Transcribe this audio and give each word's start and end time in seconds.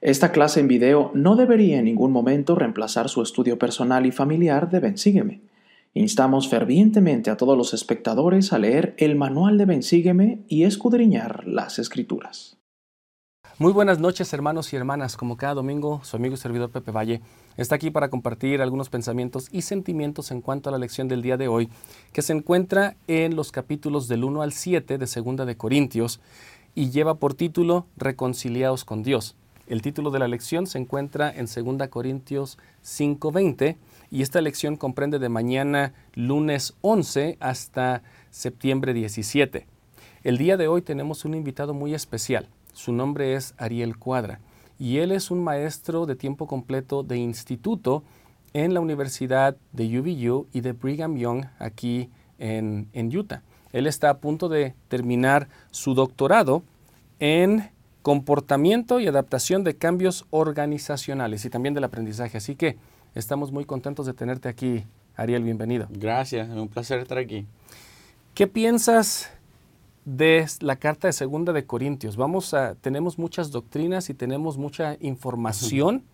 Esta 0.00 0.30
clase 0.30 0.60
en 0.60 0.68
video 0.68 1.10
no 1.14 1.34
debería 1.34 1.78
en 1.80 1.86
ningún 1.86 2.12
momento 2.12 2.54
reemplazar 2.54 3.08
su 3.08 3.20
estudio 3.20 3.58
personal 3.58 4.06
y 4.06 4.12
familiar 4.12 4.70
de 4.70 4.78
Bensígueme. 4.78 5.40
Instamos 5.92 6.48
fervientemente 6.48 7.30
a 7.30 7.36
todos 7.36 7.58
los 7.58 7.74
espectadores 7.74 8.52
a 8.52 8.58
leer 8.58 8.94
el 8.98 9.16
manual 9.16 9.58
de 9.58 9.64
Bensígueme 9.64 10.44
y 10.46 10.62
escudriñar 10.62 11.48
las 11.48 11.80
escrituras. 11.80 12.58
Muy 13.58 13.72
buenas 13.72 13.98
noches 13.98 14.32
hermanos 14.32 14.72
y 14.72 14.76
hermanas, 14.76 15.16
como 15.16 15.36
cada 15.36 15.54
domingo 15.54 16.00
su 16.04 16.14
amigo 16.14 16.34
y 16.34 16.38
servidor 16.38 16.70
Pepe 16.70 16.92
Valle 16.92 17.20
está 17.56 17.74
aquí 17.74 17.90
para 17.90 18.08
compartir 18.08 18.62
algunos 18.62 18.90
pensamientos 18.90 19.48
y 19.50 19.62
sentimientos 19.62 20.30
en 20.30 20.42
cuanto 20.42 20.68
a 20.68 20.72
la 20.72 20.78
lección 20.78 21.08
del 21.08 21.22
día 21.22 21.36
de 21.36 21.48
hoy, 21.48 21.68
que 22.12 22.22
se 22.22 22.34
encuentra 22.34 22.94
en 23.08 23.34
los 23.34 23.50
capítulos 23.50 24.06
del 24.06 24.22
1 24.22 24.42
al 24.42 24.52
7 24.52 24.96
de 24.96 25.06
Segunda 25.08 25.44
de 25.44 25.56
Corintios 25.56 26.20
y 26.76 26.90
lleva 26.90 27.16
por 27.16 27.34
título 27.34 27.86
Reconciliados 27.96 28.84
con 28.84 29.02
Dios. 29.02 29.34
El 29.68 29.82
título 29.82 30.10
de 30.10 30.18
la 30.18 30.28
lección 30.28 30.66
se 30.66 30.78
encuentra 30.78 31.30
en 31.30 31.44
2 31.44 31.88
Corintios 31.88 32.56
5:20 32.82 33.76
y 34.10 34.22
esta 34.22 34.40
lección 34.40 34.76
comprende 34.76 35.18
de 35.18 35.28
mañana 35.28 35.92
lunes 36.14 36.74
11 36.80 37.36
hasta 37.38 38.02
septiembre 38.30 38.94
17. 38.94 39.66
El 40.24 40.38
día 40.38 40.56
de 40.56 40.68
hoy 40.68 40.80
tenemos 40.80 41.26
un 41.26 41.34
invitado 41.34 41.74
muy 41.74 41.92
especial. 41.92 42.48
Su 42.72 42.94
nombre 42.94 43.34
es 43.34 43.52
Ariel 43.58 43.98
Cuadra 43.98 44.40
y 44.78 44.98
él 44.98 45.12
es 45.12 45.30
un 45.30 45.44
maestro 45.44 46.06
de 46.06 46.16
tiempo 46.16 46.46
completo 46.46 47.02
de 47.02 47.18
instituto 47.18 48.04
en 48.54 48.72
la 48.72 48.80
Universidad 48.80 49.58
de 49.72 50.00
UVU 50.00 50.46
y 50.50 50.62
de 50.62 50.72
Brigham 50.72 51.18
Young 51.18 51.44
aquí 51.58 52.08
en, 52.38 52.88
en 52.94 53.14
Utah. 53.14 53.42
Él 53.74 53.86
está 53.86 54.08
a 54.08 54.16
punto 54.16 54.48
de 54.48 54.74
terminar 54.88 55.50
su 55.70 55.92
doctorado 55.92 56.62
en 57.18 57.68
comportamiento 58.02 59.00
y 59.00 59.06
adaptación 59.06 59.64
de 59.64 59.76
cambios 59.76 60.26
organizacionales 60.30 61.44
y 61.44 61.50
también 61.50 61.74
del 61.74 61.84
aprendizaje. 61.84 62.38
Así 62.38 62.56
que 62.56 62.76
estamos 63.14 63.52
muy 63.52 63.64
contentos 63.64 64.06
de 64.06 64.14
tenerte 64.14 64.48
aquí, 64.48 64.84
Ariel, 65.16 65.42
bienvenido. 65.42 65.88
Gracias, 65.90 66.48
es 66.48 66.56
un 66.56 66.68
placer 66.68 67.00
estar 67.00 67.18
aquí. 67.18 67.46
¿Qué 68.34 68.46
piensas 68.46 69.30
de 70.04 70.46
la 70.60 70.76
carta 70.76 71.08
de 71.08 71.12
Segunda 71.12 71.52
de 71.52 71.66
Corintios? 71.66 72.16
Vamos 72.16 72.54
a 72.54 72.76
tenemos 72.76 73.18
muchas 73.18 73.50
doctrinas 73.50 74.10
y 74.10 74.14
tenemos 74.14 74.56
mucha 74.58 74.96
información, 75.00 76.04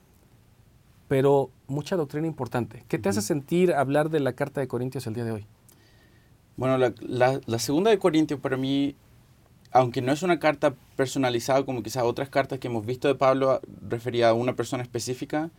pero 1.06 1.50
mucha 1.68 1.96
doctrina 1.96 2.26
importante. 2.26 2.84
¿Qué 2.88 2.98
te 2.98 3.10
hace 3.10 3.20
sentir 3.20 3.74
hablar 3.74 4.08
de 4.08 4.20
la 4.20 4.32
carta 4.32 4.60
de 4.60 4.68
Corintios 4.68 5.06
el 5.06 5.14
día 5.14 5.24
de 5.24 5.32
hoy? 5.32 5.46
Bueno, 6.56 6.78
la, 6.78 7.40
la 7.44 7.58
Segunda 7.58 7.90
de 7.90 7.98
Corintios 7.98 8.40
para 8.40 8.56
mí 8.56 8.96
aunque 9.74 10.02
no 10.02 10.12
es 10.12 10.22
una 10.22 10.38
carta 10.38 10.76
personalizada 10.94 11.64
como 11.64 11.82
quizás 11.82 12.04
otras 12.04 12.30
cartas 12.30 12.60
que 12.60 12.68
hemos 12.68 12.86
visto 12.86 13.08
de 13.08 13.16
Pablo 13.16 13.60
referida 13.86 14.28
a 14.28 14.32
una 14.32 14.54
persona 14.54 14.84
específica, 14.84 15.50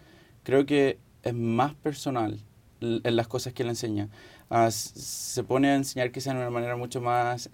creo 0.44 0.66
que 0.66 0.98
es 1.24 1.34
más 1.34 1.76
personal 1.76 2.40
en 2.80 3.16
las 3.16 3.28
cosas 3.28 3.52
que 3.52 3.64
él 3.64 3.70
enseña. 3.70 4.08
Ah, 4.50 4.72
se 4.72 5.44
pone 5.44 5.68
a 5.68 5.76
enseñar 5.76 6.14
quizás 6.14 6.34
de 6.34 6.40
una 6.40 6.50
manera 6.50 6.78
mucho 6.78 7.02
más 7.02 7.50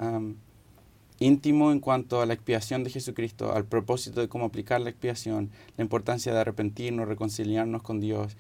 íntimo 1.18 1.72
en 1.72 1.80
cuanto 1.80 2.22
a 2.22 2.28
la 2.28 2.36
expiación 2.36 2.84
de 2.84 2.92
Jesucristo, 2.92 3.54
al 3.54 3.66
propósito 3.66 4.22
de 4.22 4.28
cómo 4.28 4.46
aplicar 4.46 4.82
la 4.82 4.92
expiación, 4.92 5.50
la 5.78 5.84
importancia 5.84 6.32
de 6.32 6.42
arrepentirnos, 6.42 7.08
reconciliarnos 7.08 7.82
con 7.82 8.00
Dios. 8.00 8.38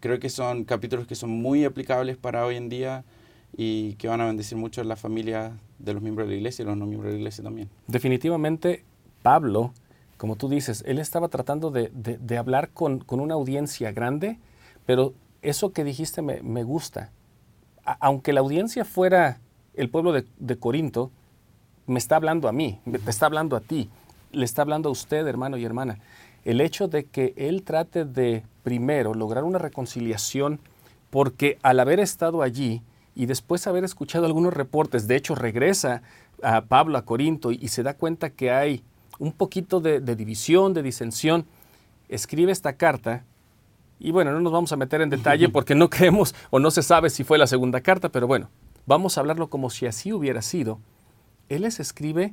creo 0.00 0.18
que 0.18 0.30
son 0.30 0.64
capítulos 0.64 1.06
que 1.06 1.14
son 1.14 1.30
muy 1.30 1.64
aplicables 1.64 2.16
para 2.16 2.44
hoy 2.44 2.56
en 2.56 2.68
día 2.68 3.04
y 3.56 3.94
que 3.94 4.08
van 4.08 4.20
a 4.20 4.26
bendecir 4.26 4.58
mucho 4.58 4.80
a 4.80 4.84
la 4.84 4.96
familia 4.96 5.52
de 5.82 5.94
los 5.94 6.02
miembros 6.02 6.28
de 6.28 6.34
la 6.34 6.36
iglesia 6.38 6.62
y 6.62 6.66
los 6.66 6.76
no 6.76 6.86
miembros 6.86 7.10
de 7.10 7.14
la 7.14 7.18
iglesia 7.18 7.44
también. 7.44 7.68
Definitivamente, 7.86 8.84
Pablo, 9.22 9.72
como 10.16 10.36
tú 10.36 10.48
dices, 10.48 10.84
él 10.86 10.98
estaba 10.98 11.28
tratando 11.28 11.70
de, 11.70 12.38
hablar 12.38 12.70
con, 12.70 13.04
una 13.08 13.34
audiencia 13.34 13.92
grande, 13.92 14.38
pero 14.86 15.14
eso 15.42 15.72
que 15.72 15.84
dijiste 15.84 16.20
me, 16.22 16.62
gusta. 16.62 17.10
aunque 17.84 18.32
la 18.32 18.40
audiencia 18.40 18.84
fuera 18.84 19.40
el 19.74 19.88
pueblo 19.88 20.12
de, 20.12 20.58
Corinto, 20.58 21.10
me 21.86 21.98
está 21.98 22.16
hablando 22.16 22.48
a 22.48 22.52
mí, 22.52 22.78
me, 22.84 22.98
está 23.06 23.26
hablando 23.26 23.56
a 23.56 23.60
ti, 23.60 23.88
le 24.32 24.44
está 24.44 24.62
hablando 24.62 24.90
a 24.90 24.92
usted, 24.92 25.26
hermano 25.26 25.56
y 25.56 25.64
hermana. 25.64 25.98
El 26.44 26.60
hecho 26.60 26.86
de 26.86 27.04
que 27.04 27.32
él 27.36 27.62
trate 27.62 28.04
de 28.04 28.42
primero 28.62 29.14
lograr 29.14 29.44
una 29.44 29.58
reconciliación, 29.58 30.60
porque 31.08 31.58
al 31.62 31.80
haber 31.80 31.98
estado 31.98 32.42
allí, 32.42 32.82
y 33.20 33.26
después 33.26 33.62
de 33.62 33.68
haber 33.68 33.84
escuchado 33.84 34.24
algunos 34.24 34.54
reportes, 34.54 35.06
de 35.06 35.14
hecho 35.14 35.34
regresa 35.34 36.00
a 36.42 36.62
Pablo 36.62 36.96
a 36.96 37.04
Corinto 37.04 37.52
y, 37.52 37.68
se 37.68 37.82
da 37.82 37.92
cuenta 37.92 38.30
que 38.30 38.50
hay 38.50 38.82
un 39.18 39.32
poquito 39.32 39.78
de, 39.78 40.00
división, 40.00 40.72
de 40.72 40.82
disensión, 40.82 41.44
escribe 42.08 42.50
esta 42.50 42.78
carta 42.78 43.26
y 43.98 44.10
bueno, 44.10 44.32
no 44.32 44.40
nos 44.40 44.54
vamos 44.54 44.72
a 44.72 44.76
meter 44.76 45.02
en 45.02 45.10
detalle 45.10 45.48
porque 45.52 45.74
no 45.74 45.90
creemos 45.90 46.34
o 46.48 46.58
no 46.60 46.70
se 46.70 46.82
sabe 46.82 47.10
si 47.10 47.22
fue 47.22 47.36
la 47.36 47.46
segunda 47.46 47.82
carta, 47.82 48.08
pero 48.08 48.26
bueno, 48.26 48.48
vamos 48.86 49.18
a 49.18 49.20
hablarlo 49.20 49.50
como 49.50 49.68
si 49.68 49.84
así 49.84 50.14
hubiera 50.14 50.40
sido. 50.40 50.80
Él 51.50 51.60
les 51.60 51.78
escribe 51.78 52.32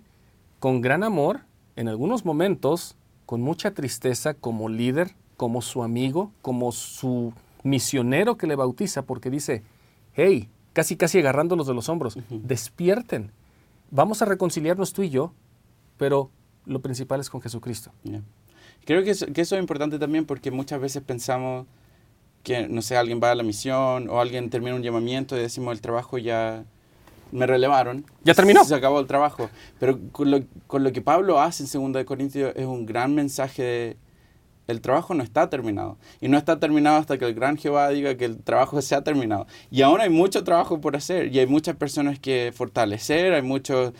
con 0.59 0.79
gran 0.79 1.03
amor, 1.03 1.41
en 1.75 1.89
algunos 1.89 2.23
momentos 2.23 2.95
con 3.25 3.41
mucha 3.41 3.71
tristeza 3.71 4.35
como 4.35 4.69
líder, 4.69 5.15
como 5.35 5.61
su 5.61 5.83
amigo, 5.83 6.31
como 6.41 6.71
su 6.71 7.33
misionero 7.63 8.37
que 8.37 8.47
le 8.47 8.55
bautiza, 8.55 9.01
porque 9.01 9.29
dice, 9.29 9.63
hey, 10.13 10.49
casi 10.77 10.95
casi 10.95 11.17
agarrándolos 11.17 11.65
de 11.65 11.73
los 11.73 11.89
hombros. 11.89 12.19
Despierten. 12.29 13.31
Vamos 13.89 14.21
a 14.21 14.25
reconciliarnos 14.25 14.93
tú 14.93 15.01
y 15.01 15.09
yo, 15.09 15.33
pero 15.97 16.29
lo 16.67 16.83
principal 16.83 17.19
es 17.19 17.31
con 17.31 17.41
Jesucristo. 17.41 17.91
Creo 18.85 19.03
que 19.03 19.09
eso, 19.09 19.25
que 19.33 19.41
eso, 19.41 19.55
es 19.55 19.59
importante 19.59 19.97
también 19.97 20.27
porque 20.27 20.51
muchas 20.51 20.79
veces 20.79 21.01
pensamos 21.01 21.65
que, 22.43 22.67
no 22.67 22.83
sé, 22.83 22.95
alguien 22.95 23.19
va 23.19 23.31
a 23.31 23.35
la 23.35 23.41
misión 23.41 24.07
o 24.07 24.21
alguien 24.21 24.51
termina 24.51 24.75
un 24.75 24.83
llamamiento 24.83 25.35
y 25.35 25.39
decimos 25.39 25.73
el 25.73 25.81
trabajo 25.81 26.19
ya 26.19 26.63
me 27.31 27.47
relevaron. 27.47 28.05
Ya 28.23 28.35
terminó. 28.35 28.63
Se 28.63 28.75
acabó 28.75 28.99
el 28.99 29.07
trabajo. 29.07 29.49
Pero 29.79 29.97
con 30.11 30.29
lo, 30.29 30.41
con 30.67 30.83
lo 30.83 30.91
que 30.91 31.01
Pablo 31.01 31.41
hace 31.41 31.63
en 31.75 31.91
2 31.91 32.03
Corintios 32.03 32.53
es 32.55 32.67
un 32.67 32.85
gran 32.85 33.15
mensaje 33.15 33.63
de 33.63 33.97
el 34.67 34.81
trabajo 34.81 35.13
no 35.13 35.23
está 35.23 35.49
terminado. 35.49 35.97
Y 36.19 36.27
no 36.27 36.37
está 36.37 36.59
terminado 36.59 36.97
hasta 36.97 37.17
que 37.17 37.25
el 37.25 37.33
gran 37.33 37.57
Jehová 37.57 37.89
diga 37.89 38.15
que 38.15 38.25
el 38.25 38.37
trabajo 38.37 38.81
se 38.81 38.95
ha 38.95 39.01
terminado. 39.01 39.47
Y 39.71 39.81
aún 39.81 40.01
hay 40.01 40.09
mucho 40.09 40.43
trabajo 40.43 40.81
por 40.81 40.95
hacer. 40.95 41.33
Y 41.33 41.39
hay 41.39 41.47
muchas 41.47 41.77
personas 41.77 42.19
que 42.19 42.51
fortalecer, 42.53 43.33
hay 43.33 43.41
muchos 43.41 43.93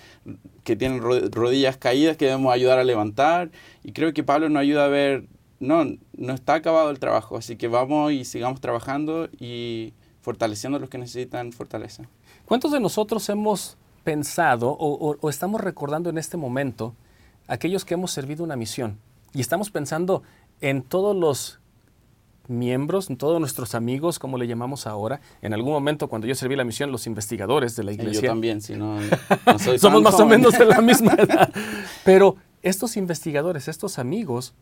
que 0.63 0.75
tienen 0.75 1.01
rodillas 1.31 1.77
caídas 1.77 2.17
que 2.17 2.25
debemos 2.25 2.53
ayudar 2.53 2.79
a 2.79 2.83
levantar. 2.83 3.49
Y 3.83 3.93
creo 3.93 4.13
que 4.13 4.23
Pablo 4.23 4.49
nos 4.49 4.61
ayuda 4.61 4.85
a 4.85 4.89
ver, 4.89 5.25
no, 5.59 5.85
no 6.17 6.33
está 6.33 6.55
acabado 6.55 6.89
el 6.91 6.99
trabajo. 6.99 7.37
Así 7.37 7.55
que 7.55 7.69
vamos 7.69 8.11
y 8.11 8.25
sigamos 8.25 8.59
trabajando 8.59 9.29
y 9.39 9.93
fortaleciendo 10.21 10.77
a 10.77 10.81
los 10.81 10.89
que 10.89 10.97
necesitan 10.97 11.53
fortaleza. 11.53 12.03
¿Cuántos 12.45 12.73
de 12.73 12.81
nosotros 12.81 13.27
hemos 13.29 13.77
pensado 14.03 14.69
o, 14.69 15.15
o 15.19 15.29
estamos 15.29 15.61
recordando 15.61 16.09
en 16.09 16.17
este 16.17 16.35
momento 16.35 16.93
aquellos 17.47 17.85
que 17.85 17.93
hemos 17.93 18.11
servido 18.11 18.43
una 18.43 18.57
misión? 18.57 18.99
Y 19.33 19.41
estamos 19.41 19.69
pensando 19.69 20.23
en 20.61 20.81
todos 20.81 21.15
los 21.15 21.59
miembros, 22.47 23.09
en 23.09 23.17
todos 23.17 23.39
nuestros 23.39 23.75
amigos, 23.75 24.19
como 24.19 24.37
le 24.37 24.47
llamamos 24.47 24.87
ahora, 24.87 25.19
en 25.41 25.53
algún 25.53 25.73
momento 25.73 26.07
cuando 26.07 26.27
yo 26.27 26.35
serví 26.35 26.55
la 26.55 26.63
misión, 26.63 26.91
los 26.91 27.07
investigadores 27.07 27.75
de 27.75 27.83
la 27.83 27.91
iglesia. 27.91 28.21
yo 28.21 28.27
también, 28.29 28.61
si 28.61 28.75
no, 28.75 28.99
Somos 29.77 30.01
más 30.01 30.19
o 30.19 30.25
menos 30.25 30.57
de 30.57 30.65
la 30.65 30.81
misma 30.81 31.13
edad. 31.17 31.51
Pero 32.03 32.37
estos 32.61 32.97
investigadores, 32.97 33.67
estos 33.67 33.99
amigos, 33.99 34.53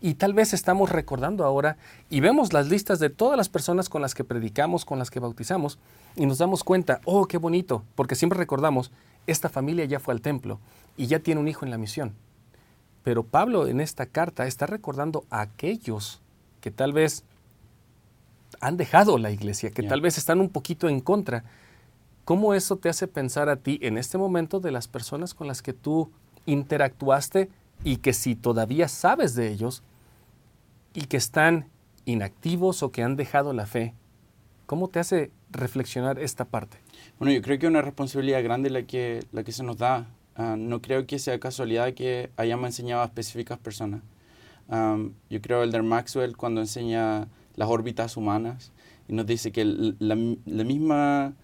y 0.00 0.14
tal 0.14 0.34
vez 0.34 0.52
estamos 0.52 0.90
recordando 0.90 1.44
ahora 1.44 1.78
y 2.10 2.20
vemos 2.20 2.52
las 2.52 2.68
listas 2.68 2.98
de 2.98 3.08
todas 3.08 3.38
las 3.38 3.48
personas 3.48 3.88
con 3.88 4.02
las 4.02 4.14
que 4.14 4.22
predicamos, 4.22 4.84
con 4.84 4.98
las 4.98 5.10
que 5.10 5.20
bautizamos, 5.20 5.78
y 6.14 6.26
nos 6.26 6.38
damos 6.38 6.62
cuenta, 6.62 7.00
oh, 7.04 7.26
qué 7.26 7.38
bonito, 7.38 7.82
porque 7.94 8.14
siempre 8.14 8.38
recordamos, 8.38 8.92
esta 9.26 9.48
familia 9.48 9.84
ya 9.86 9.98
fue 9.98 10.12
al 10.12 10.20
templo 10.20 10.58
y 10.96 11.06
ya 11.06 11.20
tiene 11.20 11.40
un 11.40 11.48
hijo 11.48 11.64
en 11.64 11.70
la 11.70 11.78
misión. 11.78 12.12
Pero 13.02 13.24
Pablo 13.24 13.66
en 13.66 13.80
esta 13.80 14.06
carta 14.06 14.46
está 14.46 14.66
recordando 14.66 15.24
a 15.30 15.40
aquellos 15.40 16.20
que 16.60 16.70
tal 16.70 16.92
vez 16.92 17.24
han 18.60 18.76
dejado 18.76 19.18
la 19.18 19.30
iglesia, 19.30 19.70
que 19.70 19.82
tal 19.82 20.00
vez 20.00 20.18
están 20.18 20.40
un 20.40 20.48
poquito 20.48 20.88
en 20.88 21.00
contra. 21.00 21.44
¿Cómo 22.24 22.54
eso 22.54 22.76
te 22.76 22.88
hace 22.88 23.08
pensar 23.08 23.48
a 23.48 23.56
ti 23.56 23.78
en 23.82 23.98
este 23.98 24.18
momento 24.18 24.60
de 24.60 24.70
las 24.70 24.86
personas 24.86 25.34
con 25.34 25.48
las 25.48 25.62
que 25.62 25.72
tú 25.72 26.10
interactuaste 26.46 27.50
y 27.82 27.96
que 27.96 28.12
si 28.12 28.36
todavía 28.36 28.86
sabes 28.86 29.34
de 29.34 29.48
ellos 29.48 29.82
y 30.94 31.06
que 31.06 31.16
están 31.16 31.66
inactivos 32.04 32.82
o 32.82 32.92
que 32.92 33.02
han 33.02 33.16
dejado 33.16 33.52
la 33.52 33.66
fe, 33.66 33.94
¿cómo 34.66 34.88
te 34.88 35.00
hace 35.00 35.32
reflexionar 35.50 36.20
esta 36.20 36.44
parte? 36.44 36.78
Bueno, 37.18 37.32
yo 37.32 37.42
creo 37.42 37.58
que 37.58 37.66
una 37.66 37.82
responsabilidad 37.82 38.42
grande 38.44 38.70
la 38.70 38.84
que, 38.84 39.24
la 39.32 39.42
que 39.42 39.52
se 39.52 39.64
nos 39.64 39.78
da 39.78 40.06
Ah, 40.36 40.56
no 40.58 40.80
creo 40.80 41.06
que 41.06 41.18
sea 41.18 41.38
casualidad 41.38 41.92
que 41.94 42.30
hayamos 42.36 42.66
enseñado 42.66 43.02
a 43.02 43.06
específicas 43.06 43.58
personas. 43.58 44.02
yo 45.28 45.40
creo 45.42 45.62
Elder 45.62 45.82
Maxwell 45.82 46.36
cuando 46.36 46.60
enseña 46.60 47.28
las 47.56 47.68
órbitas 47.68 48.16
humanas 48.16 48.72
y 49.08 49.12
nos 49.12 49.26
dice 49.26 49.52
que 49.52 49.64
la, 49.64 50.14
misma 50.14 51.34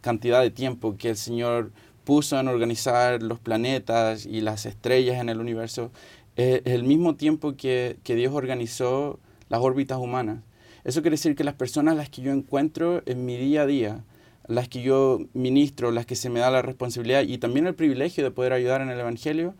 cantidad 0.00 0.42
de 0.42 0.50
tiempo 0.50 0.96
que 0.96 1.10
el 1.10 1.16
Señor 1.16 1.72
puso 2.04 2.38
en 2.38 2.48
organizar 2.48 3.22
los 3.22 3.40
planetas 3.40 4.24
y 4.24 4.40
las 4.40 4.64
estrellas 4.66 5.20
en 5.20 5.28
el 5.28 5.40
universo, 5.40 5.90
es 6.36 6.62
el 6.64 6.84
mismo 6.84 7.16
tiempo 7.16 7.56
que, 7.56 7.98
que 8.04 8.14
Dios 8.14 8.32
organizó 8.32 9.18
las 9.48 9.60
órbitas 9.60 9.98
humanas. 9.98 10.38
Eso 10.84 11.02
quiere 11.02 11.16
decir 11.16 11.34
que 11.34 11.44
las 11.44 11.54
personas 11.54 11.96
las 11.96 12.08
que 12.08 12.22
yo 12.22 12.32
encuentro 12.32 13.02
en 13.06 13.26
mi 13.26 13.36
día 13.36 13.62
a 13.62 13.66
día, 13.66 14.04
las 14.48 14.68
que 14.68 14.82
yo 14.82 15.20
ministro, 15.34 15.90
las 15.90 16.06
que 16.06 16.16
se 16.16 16.30
me 16.30 16.40
da 16.40 16.50
la 16.50 16.62
responsabilidad 16.62 17.22
y 17.22 17.38
también 17.38 17.66
el 17.66 17.74
privilegio 17.74 18.24
de 18.24 18.30
poder 18.30 18.54
ayudar 18.54 18.80
en 18.80 18.88
el 18.88 18.98
Evangelio, 18.98 19.54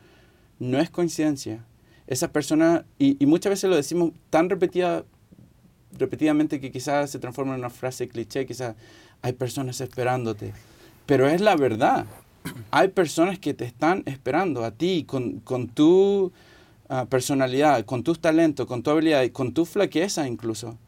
no 0.58 0.80
es 0.80 0.90
coincidencia. 0.90 1.64
Esas 2.06 2.30
personas, 2.30 2.84
y, 2.98 3.24
muchas 3.26 3.50
veces 3.50 3.68
lo 3.68 3.76
decimos 3.76 4.12
tan 4.30 4.48
repetida, 4.48 5.04
repetidamente 5.92 6.58
que 6.58 6.72
quizás 6.72 7.10
se 7.10 7.18
transforma 7.18 7.52
en 7.52 7.60
una 7.60 7.70
frase 7.70 8.08
cliché, 8.08 8.46
quizás 8.46 8.76
hay 9.20 9.34
personas 9.34 9.80
esperándote. 9.82 10.54
Pero 11.04 11.28
es 11.28 11.42
la 11.42 11.54
verdad. 11.54 12.06
Hay 12.70 12.88
personas 12.88 13.38
que 13.38 13.52
te 13.52 13.66
están 13.66 14.02
esperando 14.06 14.64
a 14.64 14.70
ti 14.70 15.04
con, 15.06 15.40
con 15.40 15.68
tu 15.68 16.32
ah, 16.88 17.04
personalidad, 17.04 17.84
con 17.84 18.02
tus 18.02 18.20
talentos, 18.20 18.66
con 18.66 18.82
tu 18.82 18.90
habilidad 18.90 19.22
y 19.22 19.30
con 19.30 19.52
tu 19.52 19.66
flaqueza 19.66 20.26
incluso, 20.26 20.78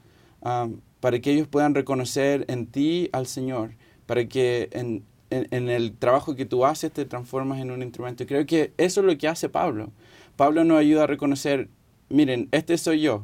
ah, 0.41 0.69
para 1.00 1.19
que 1.20 1.32
ellos 1.32 1.49
puedan 1.49 1.75
reconocer 1.75 2.47
en 2.49 2.67
ti 2.67 3.11
al 3.12 3.26
Señor, 3.26 3.73
para 4.10 4.24
que 4.24 4.68
en, 4.72 5.04
en, 5.30 5.68
el 5.68 5.92
trabajo 5.96 6.34
que 6.34 6.44
tú 6.44 6.64
haces 6.64 6.90
te 6.90 7.04
transformas 7.04 7.60
en 7.60 7.70
un 7.70 7.80
instrumento. 7.80 8.24
Y 8.24 8.26
creo 8.26 8.44
que 8.44 8.72
eso 8.76 9.02
es 9.02 9.06
lo 9.06 9.16
que 9.16 9.28
hace 9.28 9.48
Pablo. 9.48 9.92
Pablo 10.34 10.64
nos 10.64 10.80
ayuda 10.80 11.04
a 11.04 11.06
reconocer, 11.06 11.68
miren, 12.08 12.48
este 12.50 12.76
soy 12.76 13.02
yo, 13.02 13.22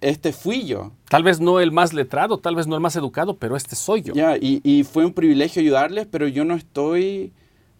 este 0.00 0.32
fui 0.32 0.64
yo. 0.64 0.92
Tal 1.08 1.24
vez 1.24 1.40
no 1.40 1.58
el 1.58 1.72
más 1.72 1.92
letrado, 1.92 2.38
tal 2.38 2.54
vez 2.54 2.68
no 2.68 2.76
el 2.76 2.80
más 2.80 2.94
educado, 2.94 3.36
pero 3.36 3.56
este 3.56 3.74
soy 3.74 4.02
yo. 4.02 4.14
Ya, 4.14 4.36
y, 4.36 4.60
y, 4.62 4.84
fue 4.84 5.04
un 5.04 5.12
privilegio 5.12 5.60
ayudarles, 5.60 6.06
pero 6.06 6.28
yo 6.28 6.44
no 6.44 6.54
estoy, 6.54 7.32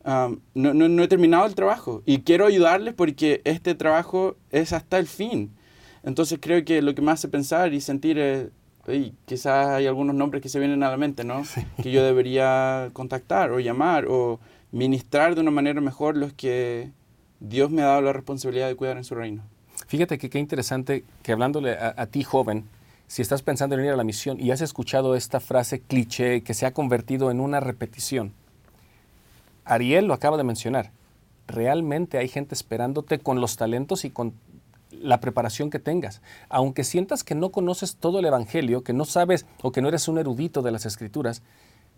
no, 0.05 0.35
no, 0.75 1.03
he 1.05 1.07
terminado 1.07 1.47
el 1.47 1.55
trabajo. 1.55 2.03
Y 2.07 2.23
quiero 2.23 2.45
ayudarles 2.45 2.93
porque 2.95 3.41
este 3.45 3.77
trabajo 3.77 4.35
es 4.51 4.73
hasta 4.73 4.99
el 4.99 5.07
fin. 5.07 5.53
Entonces 6.03 6.41
creo 6.43 6.65
que 6.65 6.83
lo 6.83 6.97
que 6.97 7.03
me 7.03 7.13
hace 7.13 7.29
pensar 7.29 7.73
y 7.73 7.81
sentir 7.81 8.19
es, 8.19 8.49
y 8.91 9.15
quizás 9.27 9.69
hay 9.69 9.87
algunos 9.87 10.15
nombres 10.15 10.43
que 10.43 10.49
se 10.49 10.59
vienen 10.59 10.83
a 10.83 10.91
la 10.91 10.97
mente, 10.97 11.25
¿no? 11.25 11.43
Que 11.83 11.91
yo 11.91 12.05
debería 12.05 12.91
contactar 12.93 13.51
o 13.51 13.61
llamar 13.61 14.07
o 14.09 14.41
ministrar 14.73 15.35
de 15.35 15.41
una 15.41 15.51
manera 15.51 15.81
mejor 15.81 16.17
los 16.17 16.33
que 16.33 16.91
Dios 17.41 17.71
me 17.71 17.83
ha 17.83 17.87
dado 17.87 18.03
la 18.03 18.13
responsabilidad 18.13 18.69
de 18.69 18.77
cuidar 18.77 18.97
en 18.97 19.05
su 19.05 19.15
reino. 19.15 19.43
Fíjate 19.87 20.19
que 20.19 20.29
qué 20.29 20.39
interesante 20.39 21.05
que 21.23 21.33
hablándole 21.33 21.73
a, 21.73 22.07
ti 22.07 22.25
joven, 22.25 22.65
si 23.07 23.23
estás 23.23 23.43
pensando 23.43 23.77
en 23.77 23.85
ir 23.85 23.91
a 23.91 23.97
la 23.97 24.05
misión 24.05 24.41
y 24.41 24.51
has 24.51 24.61
escuchado 24.61 25.15
esta 25.15 25.41
frase 25.41 25.81
cliché 25.81 26.43
que 26.43 26.55
se 26.55 26.67
ha 26.67 26.73
convertido 26.73 27.31
en 27.31 27.41
una 27.41 27.61
repetición, 27.61 28.33
Ariel 29.65 30.07
lo 30.07 30.15
acaba 30.15 30.37
de 30.37 30.45
mencionar. 30.45 30.91
Realmente 31.47 32.19
hay 32.19 32.29
gente 32.29 32.55
esperándote 32.55 33.19
con 33.19 33.41
los 33.41 33.57
talentos 33.57 34.05
y 34.05 34.11
con 34.11 34.35
la 34.91 35.21
preparación 35.21 35.71
que 35.71 35.79
tengas. 35.79 36.23
Aunque 36.49 36.85
sientas 36.85 37.25
que 37.25 37.35
no 37.35 37.51
conoces 37.51 37.97
todo 37.97 38.19
el 38.19 38.25
Evangelio, 38.25 38.83
que 38.83 38.93
no 38.93 39.05
sabes 39.05 39.47
o 39.63 39.73
que 39.73 39.83
no 39.83 39.89
eres 39.89 40.09
un 40.09 40.19
erudito 40.19 40.63
de 40.63 40.71
las 40.71 40.87
Escrituras, 40.87 41.43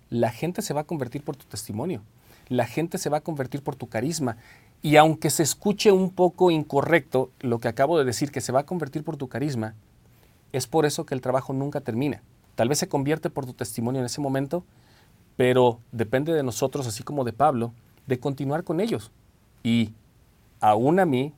la 0.08 0.30
gente 0.30 0.62
se 0.62 0.74
va 0.74 0.82
a 0.82 0.84
convertir 0.84 1.22
por 1.22 1.36
tu 1.36 1.46
testimonio. 1.46 2.02
La 2.48 2.66
gente 2.66 2.98
se 2.98 3.10
va 3.10 3.18
a 3.18 3.22
convertir 3.22 3.62
por 3.62 3.76
tu 3.76 3.88
carisma. 3.88 4.36
Y 4.82 4.96
aunque 4.96 5.30
se 5.30 5.42
escuche 5.42 5.92
un 5.92 6.10
poco 6.10 6.50
incorrecto 6.50 7.30
lo 7.40 7.60
que 7.60 7.68
acabo 7.68 7.98
de 7.98 8.04
decir, 8.04 8.32
que 8.32 8.40
se 8.40 8.52
va 8.52 8.60
a 8.60 8.66
convertir 8.66 9.04
por 9.04 9.16
tu 9.16 9.28
carisma, 9.28 9.74
es 10.52 10.66
por 10.66 10.84
eso 10.84 11.06
que 11.06 11.14
el 11.14 11.20
trabajo 11.20 11.52
nunca 11.52 11.80
termina. 11.80 12.22
Tal 12.56 12.68
vez 12.68 12.78
se 12.78 12.88
convierte 12.88 13.30
por 13.30 13.46
tu 13.46 13.52
testimonio 13.52 14.00
en 14.00 14.06
ese 14.06 14.20
momento, 14.20 14.64
pero 15.36 15.78
depende 15.92 16.32
de 16.32 16.42
nosotros, 16.42 16.86
así 16.86 17.04
como 17.04 17.24
de 17.24 17.32
Pablo, 17.32 17.72
de 18.06 18.18
continuar 18.18 18.64
con 18.64 18.80
ellos. 18.80 19.12
Y 19.62 19.92
aún 20.60 20.98
a 20.98 21.06
mí, 21.06 21.32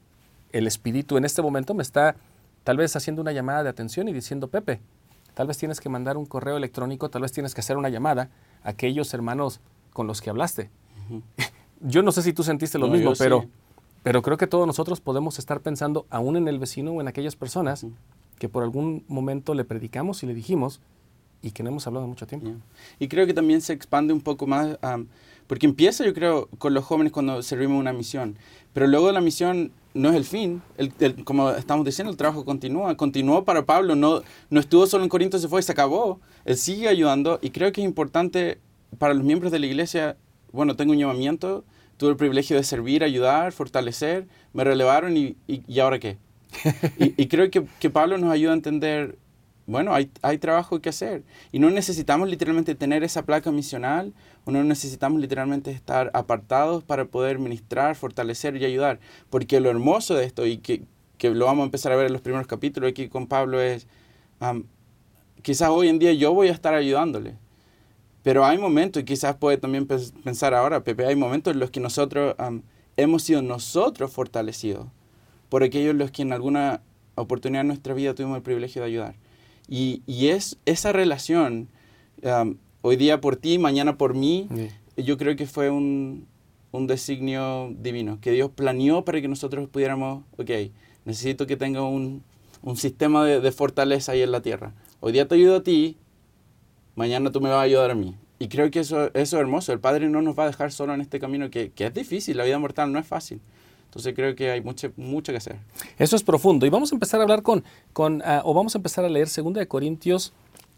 el 0.52 0.66
Espíritu 0.66 1.16
en 1.16 1.24
este 1.24 1.42
momento 1.42 1.74
me 1.74 1.82
está 1.82 2.16
tal 2.64 2.76
vez 2.76 2.94
haciendo 2.96 3.22
una 3.22 3.32
llamada 3.32 3.62
de 3.62 3.68
atención 3.68 4.08
y 4.08 4.12
diciendo, 4.12 4.48
Pepe, 4.48 4.80
tal 5.34 5.46
vez 5.46 5.58
tienes 5.58 5.80
que 5.80 5.88
mandar 5.88 6.16
un 6.16 6.26
correo 6.26 6.56
electrónico, 6.56 7.10
tal 7.10 7.22
vez 7.22 7.32
tienes 7.32 7.54
que 7.54 7.60
hacer 7.60 7.76
una 7.76 7.88
llamada 7.88 8.28
a 8.62 8.70
aquellos 8.70 9.12
hermanos 9.14 9.60
con 9.92 10.06
los 10.06 10.20
que 10.20 10.30
hablaste. 10.30 10.70
Yo 11.80 12.02
no 12.02 12.12
sé 12.12 12.22
si 12.22 12.32
tú 12.32 12.44
sentiste 12.44 12.78
lo 12.78 12.86
mismo, 12.88 13.12
pero, 13.18 13.46
pero 14.02 14.22
creo 14.22 14.36
que 14.36 14.46
todos 14.46 14.66
nosotros 14.66 15.00
podemos 15.00 15.38
estar 15.38 15.60
pensando 15.60 16.06
aún 16.10 16.36
en 16.36 16.46
el 16.46 16.58
vecino 16.58 16.92
o 16.92 17.00
en 17.00 17.08
aquellas 17.08 17.34
personas 17.34 17.84
que 18.38 18.48
por 18.48 18.62
algún 18.62 19.04
momento 19.08 19.54
le 19.54 19.64
predicamos 19.64 20.22
y 20.22 20.26
le 20.26 20.34
dijimos 20.34 20.80
y 21.42 21.50
que 21.50 21.64
no 21.64 21.70
hemos 21.70 21.86
hablado 21.88 22.06
mucho 22.06 22.26
tiempo. 22.26 22.50
Y 23.00 23.08
creo 23.08 23.26
que 23.26 23.34
también 23.34 23.60
se 23.60 23.72
expande 23.72 24.12
un 24.12 24.20
poco 24.20 24.46
más, 24.46 24.78
porque 25.46 25.66
empieza 25.66 26.04
yo 26.04 26.14
creo 26.14 26.48
con 26.58 26.74
los 26.74 26.84
jóvenes 26.84 27.12
cuando 27.12 27.42
servimos 27.42 27.78
una 27.78 27.92
misión, 27.92 28.36
pero 28.72 28.86
luego 28.86 29.10
la 29.12 29.20
misión 29.20 29.72
no 29.94 30.10
es 30.10 30.16
el 30.16 30.24
fin, 30.24 30.62
el, 30.78 31.24
como 31.24 31.50
estamos 31.50 31.84
diciendo, 31.84 32.10
el 32.10 32.16
trabajo 32.16 32.44
continúa, 32.44 32.96
continuó 32.96 33.44
para 33.44 33.66
Pablo, 33.66 33.94
no, 33.94 34.22
no 34.50 34.60
estuvo 34.60 34.86
solo 34.86 35.04
en 35.04 35.10
Corinto, 35.10 35.38
se 35.38 35.48
fue 35.48 35.60
y 35.60 35.62
se 35.62 35.72
acabó, 35.72 36.20
él 36.44 36.56
sigue 36.56 36.88
ayudando 36.88 37.38
y 37.42 37.50
creo 37.50 37.72
que 37.72 37.82
es 37.82 37.86
importante 37.86 38.58
para 38.98 39.14
los 39.14 39.24
miembros 39.24 39.52
de 39.52 39.58
la 39.58 39.66
iglesia, 39.66 40.16
bueno, 40.52 40.76
tengo 40.76 40.92
un 40.92 40.98
llamamiento, 40.98 41.64
tuve 41.96 42.10
el 42.10 42.16
privilegio 42.16 42.56
de 42.56 42.64
servir, 42.64 43.04
ayudar, 43.04 43.52
fortalecer, 43.52 44.26
me 44.52 44.64
relevaron 44.64 45.16
y, 45.16 45.36
y, 45.46 45.80
ahora 45.80 45.98
qué. 45.98 46.18
y, 46.98 47.26
creo 47.28 47.50
que, 47.50 47.64
que, 47.80 47.90
Pablo 47.90 48.18
nos 48.18 48.30
ayuda 48.30 48.52
a 48.52 48.54
entender, 48.54 49.16
bueno, 49.66 49.94
hay, 49.94 50.10
hay 50.22 50.38
trabajo 50.38 50.80
que 50.80 50.88
hacer. 50.88 51.22
Y 51.52 51.58
no 51.58 51.70
necesitamos 51.70 52.28
literalmente 52.28 52.74
tener 52.74 53.04
esa 53.04 53.24
placa 53.24 53.50
misional 53.52 54.12
o 54.44 54.50
no 54.50 54.62
necesitamos 54.64 55.20
literalmente 55.20 55.70
estar 55.70 56.10
apartados 56.14 56.84
para 56.84 57.04
poder 57.04 57.38
ministrar, 57.38 57.94
fortalecer 57.94 58.56
y 58.56 58.64
ayudar, 58.64 58.98
porque 59.30 59.60
lo 59.60 59.70
hermoso 59.70 60.14
de 60.14 60.24
esto 60.24 60.46
y 60.46 60.58
que, 60.58 60.82
que 61.18 61.30
lo 61.30 61.46
vamos 61.46 61.62
a 61.62 61.66
empezar 61.66 61.92
a 61.92 61.96
ver 61.96 62.06
en 62.06 62.12
los 62.12 62.22
primeros 62.22 62.46
capítulos 62.46 62.90
aquí 62.90 63.08
con 63.08 63.26
Pablo 63.26 63.60
es, 63.60 63.86
quizás 65.42 65.68
hoy 65.68 65.88
en 65.88 65.98
día 65.98 66.12
yo 66.12 66.34
voy 66.34 66.48
a 66.48 66.52
estar 66.52 66.74
ayudándole, 66.74 67.36
pero 68.22 68.44
hay 68.44 68.58
momentos, 68.58 69.02
y 69.02 69.04
quizás 69.04 69.36
puede 69.36 69.58
también 69.58 69.86
pensar 69.86 70.54
ahora, 70.54 70.82
Pepe, 70.82 71.06
hay 71.06 71.16
momentos 71.16 71.54
en 71.54 71.60
los 71.60 71.70
que 71.70 71.80
nosotros 71.80 72.34
hemos 72.96 73.22
sido 73.22 73.42
nosotros 73.42 74.12
fortalecidos 74.12 74.86
por 75.48 75.62
aquellos 75.62 75.94
los 75.94 76.10
que 76.10 76.22
en 76.22 76.32
alguna 76.32 76.80
oportunidad 77.14 77.60
en 77.60 77.68
nuestra 77.68 77.94
vida 77.94 78.14
tuvimos 78.14 78.36
el 78.38 78.42
privilegio 78.42 78.82
de 78.82 78.88
ayudar. 78.88 79.14
Y, 79.68 80.02
y 80.06 80.28
es 80.28 80.58
esa 80.66 80.92
relación, 80.92 81.68
hoy 82.82 82.96
día 82.96 83.20
por 83.20 83.36
ti, 83.36 83.58
mañana 83.58 83.96
por 83.96 84.14
mí, 84.14 84.48
yo 84.96 85.16
creo 85.16 85.36
que 85.36 85.46
fue 85.46 85.70
un, 85.70 86.26
un 86.72 86.86
designio 86.86 87.74
divino, 87.78 88.18
que 88.20 88.32
Dios 88.32 88.50
planeó 88.50 89.04
para 89.04 89.20
que 89.20 89.28
nosotros 89.28 89.68
pudiéramos, 89.68 90.24
ok, 90.36 90.50
necesito 91.04 91.46
que 91.46 91.56
tenga 91.56 91.82
un, 91.82 92.22
un 92.62 92.76
sistema 92.76 93.24
de, 93.24 93.40
de, 93.40 93.52
fortaleza 93.52 94.12
ahí 94.12 94.22
en 94.22 94.32
la 94.32 94.42
tierra. 94.42 94.72
Hoy 95.00 95.12
día 95.12 95.26
te 95.26 95.34
ayudo 95.34 95.56
a 95.56 95.62
ti, 95.62 95.96
mañana 96.94 97.30
tú 97.30 97.40
me 97.40 97.48
vas 97.48 97.58
a 97.58 97.62
ayudar 97.62 97.90
a 97.90 97.94
mí. 97.94 98.14
Y 98.38 98.48
creo 98.48 98.70
que 98.72 98.80
eso, 98.80 99.06
eso 99.06 99.12
es 99.14 99.32
hermoso. 99.34 99.72
El 99.72 99.78
Padre 99.78 100.08
no 100.08 100.20
nos 100.20 100.36
va 100.36 100.42
a 100.42 100.46
dejar 100.48 100.72
solo 100.72 100.92
en 100.94 101.00
este 101.00 101.20
camino 101.20 101.48
que, 101.48 101.70
que 101.70 101.86
es 101.86 101.94
difícil. 101.94 102.36
La 102.36 102.42
vida 102.42 102.58
mortal 102.58 102.92
no 102.92 102.98
es 102.98 103.06
fácil. 103.06 103.40
Entonces 103.92 104.14
creo 104.14 104.34
que 104.34 104.50
hay 104.50 104.62
mucho, 104.62 104.90
mucho 104.96 105.32
que 105.32 105.36
hacer. 105.36 105.56
Eso 105.98 106.16
es 106.16 106.22
profundo. 106.22 106.64
Y 106.64 106.70
vamos 106.70 106.92
a 106.92 106.94
empezar 106.94 107.20
a 107.20 107.24
hablar 107.24 107.42
con, 107.42 107.62
con 107.92 108.22
uh, 108.22 108.40
o 108.42 108.54
vamos 108.54 108.74
a 108.74 108.78
empezar 108.78 109.04
a 109.04 109.10
leer 109.10 109.28
2 109.28 109.52
de 109.52 109.68
Corintios 109.68 110.32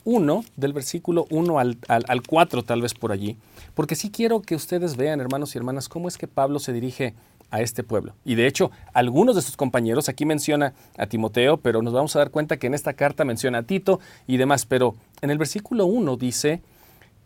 1, 0.04 0.44
del 0.56 0.72
versículo 0.72 1.24
1 1.30 1.60
al, 1.60 1.78
al, 1.86 2.04
al 2.08 2.22
4, 2.22 2.64
tal 2.64 2.82
vez 2.82 2.92
por 2.92 3.12
allí. 3.12 3.36
Porque 3.76 3.94
sí 3.94 4.10
quiero 4.10 4.42
que 4.42 4.56
ustedes 4.56 4.96
vean, 4.96 5.20
hermanos 5.20 5.54
y 5.54 5.58
hermanas, 5.58 5.88
cómo 5.88 6.08
es 6.08 6.18
que 6.18 6.26
Pablo 6.26 6.58
se 6.58 6.72
dirige 6.72 7.14
a 7.52 7.60
este 7.60 7.84
pueblo. 7.84 8.14
Y 8.24 8.34
de 8.34 8.48
hecho, 8.48 8.72
algunos 8.94 9.36
de 9.36 9.42
sus 9.42 9.56
compañeros, 9.56 10.08
aquí 10.08 10.26
menciona 10.26 10.74
a 10.98 11.06
Timoteo, 11.06 11.58
pero 11.58 11.82
nos 11.82 11.92
vamos 11.92 12.16
a 12.16 12.18
dar 12.18 12.32
cuenta 12.32 12.56
que 12.56 12.66
en 12.66 12.74
esta 12.74 12.94
carta 12.94 13.24
menciona 13.24 13.58
a 13.58 13.62
Tito 13.62 14.00
y 14.26 14.38
demás, 14.38 14.66
pero 14.66 14.96
en 15.20 15.30
el 15.30 15.38
versículo 15.38 15.86
1 15.86 16.16
dice, 16.16 16.62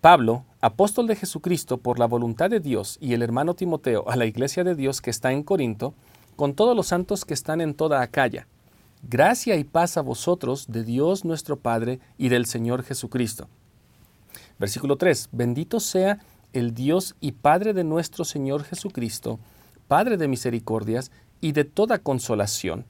Pablo, 0.02 0.44
apóstol 0.60 1.06
de 1.06 1.16
Jesucristo 1.16 1.78
por 1.78 1.98
la 1.98 2.06
voluntad 2.06 2.50
de 2.50 2.60
Dios 2.60 2.98
y 3.00 3.12
el 3.12 3.22
hermano 3.22 3.54
Timoteo 3.54 4.08
a 4.08 4.16
la 4.16 4.26
iglesia 4.26 4.64
de 4.64 4.74
Dios 4.74 5.00
que 5.00 5.10
está 5.10 5.32
en 5.32 5.42
Corinto, 5.42 5.94
con 6.36 6.54
todos 6.54 6.76
los 6.76 6.88
santos 6.88 7.24
que 7.24 7.34
están 7.34 7.60
en 7.60 7.74
toda 7.74 8.02
Acaya. 8.02 8.46
Gracia 9.02 9.56
y 9.56 9.64
paz 9.64 9.96
a 9.96 10.02
vosotros 10.02 10.66
de 10.68 10.82
Dios 10.82 11.24
nuestro 11.24 11.56
Padre 11.56 12.00
y 12.16 12.28
del 12.28 12.46
Señor 12.46 12.82
Jesucristo. 12.82 13.48
Versículo 14.58 14.96
3. 14.96 15.28
Bendito 15.30 15.78
sea 15.78 16.18
el 16.52 16.74
Dios 16.74 17.14
y 17.20 17.32
Padre 17.32 17.72
de 17.74 17.84
nuestro 17.84 18.24
Señor 18.24 18.64
Jesucristo, 18.64 19.38
Padre 19.86 20.16
de 20.16 20.26
misericordias 20.26 21.12
y 21.40 21.52
de 21.52 21.64
toda 21.64 21.98
consolación, 21.98 22.84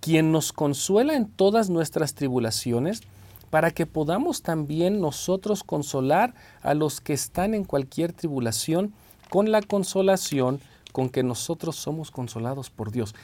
quien 0.00 0.32
nos 0.32 0.52
consuela 0.52 1.14
en 1.14 1.28
todas 1.28 1.70
nuestras 1.70 2.14
tribulaciones, 2.14 3.02
para 3.50 3.70
que 3.70 3.86
podamos 3.86 4.42
también 4.42 5.00
nosotros 5.00 5.62
consolar 5.64 6.34
a 6.62 6.74
los 6.74 7.00
que 7.00 7.12
están 7.12 7.54
en 7.54 7.64
cualquier 7.64 8.12
tribulación 8.12 8.92
con 9.30 9.50
la 9.50 9.62
consolación 9.62 10.60
con 10.92 11.10
que 11.10 11.24
nosotros 11.24 11.74
somos 11.74 12.12
consolados 12.12 12.70
por 12.70 12.92
Dios. 12.92 13.14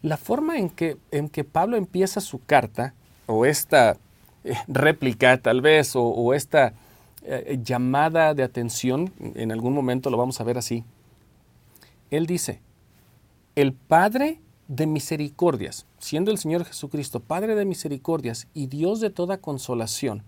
La 0.00 0.16
forma 0.16 0.58
en 0.58 0.70
que, 0.70 0.96
en 1.10 1.28
que 1.28 1.42
Pablo 1.42 1.76
empieza 1.76 2.20
su 2.20 2.38
carta, 2.38 2.94
o 3.26 3.44
esta 3.44 3.96
eh, 4.44 4.54
réplica 4.68 5.36
tal 5.38 5.60
vez, 5.60 5.92
o, 5.96 6.34
esta 6.34 6.74
eh, 7.22 7.58
llamada 7.64 8.32
de 8.34 8.44
atención, 8.44 9.12
en 9.34 9.50
algún 9.50 9.74
momento 9.74 10.08
lo 10.08 10.16
vamos 10.16 10.40
a 10.40 10.44
ver 10.44 10.56
así. 10.56 10.84
Él 12.12 12.26
dice, 12.26 12.60
el 13.56 13.72
Padre 13.72 14.40
de 14.68 14.86
misericordias, 14.86 15.86
siendo 16.06 16.30
el 16.30 16.38
Señor 16.38 16.64
Jesucristo 16.64 17.18
Padre 17.18 17.56
de 17.56 17.64
misericordias 17.64 18.46
y 18.54 18.68
Dios 18.68 19.00
de 19.00 19.10
toda 19.10 19.38
consolación, 19.38 20.22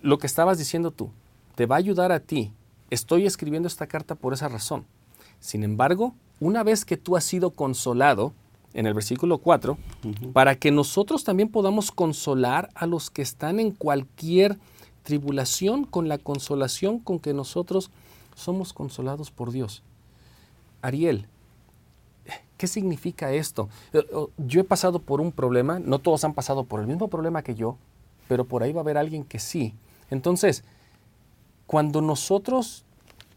lo 0.00 0.16
que 0.16 0.26
estabas 0.26 0.56
diciendo 0.56 0.90
tú, 0.90 1.10
te 1.54 1.66
va 1.66 1.74
a 1.74 1.78
ayudar 1.78 2.12
a 2.12 2.20
ti. 2.20 2.54
Estoy 2.88 3.26
escribiendo 3.26 3.66
esta 3.66 3.86
carta 3.86 4.14
por 4.14 4.32
esa 4.32 4.48
razón. 4.48 4.86
Sin 5.38 5.64
embargo, 5.64 6.14
una 6.40 6.62
vez 6.62 6.86
que 6.86 6.96
tú 6.96 7.18
has 7.18 7.24
sido 7.24 7.50
consolado, 7.50 8.32
en 8.72 8.86
el 8.86 8.94
versículo 8.94 9.36
4, 9.36 9.76
para 10.32 10.54
que 10.54 10.70
nosotros 10.70 11.24
también 11.24 11.50
podamos 11.50 11.90
consolar 11.90 12.70
a 12.74 12.86
los 12.86 13.10
que 13.10 13.20
están 13.20 13.60
en 13.60 13.72
cualquier 13.72 14.58
tribulación 15.02 15.84
con 15.84 16.08
la 16.08 16.16
consolación 16.16 17.00
con 17.00 17.18
que 17.18 17.34
nosotros 17.34 17.90
somos 18.34 18.72
consolados 18.72 19.30
por 19.30 19.52
Dios. 19.52 19.82
Ariel, 20.80 21.26
¿qué 22.60 22.66
significa 22.66 23.32
esto? 23.32 23.70
Eh, 23.94 24.06
yo 24.36 24.60
he 24.60 24.64
pasado 24.64 24.98
por 24.98 25.22
un 25.22 25.32
problema, 25.32 25.78
no 25.78 25.98
todos 25.98 26.24
han 26.24 26.34
pasado 26.34 26.64
por 26.64 26.80
el 26.80 26.86
mismo 26.86 27.08
problema 27.08 27.40
que 27.40 27.54
yo, 27.54 27.78
pero 28.28 28.44
por 28.44 28.62
ahí 28.62 28.70
va 28.70 28.80
a 28.80 28.82
haber 28.82 28.98
alguien 28.98 29.24
que 29.24 29.38
sí. 29.38 29.72
Entonces, 30.10 30.62
cuando 31.66 32.02
nosotros 32.02 32.84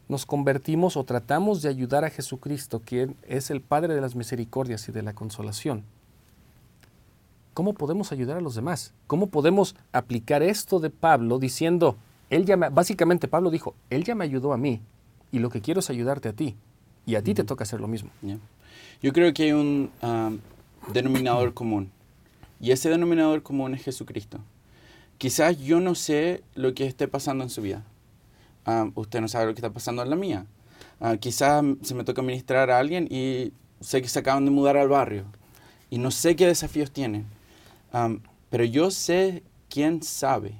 nos 0.10 0.26
convertimos 0.26 0.98
o 0.98 1.06
tratamos 1.06 1.62
de 1.62 1.70
ayudar 1.70 2.04
a 2.04 2.10
Jesucristo, 2.10 2.82
quien 2.84 3.16
es 3.26 3.50
el 3.50 3.62
Padre 3.62 3.96
de 3.96 4.02
las 4.02 4.14
misericordias 4.14 4.90
y 4.90 4.92
de 4.92 5.04
la 5.04 5.14
consolación, 5.14 5.86
¿cómo 7.54 7.72
podemos 7.72 8.12
ayudar 8.12 8.36
a 8.36 8.42
los 8.42 8.56
demás? 8.56 8.94
¿Cómo 9.08 9.28
podemos 9.28 9.74
aplicar 9.94 10.44
esto 10.44 10.82
de 10.82 10.90
Pablo 10.90 11.40
diciendo, 11.40 11.96
él 12.30 12.44
ya 12.44 12.58
básicamente 12.58 13.30
Pablo 13.30 13.52
dijo, 13.52 13.74
él 13.90 14.04
ya 14.04 14.16
me 14.16 14.26
ayudó 14.26 14.52
a 14.52 14.58
mí 14.58 14.82
y 15.32 15.40
lo 15.40 15.50
que 15.50 15.62
quiero 15.62 15.80
es 15.80 15.90
ayudarte 15.90 16.28
a 16.28 16.34
ti 16.34 16.58
y 17.06 17.16
a 17.16 17.22
ti 17.22 17.34
te 17.34 17.46
toca 17.46 17.64
hacer 17.64 17.80
lo 17.80 17.88
mismo? 17.88 18.10
Yo 19.04 19.14
creo 19.14 19.32
que 19.34 19.44
hay 19.44 19.52
un 19.52 19.92
ah, 20.02 20.32
denominador 20.92 21.54
común 21.54 21.92
y 22.60 22.72
ese 22.72 22.90
denominador 22.90 23.44
común 23.44 23.76
es 23.76 23.84
Jesucristo. 23.84 24.40
Quizás 25.20 25.60
yo 25.60 25.80
no 25.80 25.94
sé 25.94 26.42
lo 26.56 26.74
que 26.74 26.88
esté 26.88 27.08
pasando 27.08 27.44
en 27.44 27.52
su 27.52 27.62
vida 27.62 27.84
Ah, 28.66 28.90
usted 28.96 29.20
no 29.20 29.28
sabe 29.28 29.48
lo 29.48 29.54
que 29.54 29.60
está 29.60 29.72
pasando 29.72 30.02
en 30.04 30.10
la 30.10 30.16
mía. 30.16 30.46
Uh, 31.00 31.18
quizás 31.18 31.64
se 31.82 31.96
me 31.96 32.04
toca 32.04 32.22
ministrar 32.22 32.70
a 32.72 32.80
alguien 32.80 33.08
y 33.12 33.52
sé 33.82 34.02
que 34.02 34.08
se 34.08 34.20
acaban 34.20 34.46
de 34.46 34.52
mudar 34.52 34.78
al 34.78 34.88
barrio 34.88 35.26
y 35.90 35.98
no 35.98 36.12
sé 36.12 36.36
qué 36.36 36.48
desafíos 36.48 36.92
tienen. 36.92 37.26
pero 38.50 38.64
yo 38.64 38.92
sé 38.92 39.44
quién 39.70 40.02
sabe 40.02 40.54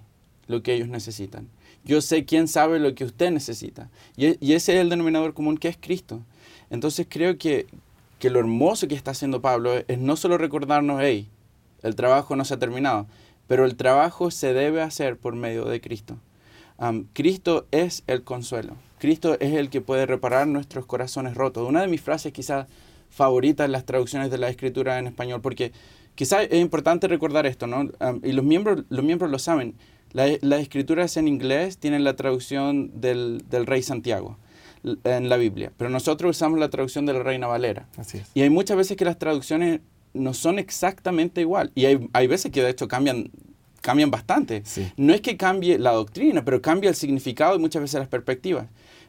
lo 0.48 0.62
que 0.64 0.74
ellos 0.74 0.90
necesitan. 0.90 1.48
Yo 1.86 2.02
sé 2.02 2.26
quién 2.26 2.48
sabe 2.48 2.80
lo 2.80 2.96
que 2.96 3.06
usted 3.06 3.32
necesita. 3.32 3.90
Y, 4.18 4.54
ese 4.54 4.76
es 4.76 4.82
el 4.82 4.90
denominador 4.90 5.34
común 5.34 5.58
que 5.58 5.70
es 5.70 5.78
Cristo. 5.80 6.22
Entonces 6.70 7.08
creo 7.10 7.38
que, 7.38 7.68
que 8.24 8.30
lo 8.30 8.40
hermoso 8.40 8.88
que 8.88 8.96
está 8.96 9.12
haciendo 9.12 9.42
Pablo 9.42 9.74
es, 9.86 10.00
no 10.00 10.16
solo 10.16 10.38
recordarnos, 10.38 11.02
hey, 11.04 11.28
el 11.82 11.94
trabajo 11.96 12.38
no 12.38 12.46
se 12.46 12.54
ha 12.54 12.58
terminado, 12.58 13.06
pero 13.48 13.66
el 13.66 13.76
trabajo 13.76 14.32
se 14.32 14.54
debe 14.54 14.82
hacer 14.82 15.18
por 15.18 15.36
medio 15.36 15.66
de 15.66 15.82
Cristo. 15.82 16.16
Cristo 17.12 17.68
es 17.72 18.06
el 18.08 18.24
consuelo. 18.24 18.78
Cristo 18.98 19.36
es 19.42 19.56
el 19.56 19.70
que 19.70 19.82
puede 19.82 20.06
reparar 20.06 20.48
nuestros 20.48 20.86
corazones 20.86 21.36
rotos. 21.36 21.68
Una 21.68 21.82
de 21.82 21.90
mis 21.90 22.00
frases 22.00 22.32
quizás 22.32 22.68
favoritas 23.10 23.66
en 23.66 23.74
las 23.74 23.84
traducciones 23.84 24.32
de 24.32 24.38
la 24.38 24.48
escritura 24.48 25.00
en 25.00 25.08
español, 25.08 25.42
porque 25.42 25.74
quizás 26.16 26.48
es 26.50 26.62
importante 26.62 27.10
recordar 27.10 27.46
esto, 27.46 27.68
¿no? 27.68 27.90
y 28.24 28.32
los 28.32 28.46
miembros, 28.46 28.86
los 28.88 29.04
miembros 29.04 29.32
lo 29.32 29.38
saben. 29.38 29.76
Las 30.14 30.62
escrituras 30.62 31.18
en 31.18 31.28
inglés 31.28 31.78
tienen 31.78 32.06
la 32.06 32.16
traducción 32.16 33.02
del, 33.02 33.44
del, 33.50 33.66
rey 33.66 33.82
Santiago 33.84 34.38
en 34.84 35.30
la 35.30 35.38
Biblia, 35.38 35.72
pero 35.78 35.90
nosotros 35.90 36.36
usamos 36.38 36.60
la 36.60 36.70
traducción 36.70 37.06
de 37.06 37.14
la 37.14 37.24
reina 37.24 37.48
Valera. 37.48 37.88
Así 37.98 38.18
es. 38.18 38.30
Y 38.34 38.42
hay 38.42 38.50
muchas 38.50 38.78
veces 38.78 38.98
que 38.98 39.06
las 39.06 39.18
traducciones 39.18 39.82
no 40.14 40.34
son 40.34 40.60
exactamente 40.60 41.42
igual. 41.42 41.72
Y 41.76 41.86
hay, 41.86 42.10
hay 42.14 42.28
veces 42.28 42.52
que 42.52 42.62
de 42.62 42.70
hecho 42.70 42.88
cambian 42.88 43.32
cambian 43.84 44.10
bastante. 44.10 44.64
No 44.96 45.14
es 45.14 45.20
que 45.20 45.36
cambie 45.36 45.78
la 45.78 45.92
doctrina, 45.92 46.44
pero 46.46 46.62
cambia 46.62 46.90
el 46.90 46.96
significado 46.96 47.58
y 47.58 47.60
muchas 47.60 47.82
veces 47.82 48.00
las 48.00 48.08
perspectivas. 48.08 48.68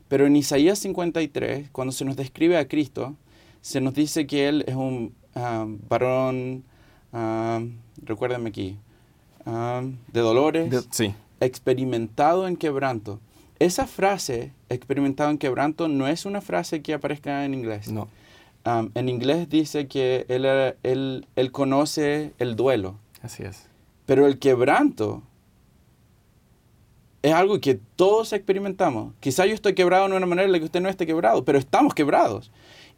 Pero 0.09 0.26
en 0.26 0.35
Isaías 0.35 0.81
53, 0.81 1.71
cuando 1.71 1.93
se 1.93 2.04
nos 2.04 2.16
describe 2.16 2.59
a 2.59 2.66
Cristo, 2.66 3.14
se 3.62 3.81
nos 3.81 3.95
dice 3.95 4.26
que 4.26 4.49
Él 4.49 4.64
es 4.66 4.75
un 4.75 5.14
ah, 5.37 5.64
varón, 5.88 6.64
uh, 7.12 7.61
recuérdenme 8.02 8.49
aquí, 8.49 8.76
ah, 9.47 9.83
de 10.12 10.21
dolores, 10.21 10.88
experimentado 11.38 12.49
en 12.49 12.57
quebranto. 12.57 13.21
Esa 13.58 13.87
frase, 13.87 14.52
experimentado 14.68 15.30
en 15.30 15.38
quebranto, 15.38 15.88
no 15.88 16.08
es 16.08 16.26
una 16.26 16.40
frase 16.40 16.82
que 16.82 16.94
aparezca 16.94 17.44
en 17.44 17.54
inglés. 17.54 17.90
No. 17.90 18.08
en 18.64 19.08
inglés 19.08 19.49
dice 19.49 19.87
que 19.87 20.26
él, 20.28 20.44
él, 20.82 21.26
él 21.37 21.52
conoce 21.52 22.32
el 22.38 22.56
duelo. 22.56 22.96
Así 23.23 23.42
es. 23.42 23.68
Pero 24.06 24.26
el 24.26 24.38
quebranto 24.38 25.23
es 27.25 27.32
algo 27.32 27.58
que 27.58 27.80
todos 27.96 28.34
experimentamos. 28.34 29.14
Quizá 29.18 29.46
yo 29.46 29.54
estoy 29.54 29.73
quebrado 29.75 30.06
de 30.06 30.14
una 30.14 30.26
manera 30.26 30.44
en 30.44 30.52
la 30.52 30.58
que 30.58 30.66
usted 30.66 30.82
no 30.82 30.90
esté 30.90 31.06
quebrado, 31.06 31.42
pero 31.42 31.58
estamos 31.58 31.94
quebrados. 31.94 32.50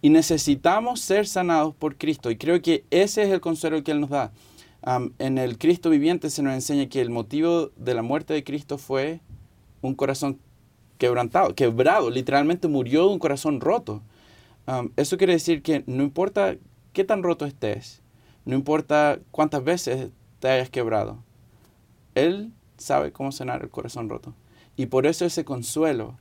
Y 0.03 0.11
necesitamos 0.11 1.01
ser 1.01 1.29
sanados 1.29 1.77
por 1.77 1.97
Cristo. 1.97 2.29
Y 2.33 2.37
creo 2.37 2.61
que 2.61 2.85
ese 2.91 3.23
es 3.23 3.31
el 3.31 3.41
consuelo 3.41 3.85
que 3.85 3.93
Él 3.93 4.01
nos 4.01 4.11
da. 4.11 4.33
en 5.21 5.39
el 5.39 5.59
Cristo 5.59 5.91
viviente 5.91 6.29
se 6.29 6.43
nos 6.43 6.55
enseña 6.55 6.89
que 6.89 7.01
el 7.01 7.11
motivo 7.11 7.71
de 7.77 7.95
la 7.95 8.03
muerte 8.03 8.35
de 8.35 8.43
Cristo 8.43 8.79
fue 8.79 9.21
un 9.81 9.95
corazón 9.95 10.41
quebrantado, 10.99 11.55
quebrado. 11.55 12.11
Literalmente 12.11 12.69
murió 12.69 13.07
de 13.07 13.13
un 13.15 13.19
corazón 13.19 13.61
roto. 13.61 14.03
eso 14.97 15.17
quiere 15.17 15.35
decir 15.35 15.63
que 15.63 15.85
no 15.87 16.03
importa 16.03 16.57
qué 16.93 17.05
tan 17.05 17.23
roto 17.23 17.45
estés, 17.45 18.03
no 18.45 18.55
importa 18.55 19.19
cuántas 19.31 19.63
veces 19.63 20.11
te 20.41 20.49
hayas 20.49 20.71
quebrado. 20.71 21.19
Él 22.15 22.53
sabe 22.79 23.13
cómo 23.13 23.33
sanar 23.33 23.63
el 23.63 23.71
corazón 23.71 24.09
roto. 24.09 24.35
Y 24.77 24.87
por 24.87 25.07
eso 25.07 25.25
ese 25.25 25.45
consuelo 25.45 26.17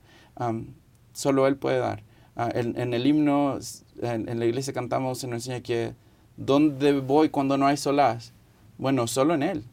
solo 1.13 1.47
Él 1.47 1.57
puede 1.57 1.79
dar. 1.79 2.03
Ah, 2.35 2.49
en, 2.53 2.93
el 2.93 3.07
himno, 3.07 3.57
en, 4.01 4.39
la 4.39 4.45
iglesia 4.45 4.73
cantamos, 4.73 5.19
se 5.19 5.27
nos 5.27 5.35
enseña 5.35 5.61
que 5.61 5.93
¿dónde 6.35 6.99
voy 6.99 7.29
cuando 7.29 7.57
no 7.57 7.65
hay 7.65 7.77
solaz? 7.77 8.33
Bueno, 8.77 9.07
solo 9.07 9.33
en 9.33 9.43
Él. 9.43 9.63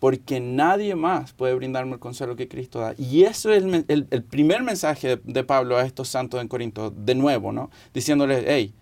Porque 0.00 0.40
nadie 0.40 0.96
más 0.96 1.32
puede 1.32 1.54
brindarme 1.54 1.92
el 1.92 1.98
consuelo 1.98 2.34
que 2.34 2.48
Cristo 2.48 2.80
da. 2.80 2.94
Y 2.98 3.22
eso 3.22 3.52
es 3.52 3.62
el, 3.86 4.24
primer 4.24 4.62
mensaje 4.62 5.20
de, 5.22 5.44
Pablo 5.44 5.76
a 5.76 5.84
estos 5.84 6.08
santos 6.08 6.40
en 6.40 6.48
Corinto, 6.48 6.90
de 6.90 7.14
nuevo, 7.14 7.52
¿no? 7.52 7.70
Diciéndoles, 7.94 8.44
hey, 8.48 8.74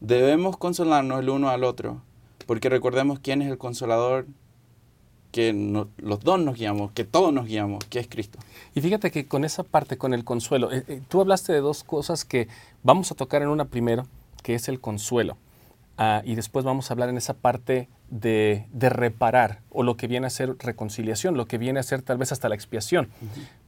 debemos 0.00 0.56
consolarnos 0.56 1.20
el 1.20 1.28
uno 1.28 1.50
al 1.50 1.64
otro 1.64 2.00
porque 2.50 2.68
recordemos 2.68 3.20
quién 3.20 3.42
es 3.42 3.48
el 3.48 3.58
consolador 3.58 4.26
que 5.30 5.52
los 5.98 6.20
dos 6.20 6.40
nos 6.40 6.56
guiamos, 6.56 6.90
que 6.90 7.04
todos 7.04 7.32
nos 7.32 7.46
guiamos, 7.46 7.84
que 7.84 8.00
es 8.00 8.08
Cristo. 8.08 8.40
Y 8.74 8.80
fíjate 8.80 9.12
que 9.12 9.28
con 9.28 9.44
esa 9.44 9.62
parte, 9.62 9.96
con 9.96 10.14
el 10.14 10.24
consuelo, 10.24 10.72
eh, 10.72 10.82
eh, 10.88 11.00
tú 11.08 11.20
hablaste 11.20 11.52
de 11.52 11.60
dos 11.60 11.84
cosas 11.84 12.24
que 12.24 12.48
vamos 12.82 13.12
a 13.12 13.14
tocar 13.14 13.42
en 13.42 13.50
una 13.50 13.66
primero, 13.66 14.08
que 14.42 14.56
es 14.56 14.68
el 14.68 14.80
consuelo. 14.80 15.36
Ah, 15.96 16.22
y 16.24 16.34
después 16.34 16.64
vamos 16.64 16.90
a 16.90 16.94
hablar 16.94 17.08
en 17.08 17.18
esa 17.18 17.34
parte 17.34 17.88
de, 18.10 18.66
reparar 18.72 19.60
o 19.70 19.82
lo 19.82 19.96
que 19.96 20.06
viene 20.06 20.26
a 20.26 20.30
ser 20.30 20.56
reconciliación, 20.58 21.36
lo 21.36 21.46
que 21.46 21.58
viene 21.58 21.80
a 21.80 21.84
ser 21.84 22.02
tal 22.02 22.18
vez 22.18 22.32
hasta 22.32 22.48
la 22.48 22.54
expiación. 22.54 23.08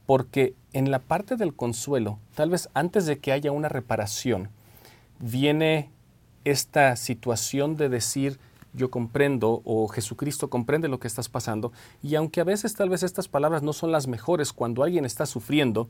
Porque 0.05 0.53
en 0.73 0.91
la 0.91 0.99
parte 0.99 1.35
del 1.37 1.53
consuelo, 1.53 2.19
tal 2.35 2.49
vez 2.49 2.69
antes 2.73 3.05
de 3.05 3.19
que 3.19 3.31
haya 3.31 3.51
una 3.51 3.69
reparación, 3.69 4.49
viene 5.19 5.89
esta 6.43 6.95
situación 6.97 7.77
de 7.77 7.87
decir, 7.87 8.37
yo 8.73 8.89
comprendo 8.91 9.61
o 9.63 9.87
Jesucristo 9.87 10.49
comprende 10.49 10.87
lo 10.87 10.99
que 10.99 11.07
estás 11.07 11.29
pasando. 11.29 11.71
Y 12.01 12.15
aunque 12.15 12.41
a 12.41 12.43
veces 12.43 12.73
tal 12.73 12.89
vez 12.89 13.03
estas 13.03 13.27
palabras 13.27 13.63
no 13.63 13.71
son 13.71 13.91
las 13.91 14.07
mejores 14.07 14.51
cuando 14.51 14.83
alguien 14.83 15.05
está 15.05 15.25
sufriendo, 15.25 15.87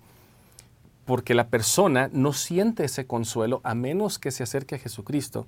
porque 1.05 1.33
la 1.33 1.47
persona 1.47 2.09
no 2.13 2.33
siente 2.33 2.85
ese 2.85 3.05
consuelo 3.07 3.61
a 3.63 3.73
menos 3.73 4.19
que 4.19 4.31
se 4.31 4.43
acerque 4.43 4.75
a 4.75 4.79
Jesucristo. 4.79 5.47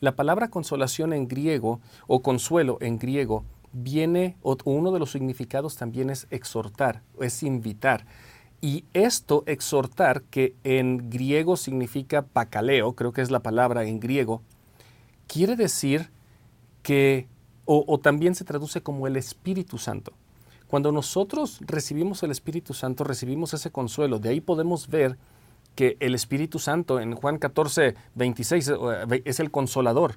La 0.00 0.16
palabra 0.16 0.48
consolación 0.48 1.12
en 1.12 1.28
griego 1.28 1.80
o 2.06 2.22
consuelo 2.22 2.78
en 2.80 2.98
griego 2.98 3.44
viene, 3.72 4.36
o 4.42 4.56
uno 4.64 4.92
de 4.92 4.98
los 4.98 5.10
significados 5.10 5.76
también 5.76 6.10
es 6.10 6.26
exhortar, 6.30 7.02
es 7.20 7.42
invitar. 7.42 8.06
Y 8.60 8.84
esto, 8.92 9.42
exhortar, 9.46 10.22
que 10.22 10.54
en 10.64 11.08
griego 11.08 11.56
significa 11.56 12.22
pacaleo, 12.22 12.94
creo 12.94 13.12
que 13.12 13.22
es 13.22 13.30
la 13.30 13.40
palabra 13.40 13.84
en 13.84 14.00
griego, 14.00 14.42
quiere 15.26 15.56
decir 15.56 16.10
que, 16.82 17.28
o, 17.64 17.98
también 18.00 18.34
se 18.34 18.44
traduce 18.44 18.82
como 18.82 19.06
el 19.06 19.16
Espíritu 19.16 19.78
Santo. 19.78 20.12
Cuando 20.66 20.92
nosotros 20.92 21.60
recibimos 21.60 22.22
el 22.22 22.32
Espíritu 22.32 22.74
Santo, 22.74 23.04
recibimos 23.04 23.54
ese 23.54 23.70
consuelo. 23.70 24.18
De 24.18 24.28
ahí 24.28 24.40
podemos 24.40 24.88
ver 24.88 25.16
que 25.80 25.96
el 25.98 26.14
Espíritu 26.14 26.58
Santo 26.58 27.00
en 27.00 27.14
Juan 27.14 27.38
14, 27.38 27.94
26 28.14 28.68
eh, 28.68 29.22
es 29.24 29.40
el 29.40 29.50
consolador. 29.50 30.16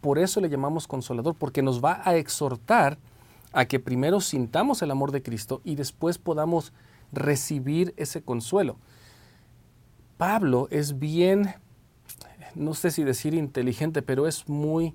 Por 0.00 0.18
eso 0.18 0.40
le 0.40 0.48
llamamos 0.48 0.86
consolador, 0.86 1.34
porque 1.34 1.60
nos 1.60 1.84
va 1.84 2.00
a 2.02 2.16
exhortar 2.16 2.96
a 3.52 3.66
que 3.66 3.78
primero 3.78 4.22
sintamos 4.22 4.80
el 4.80 4.90
amor 4.90 5.12
de 5.12 5.22
Cristo 5.22 5.60
y 5.64 5.74
después 5.74 6.16
podamos 6.16 6.72
recibir 7.12 7.92
ese 7.98 8.22
consuelo. 8.22 8.78
Pablo 10.16 10.66
es 10.70 10.98
bien, 10.98 11.56
no 12.54 12.72
sé 12.72 12.90
si 12.90 13.04
decir 13.04 13.34
inteligente, 13.34 14.00
pero 14.00 14.26
es 14.26 14.48
muy 14.48 14.94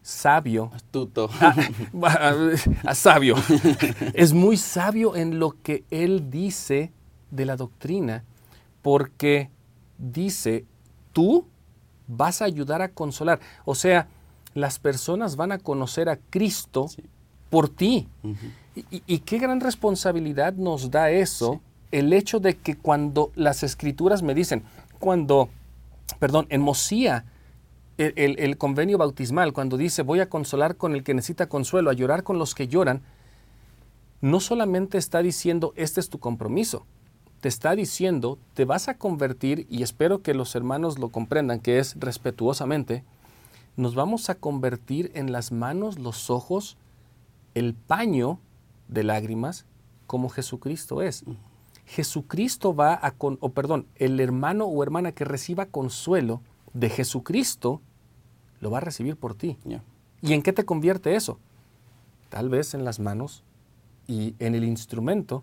sabio. 0.00 0.70
Astuto. 0.72 1.28
Ah, 1.42 2.94
sabio. 2.94 3.36
es 4.14 4.32
muy 4.32 4.56
sabio 4.56 5.14
en 5.14 5.38
lo 5.38 5.56
que 5.62 5.84
él 5.90 6.30
dice 6.30 6.90
de 7.30 7.44
la 7.44 7.56
doctrina, 7.56 8.24
porque 8.82 9.50
dice, 9.98 10.64
tú 11.12 11.46
vas 12.06 12.42
a 12.42 12.46
ayudar 12.46 12.82
a 12.82 12.88
consolar. 12.88 13.40
O 13.64 13.74
sea, 13.74 14.08
las 14.54 14.78
personas 14.78 15.36
van 15.36 15.52
a 15.52 15.58
conocer 15.58 16.08
a 16.08 16.16
Cristo 16.16 16.86
por 17.50 17.68
ti. 17.68 18.08
y, 18.90 19.18
qué 19.18 19.38
gran 19.38 19.60
responsabilidad 19.60 20.54
nos 20.54 20.90
da 20.90 21.10
eso, 21.10 21.60
el 21.90 22.12
hecho 22.12 22.40
de 22.40 22.56
que 22.56 22.76
cuando 22.76 23.32
las 23.34 23.62
escrituras 23.62 24.22
me 24.22 24.34
dicen, 24.34 24.62
cuando, 24.98 25.48
perdón, 26.18 26.46
en 26.50 26.60
Mosía, 26.60 27.24
el, 27.98 28.56
convenio 28.56 28.98
bautismal, 28.98 29.52
cuando 29.52 29.76
dice 29.76 30.02
voy 30.02 30.20
a 30.20 30.28
consolar 30.28 30.76
con 30.76 30.94
el 30.94 31.02
que 31.02 31.14
necesita 31.14 31.48
consuelo, 31.48 31.90
a 31.90 31.94
llorar 31.94 32.22
con 32.22 32.38
los 32.38 32.54
que 32.54 32.68
lloran, 32.68 33.02
no 34.20 34.40
solamente 34.40 34.98
está 34.98 35.22
diciendo 35.22 35.72
este 35.76 36.00
es 36.00 36.08
tu 36.08 36.18
compromiso, 36.18 36.86
te 37.40 37.48
está 37.48 37.74
diciendo 37.74 38.38
te 38.54 38.64
vas 38.64 38.88
a 38.88 38.98
convertir, 38.98 39.66
y 39.70 39.82
espero 39.82 40.22
que 40.22 40.34
los 40.34 40.54
hermanos 40.54 40.98
lo 40.98 41.08
comprendan, 41.08 41.60
que 41.60 41.78
es 41.78 41.96
respetuosamente, 41.98 43.04
nos 43.76 43.94
vamos 43.94 44.28
a 44.30 44.34
convertir 44.34 45.10
en 45.14 45.32
las 45.32 45.52
manos, 45.52 45.98
los 45.98 46.30
ojos, 46.30 46.76
el 47.54 47.74
paño 47.74 48.38
de 48.88 49.04
lágrimas 49.04 49.64
como 50.06 50.28
Jesucristo 50.28 51.02
es. 51.02 51.24
Jesucristo 51.86 52.74
va 52.74 52.98
a, 53.00 53.12
con, 53.12 53.38
o 53.40 53.50
perdón, 53.50 53.86
el 53.96 54.20
hermano 54.20 54.66
o 54.66 54.82
hermana 54.82 55.12
que 55.12 55.24
reciba 55.24 55.66
consuelo 55.66 56.40
de 56.72 56.88
Jesucristo 56.88 57.80
lo 58.60 58.70
va 58.70 58.78
a 58.78 58.82
recibir 58.82 59.16
por 59.16 59.34
ti. 59.34 59.56
¿Y 60.20 60.34
en 60.34 60.42
qué 60.42 60.52
te 60.52 60.64
convierte 60.64 61.16
eso? 61.16 61.38
Tal 62.28 62.48
vez 62.48 62.74
en 62.74 62.84
las 62.84 63.00
manos 63.00 63.42
y 64.06 64.34
en 64.38 64.54
el 64.54 64.64
instrumento 64.64 65.42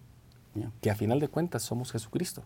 que 0.81 0.89
a 0.89 0.95
final 0.95 1.19
de 1.19 1.27
cuentas 1.27 1.63
somos 1.63 1.91
Jesucristo. 1.91 2.43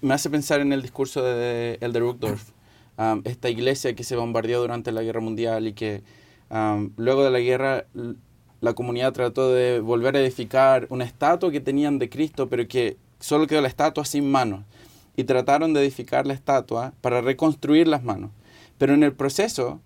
Me 0.00 0.14
hace 0.14 0.30
pensar 0.30 0.60
en 0.60 0.72
el 0.72 0.82
discurso 0.82 1.22
de 1.22 1.78
Elder 1.80 2.02
Uchtdorf, 2.02 2.50
um, 2.98 3.22
esta 3.24 3.48
iglesia 3.48 3.94
que 3.94 4.04
se 4.04 4.16
bombardeó 4.16 4.60
durante 4.60 4.92
la 4.92 5.02
guerra 5.02 5.20
mundial 5.20 5.66
y 5.66 5.72
que 5.72 6.02
um, 6.50 6.90
luego 6.96 7.24
de 7.24 7.30
la 7.30 7.40
guerra 7.40 7.86
la 8.60 8.74
comunidad 8.74 9.12
trató 9.12 9.52
de 9.52 9.80
volver 9.80 10.16
a 10.16 10.20
edificar 10.20 10.86
una 10.90 11.04
estatua 11.04 11.50
que 11.50 11.60
tenían 11.60 11.98
de 11.98 12.10
Cristo, 12.10 12.48
pero 12.48 12.68
que 12.68 12.98
solo 13.18 13.46
quedó 13.46 13.62
la 13.62 13.68
estatua 13.68 14.04
sin 14.04 14.30
manos. 14.30 14.64
Y 15.16 15.24
trataron 15.24 15.72
de 15.72 15.80
edificar 15.80 16.26
la 16.26 16.34
estatua 16.34 16.92
para 17.00 17.20
reconstruir 17.20 17.88
las 17.88 18.02
manos. 18.02 18.30
Pero 18.78 18.94
en 18.94 19.02
el 19.02 19.12
proceso, 19.12 19.80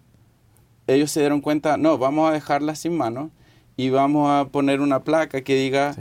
ellos 0.87 1.11
se 1.11 1.21
dieron 1.21 1.41
cuenta, 1.41 1.77
no, 1.77 1.99
vamos 1.99 2.29
a 2.29 2.33
dejarla 2.33 2.75
sin 2.75 2.97
manos 2.97 3.31
y 3.77 3.91
vamos 3.91 4.31
a 4.31 4.49
poner 4.51 4.81
una 4.81 5.03
placa 5.03 5.43
que 5.43 5.55
diga, 5.57 5.97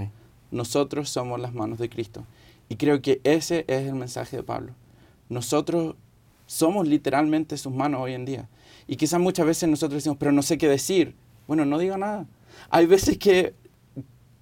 nosotros 0.54 1.10
somos 1.10 1.40
las 1.40 1.54
manos 1.54 1.80
de 1.80 1.90
Cristo. 1.90 2.26
Y 2.70 2.76
creo 2.76 3.02
que 3.02 3.20
ese 3.24 3.66
es 3.68 3.88
el 3.88 3.96
mensaje 3.96 4.38
de 4.38 4.44
Pablo. 4.44 4.74
Nosotros 5.30 5.96
somos 6.46 6.88
literalmente 6.88 7.58
sus 7.58 7.74
manos 7.74 8.02
hoy 8.02 8.14
en 8.14 8.26
día. 8.26 8.50
Y 8.88 8.96
quizás 8.96 9.20
muchas 9.20 9.46
veces 9.46 9.68
nosotros 9.70 9.98
decimos, 9.98 10.18
pero 10.20 10.32
no 10.32 10.42
sé 10.42 10.58
qué 10.58 10.68
decir. 10.68 11.16
Bueno, 11.48 11.66
no 11.66 11.78
diga 11.78 11.98
nada. 11.98 12.28
Hay 12.70 12.86
veces 12.86 13.18
que, 13.18 13.54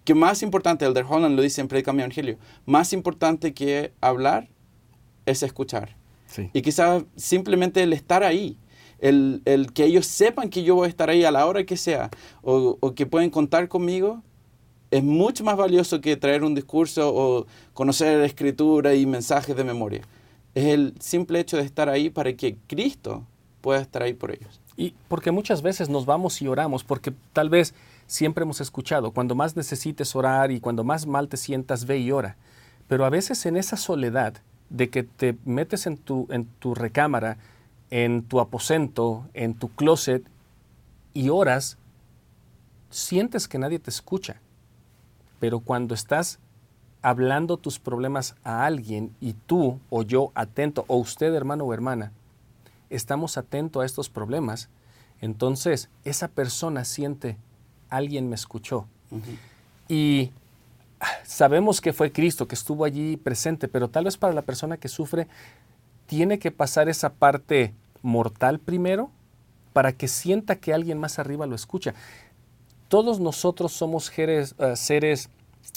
que 0.04 0.14
más 0.14 0.44
importante, 0.44 0.86
Elder 0.86 1.06
Holland 1.08 1.36
lo 1.36 1.42
dice 1.42 1.62
en 1.62 1.68
Predica 1.68 1.94
mi 1.94 2.02
Evangelio, 2.02 2.38
más 2.66 2.94
importante 2.94 3.54
que 3.54 3.94
hablar 4.02 4.50
es 5.26 5.44
escuchar. 5.44 5.96
Y 6.54 6.62
quizás 6.62 7.04
simplemente 7.16 7.84
el 7.84 7.92
estar 7.92 8.24
ahí, 8.24 8.58
el, 9.00 9.42
el, 9.46 9.74
que 9.74 9.84
ellos 9.84 10.06
sepan 10.06 10.50
que 10.50 10.64
yo 10.64 10.76
voy 10.76 10.86
a 10.86 10.90
estar 10.90 11.10
ahí 11.10 11.26
a 11.26 11.32
la 11.32 11.46
hora 11.46 11.66
que 11.66 11.76
sea, 11.76 12.10
o, 12.42 12.78
o, 12.80 12.94
que 12.94 13.06
pueden 13.06 13.30
contar 13.30 13.68
conmigo, 13.68 14.24
es 14.92 15.04
mucho 15.04 15.46
más 15.46 15.56
valioso 15.56 16.02
que 16.02 16.18
traer 16.18 16.44
un 16.44 16.54
discurso 16.54 17.14
o 17.16 17.48
conocer 17.74 18.22
escritura 18.22 18.94
y 18.94 19.06
mensajes 19.06 19.56
de 19.56 19.64
memoria. 19.64 20.02
Es 20.54 20.66
el 20.66 20.94
simple 21.00 21.40
hecho 21.40 21.56
de 21.56 21.64
estar 21.64 21.88
ahí 21.88 22.10
para 22.10 22.34
que 22.34 22.58
Cristo 22.68 23.26
pueda 23.62 23.80
estar 23.80 24.04
ahí 24.04 24.14
por 24.14 24.32
ellos. 24.32 24.60
Y 24.76 24.94
porque 25.08 25.32
muchas 25.32 25.62
veces 25.62 25.88
nos 25.88 26.06
vamos 26.06 26.42
y 26.42 26.48
oramos, 26.48 26.84
porque 26.84 27.14
tal 27.32 27.50
vez 27.50 27.74
siempre 28.06 28.44
hemos 28.44 28.60
escuchado, 28.60 29.12
cuando 29.12 29.34
más 29.34 29.56
necesites 29.56 30.14
orar 30.16 30.52
y 30.52 30.60
cuando 30.60 30.84
más 30.84 31.08
mal 31.08 31.30
te 31.30 31.38
sientas, 31.38 31.86
ve 31.86 32.00
y 32.00 32.12
ora. 32.12 32.36
Pero 32.90 33.06
a 33.06 33.10
veces 33.10 33.46
en 33.46 33.56
esa 33.56 33.78
soledad 33.78 34.34
de 34.70 34.90
que 34.90 35.04
te 35.04 35.38
metes 35.46 35.86
en 35.86 35.98
tu, 35.98 36.28
en 36.30 36.46
tu 36.60 36.76
recámara, 36.76 37.38
en 37.90 38.24
tu 38.24 38.42
aposento, 38.42 39.26
en 39.34 39.54
tu 39.54 39.70
closet 39.70 40.24
y 41.14 41.30
oras, 41.30 41.78
sientes 42.90 43.48
que 43.48 43.58
nadie 43.60 43.80
te 43.80 43.90
escucha. 43.90 44.42
Pero 45.42 45.60
cuando 45.60 45.96
estás 45.96 46.38
hablando 47.02 47.58
tus 47.58 47.80
problemas 47.80 48.36
a 48.44 48.64
alguien 48.64 49.12
y 49.20 49.34
tú 49.34 49.80
o 49.90 50.04
yo 50.04 50.32
atento, 50.36 50.86
o 50.88 50.98
usted 50.98 51.34
hermano 51.34 51.64
o 51.64 51.74
hermana, 51.74 52.12
estamos 52.92 53.40
atentos 53.40 53.82
a 53.82 53.86
estos 53.88 54.08
problemas, 54.08 54.70
entonces 55.20 55.90
esa 56.04 56.28
persona 56.28 56.86
siente, 56.86 57.38
alguien 57.90 58.30
me 58.30 58.36
escuchó. 58.36 58.86
Y 59.90 60.30
sabemos 61.24 61.82
que 61.82 61.92
fue 61.92 62.12
Cristo, 62.12 62.48
que 62.48 62.54
estuvo 62.54 62.86
allí 62.86 63.18
presente, 63.18 63.68
pero 63.68 63.90
tal 63.90 64.04
vez 64.04 64.18
para 64.18 64.34
la 64.34 64.44
persona 64.44 64.78
que 64.78 64.90
sufre, 64.90 65.28
tiene 66.06 66.38
que 66.38 66.52
pasar 66.52 66.88
esa 66.88 67.14
parte 67.14 67.74
mortal 68.04 68.60
primero 68.60 69.10
para 69.74 69.92
que 69.92 70.08
sienta 70.08 70.58
que 70.58 70.72
alguien 70.72 71.00
más 71.00 71.18
arriba 71.18 71.48
lo 71.48 71.56
escucha. 71.56 71.96
Todos 72.92 73.20
nosotros 73.20 73.72
somos 73.72 74.12
eh, 74.18 74.46
seres, 74.76 75.30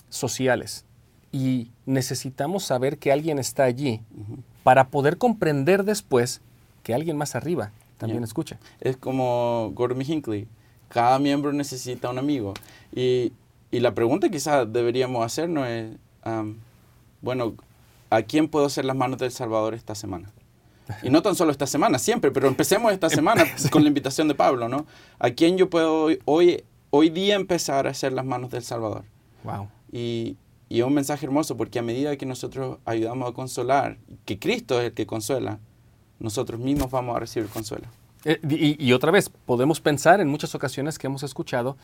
sociales 0.08 0.84
y 1.32 1.70
necesitamos 1.86 2.64
saber 2.64 2.98
que 2.98 3.12
alguien 3.12 3.38
está 3.38 3.64
allí 3.64 4.02
para 4.64 4.88
poder 4.88 5.16
comprender 5.16 5.84
después 5.84 6.40
que 6.82 6.92
alguien 6.92 7.16
más 7.16 7.36
arriba 7.36 7.72
también 7.96 8.24
escucha. 8.24 8.58
Es 8.80 8.96
como 8.96 9.70
Gordon 9.74 10.02
Hinckley. 10.02 10.48
Cada 10.88 11.18
miembro 11.18 11.52
necesita 11.52 12.10
un 12.10 12.18
amigo. 12.18 12.52
Y 12.92 13.32
y 13.74 13.80
la 13.80 13.92
pregunta 13.92 14.28
quizás 14.28 14.72
deberíamos 14.72 15.26
hacernos 15.26 15.66
es, 15.66 15.96
bueno, 17.20 17.56
¿a 18.08 18.22
quién 18.22 18.46
puedo 18.46 18.66
hacer 18.66 18.84
las 18.84 18.94
manos 18.94 19.18
del 19.18 19.32
Salvador 19.32 19.74
esta 19.74 19.96
semana? 19.96 20.30
Y 21.02 21.10
no 21.10 21.22
tan 21.22 21.34
solo 21.34 21.50
esta 21.50 21.66
semana, 21.66 21.98
siempre, 21.98 22.30
pero 22.30 22.46
empecemos 22.46 22.92
esta 22.92 23.10
semana 23.10 23.44
con 23.72 23.82
la 23.82 23.88
invitación 23.88 24.28
de 24.28 24.36
Pablo, 24.36 24.68
¿no? 24.68 24.86
¿A 25.18 25.30
quién 25.30 25.58
yo 25.58 25.68
puedo 25.68 26.06
hoy, 26.24 26.62
hoy, 26.96 27.10
día 27.10 27.34
empezar 27.34 27.86
a 27.86 27.90
hacer 27.90 28.12
las 28.12 28.24
manos 28.24 28.50
del 28.50 28.62
Salvador? 28.62 29.04
Wow. 29.42 29.68
Y, 29.90 30.36
y 30.68 30.80
es 30.80 30.86
un 30.86 30.94
mensaje 30.94 31.26
hermoso 31.26 31.56
porque 31.56 31.78
a 31.78 31.82
medida 31.82 32.16
que 32.16 32.26
nosotros 32.26 32.78
ayudamos 32.84 33.30
a 33.30 33.32
consolar, 33.32 33.98
que 34.24 34.38
Cristo 34.38 34.80
es 34.80 34.86
el 34.86 34.92
que 34.94 35.06
consuela, 35.06 35.58
nosotros 36.18 36.60
mismos 36.60 36.90
vamos 36.90 37.16
a 37.16 37.20
recibir 37.20 37.48
consuelo. 37.48 37.86
Eh, 38.24 38.40
y, 38.48 38.84
y, 38.84 38.92
otra 38.92 39.10
vez, 39.10 39.28
podemos 39.28 39.80
pensar 39.80 40.20
en 40.20 40.28
muchas 40.28 40.54
ocasiones 40.54 40.98
que 40.98 41.06
hemos 41.06 41.22
escuchado 41.22 41.76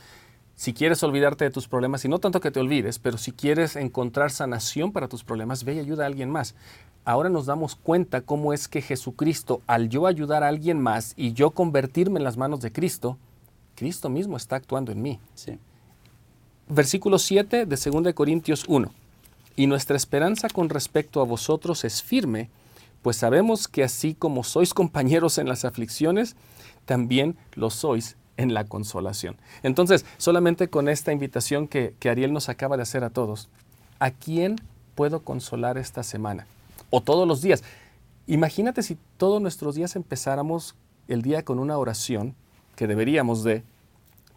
si 0.60 0.74
quieres 0.74 1.02
olvidarte 1.02 1.44
de 1.44 1.50
tus 1.50 1.68
problemas, 1.68 2.04
y 2.04 2.08
no 2.08 2.18
tanto 2.18 2.40
que 2.40 2.50
te 2.50 2.60
olvides, 2.60 2.98
pero 2.98 3.16
si 3.16 3.32
quieres 3.32 3.76
encontrar 3.76 4.30
sanación 4.30 4.92
para 4.92 5.08
tus 5.08 5.24
problemas, 5.24 5.64
ve 5.64 5.76
y 5.76 5.78
ayuda 5.78 6.04
a 6.04 6.06
alguien 6.06 6.28
más. 6.28 6.54
Ahora 7.06 7.30
nos 7.30 7.46
damos 7.46 7.76
cuenta 7.76 8.20
cómo 8.20 8.52
es 8.52 8.68
que 8.68 8.82
Jesucristo, 8.82 9.62
al 9.66 9.88
yo 9.88 10.06
ayudar 10.06 10.42
a 10.42 10.48
alguien 10.48 10.78
más 10.78 11.14
y 11.16 11.32
yo 11.32 11.52
convertirme 11.52 12.18
en 12.18 12.24
las 12.24 12.36
manos 12.36 12.60
de 12.60 12.72
Cristo, 12.72 13.16
Cristo 13.80 14.10
mismo 14.10 14.36
está 14.36 14.56
actuando 14.56 14.92
en 14.92 15.00
mí. 15.00 15.18
Sí. 15.34 15.58
Versículo 16.68 17.18
7 17.18 17.64
de 17.64 17.76
2 17.76 18.12
Corintios 18.12 18.64
1. 18.68 18.92
Y 19.56 19.66
nuestra 19.66 19.96
esperanza 19.96 20.50
con 20.50 20.68
respecto 20.68 21.22
a 21.22 21.24
vosotros 21.24 21.82
es 21.84 22.02
firme, 22.02 22.50
pues 23.00 23.16
sabemos 23.16 23.68
que 23.68 23.82
así 23.82 24.12
como 24.12 24.44
sois 24.44 24.74
compañeros 24.74 25.38
en 25.38 25.48
las 25.48 25.64
aflicciones, 25.64 26.36
también 26.84 27.38
lo 27.54 27.70
sois 27.70 28.16
en 28.36 28.52
la 28.52 28.64
consolación. 28.64 29.38
Entonces, 29.62 30.04
solamente 30.18 30.68
con 30.68 30.90
esta 30.90 31.10
invitación 31.10 31.66
que, 31.66 31.94
Ariel 32.04 32.34
nos 32.34 32.50
acaba 32.50 32.76
de 32.76 32.82
hacer 32.82 33.02
a 33.02 33.08
todos, 33.08 33.48
¿a 33.98 34.10
quién 34.10 34.56
puedo 34.94 35.20
consolar 35.20 35.78
esta 35.78 36.02
semana? 36.02 36.46
O 36.90 37.00
todos 37.00 37.26
los 37.26 37.40
días. 37.40 37.64
Imagínate 38.26 38.82
si 38.82 38.98
todos 39.16 39.40
nuestros 39.40 39.74
días 39.74 39.96
empezáramos 39.96 40.74
el 41.08 41.22
día 41.22 41.46
con 41.46 41.58
una 41.58 41.78
oración, 41.78 42.34
que 42.80 42.86
deberíamos 42.86 43.44
de, 43.44 43.62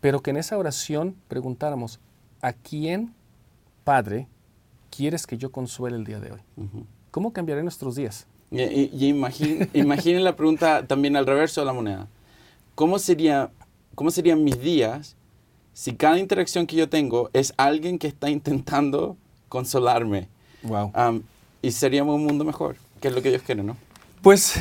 pero 0.04 0.22
que 0.22 0.32
en 0.32 0.36
esa 0.36 0.58
oración 0.58 1.16
preguntáramos, 1.30 2.02
¿a 2.42 2.52
quién, 2.52 3.14
Padre, 3.86 4.28
quieres 4.90 5.26
que 5.26 5.38
yo 5.38 5.50
consuele 5.50 5.96
el 5.96 6.04
día 6.04 6.20
de 6.20 6.34
hoy? 6.34 6.40
¿Cómo 7.10 7.32
cambiaré 7.32 7.64
nuestros 7.64 7.96
días? 7.96 8.28
Y, 8.52 9.08
imaginen 9.08 10.24
la 10.26 10.36
pregunta 10.36 10.86
también 10.86 11.16
al 11.16 11.26
reverso 11.26 11.62
de 11.62 11.68
la 11.68 11.72
moneda. 11.72 12.10
¿Cómo 12.76 13.00
sería 13.00 13.50
¿cómo 13.96 14.12
serían 14.12 14.44
mis 14.44 14.60
días 14.60 15.16
si 15.72 15.96
cada 15.96 16.20
interacción 16.20 16.68
que 16.68 16.76
yo 16.76 16.90
tengo 16.90 17.30
es 17.32 17.54
alguien 17.56 17.98
que 17.98 18.08
está 18.08 18.30
intentando 18.30 19.16
consolarme. 19.48 20.28
Wow. 20.64 20.92
Y 21.62 21.72
seríamos 21.72 22.16
un 22.16 22.26
mundo 22.26 22.44
mejor, 22.44 22.76
que 23.00 23.08
es 23.08 23.16
lo 23.16 23.22
que 23.22 23.30
Dios 23.30 23.42
quiere, 23.44 23.64
¿no? 23.64 23.78
Pues 24.22 24.60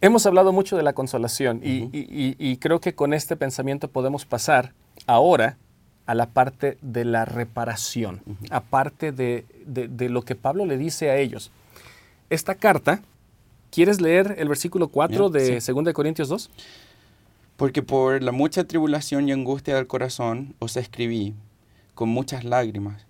hemos 0.00 0.26
hablado 0.26 0.52
mucho 0.52 0.76
de 0.76 0.82
la 0.82 0.92
consolación 0.92 1.60
y, 1.64 1.84
y- 1.92 2.06
y- 2.08 2.36
y 2.38 2.56
creo 2.58 2.80
que 2.80 2.94
con 2.94 3.14
este 3.14 3.36
pensamiento 3.36 3.88
podemos 3.88 4.24
pasar 4.26 4.72
ahora 5.06 5.56
a 6.06 6.14
la 6.14 6.26
parte 6.26 6.78
de 6.80 7.04
la 7.04 7.24
reparación, 7.24 8.22
aparte 8.50 9.12
de, 9.12 9.44
de- 9.66 9.88
de 9.88 10.08
lo 10.08 10.22
que 10.22 10.34
Pablo 10.34 10.64
le 10.66 10.78
dice 10.78 11.10
a 11.10 11.16
ellos. 11.18 11.50
Esta 12.30 12.54
carta, 12.54 13.02
¿quieres 13.70 14.00
leer 14.00 14.36
el 14.38 14.48
versículo 14.48 14.88
4 14.88 15.30
Bien, 15.30 15.44
de 15.54 15.60
sí. 15.60 15.72
2 15.72 15.84
de 15.84 15.92
Corintios 15.92 16.28
2? 16.28 16.50
Porque 17.56 17.82
por 17.82 18.22
la 18.22 18.32
mucha 18.32 18.64
tribulación 18.64 19.28
y 19.28 19.32
angustia 19.32 19.74
del 19.74 19.86
corazón 19.86 20.54
os 20.60 20.76
escribí 20.76 21.34
con 21.94 22.08
muchas 22.08 22.44
lágrimas, 22.44 23.04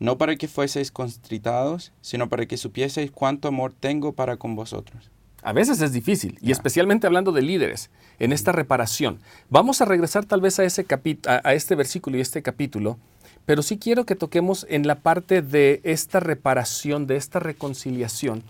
no 0.00 0.16
para 0.18 0.34
que 0.36 0.48
fueseis 0.48 0.90
constritados, 0.90 1.92
sino 2.00 2.28
para 2.28 2.46
que 2.46 2.56
supieseis 2.56 3.10
cuánto 3.10 3.46
amor 3.46 3.72
tengo 3.78 4.12
para 4.12 4.36
con 4.38 4.56
vosotros. 4.56 5.10
A 5.44 5.52
veces 5.52 5.80
es 5.82 5.92
difícil, 5.92 6.38
y 6.40 6.50
especialmente 6.50 7.06
hablando 7.06 7.30
de 7.30 7.42
líderes, 7.42 7.90
en 8.18 8.32
esta 8.32 8.50
reparación. 8.50 9.20
Vamos 9.50 9.80
a 9.80 9.84
regresar 9.84 10.24
tal 10.24 10.40
vez 10.40 10.58
a, 10.58 10.64
ese 10.64 10.86
capi- 10.86 11.18
a, 11.28 11.46
a 11.46 11.52
este 11.54 11.74
versículo 11.74 12.16
y 12.16 12.20
este 12.22 12.42
capítulo, 12.42 12.98
pero 13.44 13.62
sí 13.62 13.76
quiero 13.78 14.06
que 14.06 14.16
toquemos 14.16 14.66
en 14.70 14.86
la 14.86 14.96
parte 14.96 15.42
de 15.42 15.80
esta 15.84 16.18
reparación, 16.18 17.06
de 17.06 17.16
esta 17.16 17.40
reconciliación, 17.40 18.42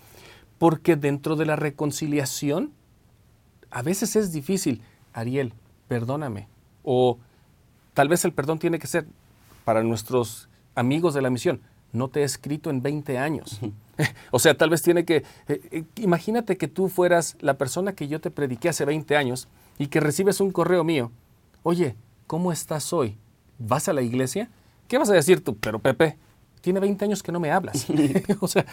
porque 0.59 0.95
dentro 0.95 1.35
de 1.35 1.47
la 1.47 1.57
reconciliación 1.57 2.73
a 3.73 3.83
veces 3.83 4.15
es 4.15 4.33
difícil. 4.33 4.81
Ariel, 5.13 5.53
perdóname. 5.89 6.47
O 6.85 7.19
tal 7.93 8.09
vez 8.09 8.25
el 8.25 8.33
perdón 8.33 8.61
tiene 8.61 8.79
que 8.79 8.87
ser 8.87 9.05
para 9.65 9.83
nuestros 9.83 10.49
amigos 10.77 11.13
de 11.13 11.23
la 11.23 11.31
misión. 11.31 11.61
No 11.93 12.07
te 12.07 12.21
he 12.21 12.23
escrito 12.25 12.71
en 12.71 12.83
20 12.83 13.19
años. 13.19 13.59
o 14.31 14.39
sea, 14.39 14.57
tal 14.57 14.71
vez 14.71 14.83
tiene 14.83 15.05
que... 15.05 15.17
eh, 15.49 15.61
eh, 15.71 15.85
imagínate 15.97 16.57
que 16.57 16.69
tú 16.69 16.89
fueras 16.89 17.37
la 17.41 17.59
persona 17.59 17.95
que 17.95 18.09
yo 18.09 18.21
te 18.21 18.31
prediqué 18.31 18.69
hace 18.69 18.85
20 18.85 19.17
años 19.17 19.49
y 19.79 19.89
que 19.89 20.01
recibes 20.01 20.41
un 20.41 20.51
correo 20.51 20.85
mío. 20.85 21.11
Oye, 21.63 21.97
¿cómo 22.27 22.53
estás 22.53 22.93
hoy? 22.93 23.19
¿Vas 23.59 23.89
a 23.89 23.93
la 23.93 24.03
iglesia? 24.03 24.51
¿Qué 24.89 24.99
vas 24.99 25.11
a 25.11 25.15
decir 25.15 25.43
tú? 25.43 25.57
Pero 25.57 25.79
Pepe, 25.79 26.19
tiene 26.61 26.81
20 26.81 27.05
años 27.05 27.23
que 27.23 27.33
no 27.33 27.41
me 27.41 27.51
hablas. 27.51 27.87
o 28.41 28.49
sea, 28.49 28.67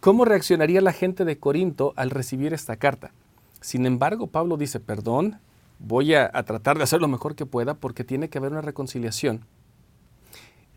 ¿cómo 0.00 0.24
reaccionaría 0.24 0.80
la 0.80 0.92
gente 0.92 1.24
de 1.24 1.38
Corinto 1.38 1.92
al 1.96 2.10
recibir 2.10 2.52
esta 2.52 2.76
carta? 2.76 3.12
Sin 3.60 3.86
embargo, 3.86 4.26
Pablo 4.26 4.56
dice, 4.56 4.80
perdón, 4.80 5.38
voy 5.78 6.14
a, 6.14 6.30
a 6.32 6.42
tratar 6.42 6.76
de 6.76 6.84
hacer 6.84 7.00
lo 7.00 7.08
mejor 7.08 7.34
que 7.34 7.46
pueda 7.46 7.74
porque 7.74 8.04
tiene 8.04 8.28
que 8.28 8.38
haber 8.38 8.52
una 8.52 8.60
reconciliación. 8.60 9.46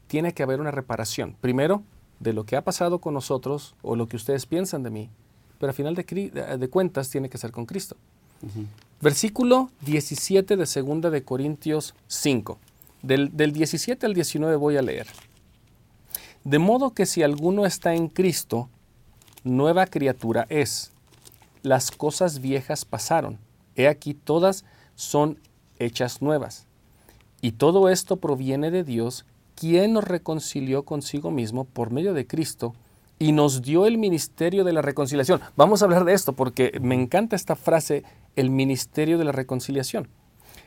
Tiene 0.08 0.34
que 0.34 0.44
haber 0.44 0.60
una 0.60 0.72
reparación. 0.72 1.36
Primero, 1.40 1.84
de 2.20 2.34
lo 2.34 2.46
que 2.46 2.56
ha 2.56 2.64
pasado 2.64 3.00
con 3.00 3.14
nosotros 3.14 3.76
o 3.82 3.96
lo 3.96 4.08
que 4.08 4.16
ustedes 4.16 4.46
piensan 4.46 4.84
de 4.84 4.90
mí, 4.90 5.10
pero 5.60 5.70
al 5.70 5.76
final 5.76 5.96
de, 5.96 6.70
cuentas 6.70 7.10
tiene 7.10 7.30
que 7.30 7.38
ser 7.38 7.52
con 7.52 7.66
Cristo. 7.66 7.96
Versículo 9.02 9.72
17 9.82 10.56
de 10.56 10.66
2 10.66 11.12
de 11.12 11.24
Corintios 11.24 11.94
5. 12.08 12.58
Del, 13.02 13.36
del 13.36 13.52
17 13.52 14.06
al 14.06 14.14
19 14.14 14.56
voy 14.56 14.78
a 14.78 14.82
leer. 14.82 15.08
De 16.44 16.60
modo 16.60 16.92
que 16.92 17.06
si 17.06 17.24
alguno 17.24 17.66
está 17.66 17.94
en 17.94 18.08
Cristo, 18.08 18.70
nueva 19.44 19.86
criatura 19.88 20.46
es. 20.50 20.92
Las 21.64 21.92
cosas 21.92 22.40
viejas 22.40 22.86
pasaron. 22.86 23.40
He 23.76 23.88
aquí 23.88 24.14
todas 24.14 24.66
son 24.96 25.40
hechas 25.80 26.22
nuevas. 26.22 26.66
Y 27.42 27.54
todo 27.54 27.90
esto 27.90 28.18
proviene 28.18 28.72
de 28.72 28.84
Dios, 28.84 29.26
quien 29.58 29.94
nos 29.94 30.04
reconcilió 30.04 30.86
consigo 30.86 31.32
mismo 31.32 31.66
por 31.66 31.92
medio 31.92 32.14
de 32.14 32.28
Cristo 32.28 32.76
y 33.18 33.32
nos 33.32 33.64
dio 33.64 33.88
el 33.88 33.98
ministerio 33.98 34.64
de 34.64 34.72
la 34.72 34.84
reconciliación. 34.84 35.42
Vamos 35.56 35.82
a 35.82 35.86
hablar 35.86 36.06
de 36.06 36.14
esto 36.14 36.34
porque 36.34 36.78
me 36.80 36.94
encanta 36.94 37.36
esta 37.36 37.56
frase, 37.56 38.04
el 38.36 38.52
ministerio 38.52 39.18
de 39.18 39.26
la 39.26 39.32
reconciliación. 39.32 40.10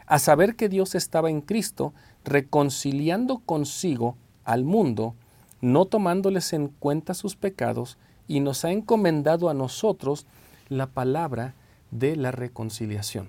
A 0.07 0.19
saber 0.19 0.57
que 0.57 0.69
Dios 0.69 0.97
estaba 0.97 1.31
en 1.31 1.41
Cristo 1.41 1.95
reconciliando 2.25 3.39
consigo 3.39 4.17
al 4.45 4.65
mundo, 4.65 5.15
no 5.61 5.85
tomándoles 5.85 6.53
en 6.53 6.67
cuenta 6.67 7.15
sus 7.15 7.37
pecados, 7.37 7.97
y 8.27 8.41
nos 8.41 8.65
ha 8.65 8.73
encomendado 8.73 9.49
a 9.49 9.55
nosotros 9.55 10.27
la 10.69 10.89
palabra 10.89 11.55
de 11.93 12.17
la 12.17 12.33
reconciliación. 12.33 13.29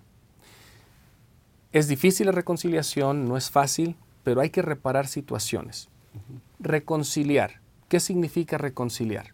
Es 1.71 1.87
difícil 1.87 2.25
la 2.25 2.31
reconciliación, 2.31 3.27
no 3.27 3.37
es 3.37 3.51
fácil, 3.51 3.95
pero 4.23 4.41
hay 4.41 4.49
que 4.49 4.61
reparar 4.61 5.07
situaciones. 5.07 5.89
Reconciliar. 6.59 7.59
¿Qué 7.89 7.99
significa 7.99 8.57
reconciliar? 8.57 9.33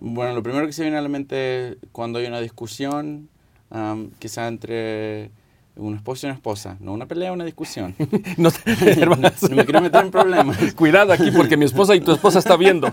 Bueno, 0.00 0.34
lo 0.34 0.42
primero 0.42 0.66
que 0.66 0.72
se 0.72 0.82
viene 0.82 0.96
a 0.98 1.02
la 1.02 1.08
mente 1.08 1.78
cuando 1.92 2.18
hay 2.18 2.26
una 2.26 2.40
discusión, 2.40 3.28
am, 3.70 4.10
quizá 4.18 4.48
entre 4.48 5.30
un 5.76 5.94
esposo 5.96 6.26
y 6.26 6.28
una 6.28 6.34
esposa, 6.36 6.76
no 6.80 6.92
una 6.92 7.06
pelea, 7.06 7.32
una 7.32 7.44
discusión. 7.44 7.94
No 8.36 8.50
te- 8.50 9.00
hermanas, 9.00 9.42
no 9.48 9.56
me 9.56 9.64
quiero 9.64 9.80
meter 9.80 10.04
en 10.04 10.10
problemas. 10.10 10.74
Cuidado 10.76 11.12
aquí 11.12 11.30
porque 11.30 11.56
mi 11.56 11.64
esposa 11.64 11.94
y 11.94 12.00
tu 12.00 12.12
esposa 12.12 12.38
está 12.38 12.56
viendo. 12.56 12.92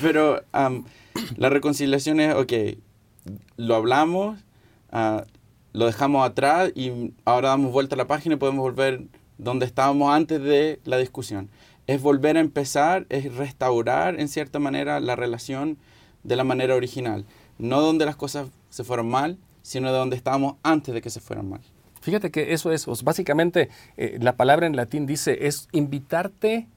Pero 0.00 0.42
am, 0.52 0.84
la 1.36 1.48
reconciliación 1.50 2.20
es, 2.20 2.34
ok, 2.34 2.52
lo 3.56 3.74
hablamos, 3.74 4.38
ah, 4.92 5.24
lo 5.72 5.86
dejamos 5.86 6.26
atrás 6.28 6.70
y 6.74 7.12
ahora 7.24 7.48
damos 7.48 7.72
vuelta 7.72 7.94
a 7.94 7.98
la 7.98 8.06
página 8.06 8.36
y 8.36 8.38
podemos 8.38 8.62
volver 8.62 9.02
donde 9.38 9.66
estábamos 9.66 10.12
antes 10.12 10.40
de 10.42 10.80
la 10.84 10.98
discusión. 10.98 11.48
Es 11.86 12.00
volver 12.00 12.36
a 12.36 12.40
empezar, 12.40 13.06
es 13.08 13.34
restaurar 13.34 14.18
en 14.18 14.28
cierta 14.28 14.58
manera 14.58 15.00
la 15.00 15.16
relación 15.16 15.76
de 16.22 16.36
la 16.36 16.44
manera 16.44 16.74
original. 16.74 17.24
No 17.58 17.80
donde 17.80 18.06
las 18.06 18.16
cosas 18.16 18.48
se 18.70 18.84
fueron 18.84 19.08
mal, 19.08 19.38
sino 19.62 19.92
de 19.92 19.98
donde 19.98 20.16
estábamos 20.16 20.56
antes 20.62 20.94
de 20.94 21.00
que 21.02 21.10
se 21.10 21.20
fueran 21.20 21.48
mal. 21.48 21.60
Fíjate 22.00 22.30
que 22.30 22.52
eso 22.52 22.70
es, 22.72 22.86
os- 22.88 23.02
básicamente 23.02 23.70
eh, 23.96 24.18
la 24.20 24.36
palabra 24.36 24.66
en 24.66 24.76
latín 24.76 25.06
dice 25.06 25.46
es 25.46 25.68
invitarte 25.72 26.68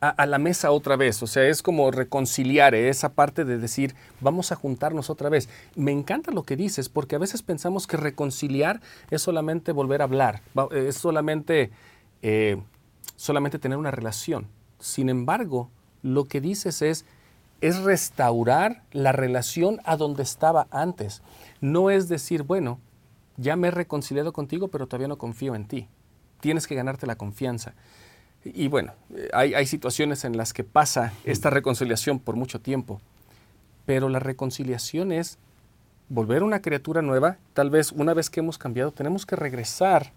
a, 0.00 0.08
a 0.08 0.26
la 0.26 0.38
mesa 0.38 0.72
otra 0.72 0.96
vez, 0.96 1.22
o 1.22 1.28
sea, 1.28 1.44
es 1.46 1.62
como 1.62 1.92
reconciliar 1.92 2.74
eh, 2.74 2.88
esa 2.88 3.10
parte 3.12 3.44
de 3.44 3.58
decir, 3.58 3.94
vamos 4.20 4.50
a 4.50 4.56
juntarnos 4.56 5.08
otra 5.10 5.28
vez. 5.28 5.48
Me 5.76 5.92
encanta 5.92 6.32
lo 6.32 6.42
que 6.42 6.56
dices, 6.56 6.88
porque 6.88 7.14
a 7.14 7.20
veces 7.20 7.42
pensamos 7.42 7.86
que 7.86 7.96
reconciliar 7.96 8.80
es 9.12 9.22
solamente 9.22 9.70
volver 9.70 10.00
a 10.00 10.04
hablar, 10.04 10.42
eh, 10.72 10.86
es 10.88 10.96
solamente, 10.96 11.70
eh, 12.22 12.62
solamente 13.16 13.58
tener 13.58 13.78
una 13.78 13.90
relación. 13.90 14.48
Sin 14.78 15.08
embargo, 15.08 15.70
lo 16.02 16.24
que 16.24 16.40
dices 16.40 16.82
es, 16.82 17.04
es 17.60 17.78
restaurar 17.82 18.82
la 18.90 19.12
relación 19.12 19.80
a 19.84 19.96
donde 19.96 20.22
estaba 20.22 20.66
antes. 20.70 21.22
No 21.60 21.90
es 21.90 22.08
decir, 22.08 22.42
bueno, 22.42 22.80
ya 23.36 23.56
me 23.56 23.68
he 23.68 23.70
reconciliado 23.70 24.32
contigo, 24.32 24.68
pero 24.68 24.86
todavía 24.86 25.08
no 25.08 25.18
confío 25.18 25.54
en 25.54 25.66
ti. 25.66 25.88
Tienes 26.40 26.66
que 26.66 26.74
ganarte 26.74 27.06
la 27.06 27.16
confianza. 27.16 27.74
Y 28.44 28.66
bueno, 28.68 28.92
eh, 29.14 29.28
hay, 29.32 29.54
hay 29.54 29.66
situaciones 29.66 30.24
en 30.24 30.36
las 30.36 30.52
que 30.52 30.64
pasa 30.64 31.12
esta 31.24 31.50
reconciliación 31.50 32.18
por 32.18 32.34
mucho 32.34 32.60
tiempo, 32.60 33.00
pero 33.86 34.08
la 34.08 34.18
reconciliación 34.18 35.12
es 35.12 35.38
volver 36.08 36.42
una 36.42 36.60
criatura 36.60 37.02
nueva. 37.02 37.38
Tal 37.54 37.70
vez 37.70 37.92
una 37.92 38.14
vez 38.14 38.30
que 38.30 38.40
hemos 38.40 38.58
cambiado, 38.58 38.90
tenemos 38.90 39.26
que 39.26 39.36
regresar 39.36 40.12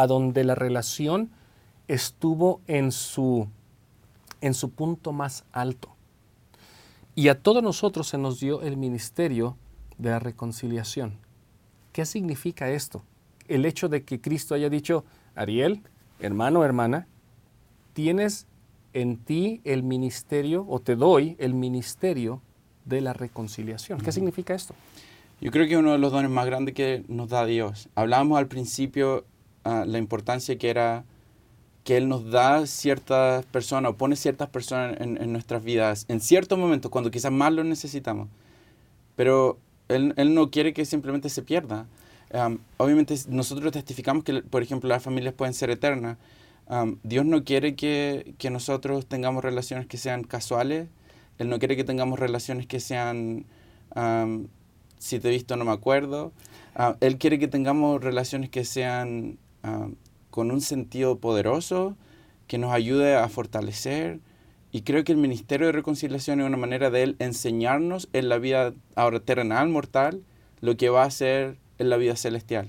a 0.00 0.06
donde 0.06 0.44
la 0.44 0.54
relación 0.54 1.28
estuvo 1.86 2.62
en 2.66 2.90
su, 2.90 3.48
en 4.40 4.54
su 4.54 4.70
punto 4.70 5.12
más 5.12 5.44
alto. 5.52 5.94
Y 7.14 7.28
a 7.28 7.42
todos 7.42 7.62
nosotros 7.62 8.08
se 8.08 8.16
nos 8.16 8.40
dio 8.40 8.62
el 8.62 8.78
ministerio 8.78 9.58
de 9.98 10.08
la 10.08 10.18
reconciliación. 10.18 11.18
¿Qué 11.92 12.06
significa 12.06 12.70
esto? 12.70 13.02
El 13.46 13.66
hecho 13.66 13.90
de 13.90 14.04
que 14.04 14.22
Cristo 14.22 14.54
haya 14.54 14.70
dicho, 14.70 15.04
Ariel, 15.34 15.82
hermano, 16.18 16.64
hermana, 16.64 17.06
tienes 17.92 18.46
en 18.94 19.18
ti 19.18 19.60
el 19.64 19.82
ministerio, 19.82 20.64
o 20.66 20.80
te 20.80 20.96
doy 20.96 21.36
el 21.38 21.52
ministerio 21.52 22.40
de 22.86 23.02
la 23.02 23.12
reconciliación. 23.12 24.00
¿Qué 24.00 24.12
significa 24.12 24.54
esto? 24.54 24.74
Yo 25.42 25.50
creo 25.50 25.68
que 25.68 25.76
uno 25.76 25.92
de 25.92 25.98
los 25.98 26.10
dones 26.10 26.30
más 26.30 26.46
grandes 26.46 26.74
que 26.74 27.04
nos 27.06 27.28
da 27.28 27.44
Dios. 27.44 27.90
Hablábamos 27.94 28.38
al 28.38 28.46
principio 28.46 29.26
ah, 29.64 29.84
la 29.86 29.98
importancia 29.98 30.56
que 30.58 30.70
era 30.70 31.04
que 31.84 31.96
Él 31.96 32.08
nos 32.08 32.30
da 32.30 32.66
ciertas 32.66 33.46
personas 33.46 33.92
o 33.92 33.96
pone 33.96 34.16
ciertas 34.16 34.48
personas 34.48 35.00
en, 35.00 35.20
en 35.20 35.32
nuestras 35.32 35.64
vidas 35.64 36.04
en 36.08 36.20
ciertos 36.20 36.58
momentos 36.58 36.90
cuando 36.90 37.10
quizás 37.10 37.32
más 37.32 37.52
lo 37.52 37.64
necesitamos. 37.64 38.28
Pero 39.16 39.58
Él, 39.88 40.14
él 40.16 40.34
no 40.34 40.50
quiere 40.50 40.72
que 40.72 40.84
simplemente 40.84 41.28
se 41.28 41.42
pierda. 41.42 41.86
Am, 42.32 42.58
obviamente 42.76 43.14
nosotros 43.28 43.72
testificamos 43.72 44.24
que, 44.24 44.42
por 44.42 44.62
ejemplo, 44.62 44.88
las 44.88 45.02
familias 45.02 45.34
pueden 45.34 45.54
ser 45.54 45.70
eternas. 45.70 46.18
Am, 46.68 46.98
Dios 47.02 47.24
no 47.24 47.44
quiere 47.44 47.74
que, 47.74 48.34
que 48.38 48.50
nosotros 48.50 49.06
tengamos 49.06 49.42
relaciones 49.42 49.86
que 49.86 49.96
sean 49.96 50.22
casuales. 50.24 50.88
Él 51.38 51.48
no 51.48 51.58
quiere 51.58 51.76
que 51.76 51.84
tengamos 51.84 52.18
relaciones 52.18 52.66
que 52.66 52.80
sean... 52.80 53.46
am, 53.94 54.48
si 55.00 55.18
te 55.18 55.28
he 55.28 55.30
visto 55.32 55.56
no 55.56 55.64
me 55.64 55.72
acuerdo. 55.72 56.32
Ah, 56.76 56.96
él 57.00 57.18
quiere 57.18 57.40
que 57.40 57.48
tengamos 57.48 58.00
relaciones 58.00 58.50
que 58.50 58.64
sean 58.64 59.38
ah, 59.62 59.88
con 60.30 60.50
un 60.50 60.60
sentido 60.60 61.18
poderoso, 61.18 61.96
que 62.46 62.58
nos 62.58 62.72
ayude 62.72 63.16
a 63.16 63.28
fortalecer. 63.28 64.20
Y 64.72 64.82
creo 64.82 65.04
que 65.04 65.12
el 65.12 65.18
Ministerio 65.18 65.66
de 65.66 65.72
Reconciliación 65.72 66.40
es 66.40 66.46
una 66.46 66.56
manera 66.56 66.90
de 66.90 67.02
él 67.02 67.16
enseñarnos 67.18 68.08
en 68.12 68.28
la 68.28 68.38
vida 68.38 68.72
ahora 68.94 69.20
terrenal, 69.20 69.68
mortal, 69.68 70.22
lo 70.60 70.76
que 70.76 70.88
va 70.88 71.04
a 71.04 71.10
ser 71.10 71.56
en 71.78 71.90
la 71.90 71.96
vida 71.96 72.16
celestial. 72.16 72.68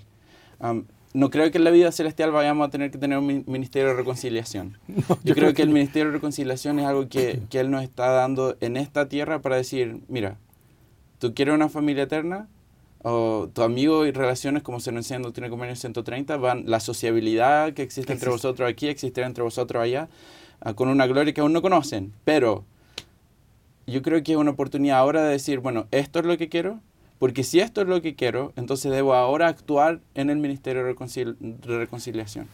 no 1.13 1.29
creo 1.29 1.51
que 1.51 1.57
en 1.57 1.63
la 1.63 1.71
vida 1.71 1.91
celestial 1.91 2.31
vayamos 2.31 2.67
a 2.67 2.71
tener 2.71 2.91
que 2.91 2.97
tener 2.97 3.17
un 3.17 3.43
ministerio 3.45 3.89
de 3.89 3.95
reconciliación. 3.95 4.77
yo, 5.23 5.35
creo, 5.35 5.53
que, 5.53 5.61
el 5.61 5.69
ministerio 5.69 6.07
de 6.07 6.13
reconciliación 6.13 6.79
es 6.79 6.85
algo 6.85 7.09
que, 7.09 7.41
que 7.49 7.59
Él 7.59 7.69
nos 7.69 7.83
está 7.83 8.09
dando 8.09 8.55
en 8.61 8.77
esta 8.77 9.09
tierra 9.09 9.41
para 9.41 9.57
decir, 9.57 10.01
mira, 10.07 10.37
tú 11.19 11.33
quieres 11.33 11.53
una 11.53 11.69
familia 11.69 12.03
eterna, 12.03 12.47
o 13.03 13.49
tu 13.53 13.63
amigo 13.63 14.05
y 14.05 14.11
relaciones, 14.11 14.63
como 14.63 14.79
se 14.79 14.91
nos 14.91 15.05
enseña 15.05 15.17
en 15.17 15.23
Doctrina 15.23 15.49
Convenio 15.49 15.75
130, 15.75 16.37
van, 16.37 16.63
la 16.67 16.79
sociabilidad 16.79 17.73
que 17.73 17.81
existe 17.81 18.13
entre 18.13 18.29
vosotros 18.29 18.69
aquí, 18.69 18.87
existirá 18.87 19.25
entre 19.25 19.43
vosotros 19.43 19.81
allá, 19.81 20.09
ah, 20.61 20.73
con 20.73 20.87
una 20.87 21.07
gloria 21.07 21.33
que 21.33 21.41
aún 21.41 21.53
no 21.53 21.61
conocen. 21.61 22.13
Pero 22.25 22.63
yo 23.87 24.01
creo 24.01 24.21
que 24.23 24.33
es 24.33 24.37
una 24.37 24.51
oportunidad 24.51 24.99
ahora 24.99 25.23
de 25.23 25.31
decir, 25.31 25.59
bueno, 25.59 25.87
esto 25.91 26.19
es 26.19 26.25
lo 26.25 26.37
que 26.37 26.49
quiero, 26.49 26.79
porque 27.17 27.43
si 27.43 27.59
esto 27.59 27.81
es 27.81 27.87
lo 27.87 28.01
que 28.01 28.15
quiero, 28.15 28.53
entonces 28.55 28.91
debo 28.91 29.15
ahora 29.15 29.47
actuar 29.47 29.99
en 30.15 30.29
el 30.29 30.37
Ministerio 30.37 30.83
de, 30.83 31.35
Reconciliación. 31.65 32.47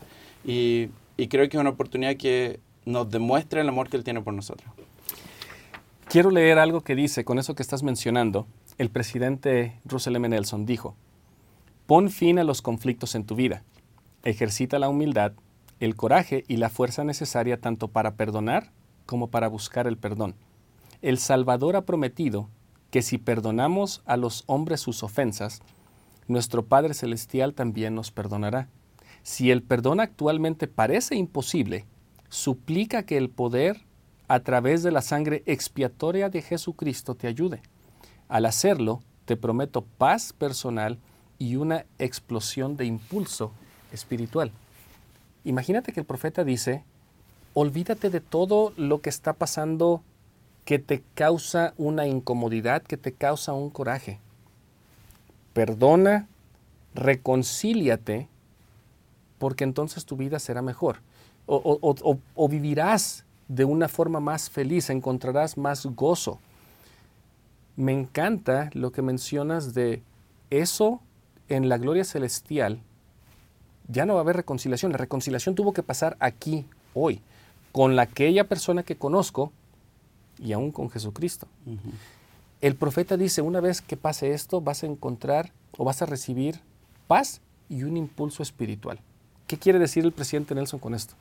Y, 0.46 0.90
y 1.18 1.28
creo 1.28 1.48
que 1.50 1.58
es 1.58 1.62
una 1.62 1.72
oportunidad 1.72 2.16
que 2.16 2.60
nos 2.86 3.10
demuestra 3.10 3.62
el 3.62 3.68
amor 3.68 3.90
que 3.90 3.98
Él 3.98 4.04
tiene 4.04 4.22
por 4.22 4.34
nosotros. 4.34 4.70
Quiero 6.08 6.32
leer 6.32 6.58
algo 6.58 6.82
que 6.82 6.96
dice 6.96 7.26
con 7.26 7.38
eso 7.38 7.54
que 7.54 7.62
estás 7.64 7.84
mencionando 7.84 8.48
el 8.78 8.90
presidente 8.90 9.80
Russell 9.86 10.16
M. 10.16 10.30
Nelson 10.30 10.66
dijo, 10.66 10.96
pon 11.88 12.10
fin 12.10 12.38
a 12.38 12.44
los 12.44 12.62
conflictos 12.62 13.16
en 13.16 13.26
tu 13.26 13.36
vida, 13.36 13.64
ejercita 14.24 14.78
la 14.78 14.90
humildad, 14.90 15.34
el 15.80 15.96
coraje 15.96 16.44
y 16.48 16.58
la 16.58 16.70
fuerza 16.70 17.04
necesaria 17.04 17.60
tanto 17.60 17.88
para 17.88 18.16
perdonar 18.16 18.72
como 19.06 19.30
para 19.30 19.48
buscar 19.48 19.88
el 19.88 19.98
perdón. 19.98 20.36
El 21.02 21.18
Salvador 21.18 21.76
ha 21.76 21.86
prometido 21.86 22.50
que 22.92 23.02
si 23.02 23.18
perdonamos 23.18 24.02
a 24.06 24.18
los 24.18 24.44
hombres 24.48 24.82
sus 24.82 25.04
ofensas, 25.04 25.62
nuestro 26.28 26.66
Padre 26.66 26.94
Celestial 26.94 27.54
también 27.54 27.96
nos 27.96 28.12
perdonará. 28.12 28.70
Si 29.24 29.52
el 29.52 29.64
perdón 29.64 30.00
actualmente 30.00 30.68
parece 30.68 31.16
imposible, 31.16 31.86
suplica 32.30 33.04
que 33.04 33.18
el 33.18 33.30
poder 33.30 33.86
a 34.28 34.42
través 34.42 34.84
de 34.84 34.92
la 34.92 35.02
sangre 35.02 35.44
expiatoria 35.46 36.30
de 36.30 36.42
Jesucristo 36.42 37.16
te 37.16 37.28
ayude. 37.28 37.62
Al 38.30 38.46
hacerlo, 38.46 39.02
te 39.26 39.38
prometo 39.38 39.82
paz 39.82 40.34
personal 40.34 40.98
y 41.40 41.56
una 41.56 41.86
explosión 42.00 42.78
de 42.78 42.86
impulso 42.86 43.52
espiritual. 43.92 44.52
Imagínate 45.44 45.94
que 45.94 46.00
el 46.02 46.06
profeta 46.06 46.44
dice, 46.44 46.84
olvídate 47.54 48.10
de 48.10 48.22
todo 48.22 48.74
lo 48.76 49.02
que 49.02 49.10
está 49.10 49.34
pasando 49.34 50.02
que 50.66 50.80
te 50.80 51.04
causa 51.14 51.74
una 51.78 52.08
incomodidad, 52.08 52.82
que 52.82 52.98
te 52.98 53.14
causa 53.14 53.54
un 53.54 53.70
coraje. 53.70 54.20
Perdona, 55.54 56.28
reconcíliate, 56.94 58.28
porque 59.40 59.64
entonces 59.64 60.06
tu 60.06 60.18
vida 60.18 60.40
será 60.40 60.62
mejor. 60.62 61.00
O, 61.46 61.96
o 62.36 62.50
vivirás 62.50 63.24
de 63.48 63.64
una 63.64 63.88
forma 63.88 64.20
más 64.20 64.50
feliz, 64.50 64.90
encontrarás 64.90 65.58
más 65.58 65.86
gozo 65.86 66.40
me 67.78 67.94
encanta 67.94 68.70
lo 68.74 68.92
que 68.92 69.02
mencionas 69.02 69.74
de 69.74 70.02
eso 70.50 71.00
en 71.48 71.70
la 71.70 71.78
gloria 71.78 72.04
celestial. 72.04 72.82
Ya 73.88 74.06
no 74.06 74.16
va 74.16 74.20
a 74.20 74.24
haber 74.24 74.36
reconciliación. 74.36 74.92
La 74.92 74.98
reconciliación 74.98 75.56
tuvo 75.56 75.72
que 75.74 75.84
pasar 75.84 76.18
aquí, 76.20 76.66
hoy, 76.94 77.22
con 77.72 77.98
aquella 78.00 78.46
persona 78.46 78.84
que 78.84 78.98
conozco 78.98 79.54
y 80.40 80.52
aún 80.52 80.72
con 80.72 80.90
Jesucristo. 80.90 81.48
El 82.62 82.76
profeta 82.76 83.16
dice, 83.16 83.44
una 83.44 83.62
vez 83.62 83.82
que 83.82 83.96
pase 83.96 84.34
esto, 84.34 84.60
vas 84.60 84.84
a 84.84 84.88
encontrar 84.88 85.54
o 85.78 85.86
vas 85.86 86.02
a 86.02 86.08
recibir 86.08 86.60
paz 87.08 87.42
y 87.70 87.84
un 87.84 87.96
impulso 87.96 88.42
espiritual. 88.42 89.00
¿Qué 89.46 89.58
quiere 89.58 89.78
decir 89.78 90.04
el 90.04 90.12
presidente 90.12 90.56
Nelson 90.56 90.80
con 90.80 90.96
esto? 90.96 91.14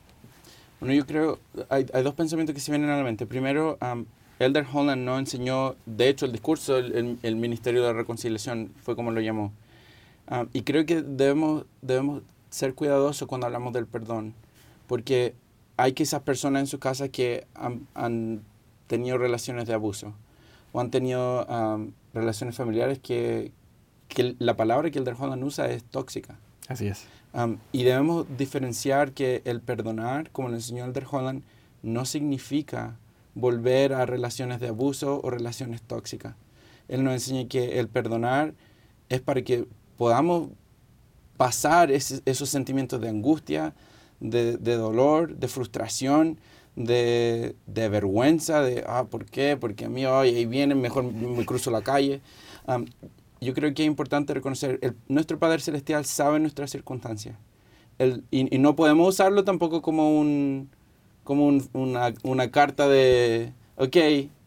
Bueno, 0.79 0.95
yo 0.95 1.05
creo, 1.05 1.39
hay, 1.69 1.85
dos 2.03 2.15
pensamientos 2.15 2.53
que 2.53 2.59
se 2.59 2.71
vienen 2.71 2.89
a 2.89 2.97
la 2.97 3.03
mente. 3.03 3.25
Primero, 3.27 3.77
Elder 4.39 4.65
Holland 4.71 5.03
no 5.03 5.17
enseñó, 5.17 5.75
de 5.85 6.09
hecho 6.09 6.25
el 6.25 6.31
discurso, 6.31 6.77
el, 6.77 7.17
el, 7.21 7.35
Ministerio 7.35 7.81
de 7.81 7.87
la 7.87 7.93
Reconciliación 7.93 8.71
fue 8.83 8.95
como 8.95 9.11
lo 9.11 9.19
llamó. 9.19 9.51
Ah, 10.27 10.45
y 10.53 10.61
creo 10.61 10.85
que 10.85 11.01
debemos, 11.01 11.65
debemos 11.81 12.21
ser 12.49 12.75
cuidadosos 12.75 13.27
cuando 13.27 13.47
hablamos 13.47 13.73
del 13.73 13.87
perdón, 13.87 14.33
porque 14.87 15.33
hay 15.77 15.93
quizás 15.93 16.21
personas 16.21 16.61
en 16.61 16.67
su 16.67 16.79
casa 16.79 17.09
que 17.09 17.47
han, 17.55 17.87
han 17.93 18.41
tenido 18.87 19.17
relaciones 19.17 19.67
de 19.67 19.73
abuso 19.73 20.13
o 20.71 20.79
han 20.79 20.91
tenido 20.91 21.45
relaciones 22.13 22.55
familiares 22.55 22.99
que, 22.99 23.51
que, 24.07 24.35
la 24.39 24.55
palabra 24.55 24.89
que 24.91 24.99
Elder 24.99 25.15
Holland 25.17 25.43
usa 25.43 25.69
es 25.69 25.83
tóxica. 25.83 26.37
Así 26.67 26.87
es. 26.87 27.05
y 27.71 27.83
debemos 27.83 28.25
diferenciar 28.37 29.13
que 29.13 29.41
el 29.45 29.61
perdonar, 29.61 30.31
como 30.31 30.49
lo 30.49 30.55
enseñó 30.55 30.85
Elder 30.85 31.05
Holland, 31.09 31.43
no 31.81 32.05
significa 32.05 32.97
volver 33.37 33.93
a 33.93 34.05
relaciones 34.05 34.59
de 34.59 34.69
abuso 34.69 35.21
o 35.23 35.29
relaciones 35.29 35.81
tóxicas. 35.81 36.35
Él 36.87 37.03
nos 37.03 37.13
enseña 37.13 37.47
que 37.47 37.79
el 37.79 37.87
perdonar 37.87 38.55
es 39.09 39.21
para 39.21 39.41
que 39.43 39.67
podamos 39.97 40.49
pasar 41.37 41.91
esos 41.91 42.49
sentimientos 42.49 42.99
de 42.99 43.09
angustia, 43.09 43.75
de, 44.19 44.57
dolor, 44.57 45.35
de 45.35 45.47
frustración, 45.47 46.39
de, 46.75 47.55
vergüenza, 47.67 48.61
de, 48.61 48.83
ah, 48.87 49.05
¿por 49.05 49.25
qué? 49.25 49.55
Porque 49.55 49.85
a 49.85 49.89
mí, 49.89 50.05
hoy 50.05 50.29
ahí 50.29 50.45
vienen, 50.47 50.81
mejor 50.81 51.03
me 51.03 51.45
cruzo 51.45 51.69
la 51.69 51.81
calle. 51.81 52.21
yo 53.39 53.53
creo 53.53 53.73
que 53.75 53.83
es 53.83 53.87
importante 53.87 54.33
reconocer, 54.33 54.79
el, 54.81 54.95
nuestro 55.07 55.37
Padre 55.37 55.59
Celestial 55.59 56.05
sabe 56.05 56.39
nuestras 56.39 56.71
circunstancias. 56.71 57.35
y, 58.31 58.57
no 58.57 58.75
podemos 58.75 59.09
usarlo 59.09 59.43
tampoco 59.43 59.83
como 59.83 60.19
un, 60.19 60.69
como 61.27 61.47
una, 61.73 62.13
una, 62.23 62.51
carta 62.51 62.87
de, 62.87 63.51
ok, 63.75 63.97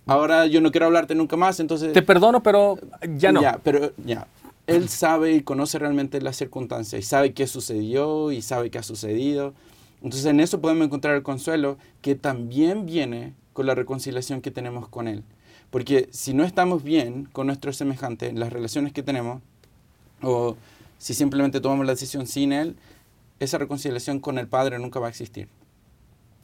ahora 0.06 0.46
yo 0.46 0.62
no 0.62 0.70
quiero 0.70 0.86
hablarte 0.86 1.14
nunca 1.14 1.36
más, 1.36 1.60
entonces... 1.60 1.92
Te 1.92 2.00
perdono, 2.00 2.42
pero 2.42 2.78
ya 3.18 3.32
no. 3.32 3.42
Ya, 3.42 3.60
pero 3.62 3.92
ya. 4.02 4.26
Él 4.66 4.88
sabe 4.88 5.32
y 5.32 5.42
conoce 5.42 5.78
realmente 5.78 6.22
las 6.22 6.36
circunstancias 6.36 6.98
y 6.98 7.02
sabe 7.02 7.34
qué 7.34 7.46
sucedió 7.46 8.32
y 8.32 8.40
sabe 8.40 8.70
qué 8.70 8.78
ha 8.78 8.82
sucedido. 8.82 9.52
Entonces 9.96 10.24
en 10.24 10.40
eso 10.40 10.62
podemos 10.62 10.86
encontrar 10.86 11.16
el 11.16 11.22
consuelo 11.22 11.76
que 12.00 12.14
también 12.14 12.86
viene 12.86 13.34
con 13.52 13.66
la 13.66 13.74
reconciliación 13.74 14.40
que 14.40 14.50
tenemos 14.50 14.88
con 14.88 15.06
Él. 15.06 15.22
Porque 15.68 16.08
si 16.12 16.32
no 16.32 16.44
estamos 16.44 16.82
bien 16.82 17.28
con 17.30 17.46
nuestro 17.46 17.74
semejante 17.74 18.28
en 18.28 18.40
las 18.40 18.54
relaciones 18.54 18.94
que 18.94 19.02
tenemos, 19.02 19.42
o 20.22 20.56
si 20.96 21.12
simplemente 21.12 21.60
tomamos 21.60 21.84
la 21.84 21.92
decisión 21.92 22.26
sin 22.26 22.54
Él, 22.54 22.76
esa 23.38 23.58
reconciliación 23.58 24.18
con 24.18 24.38
el 24.38 24.48
Padre 24.48 24.78
nunca 24.78 24.98
va 24.98 25.08
a 25.08 25.10
existir 25.10 25.46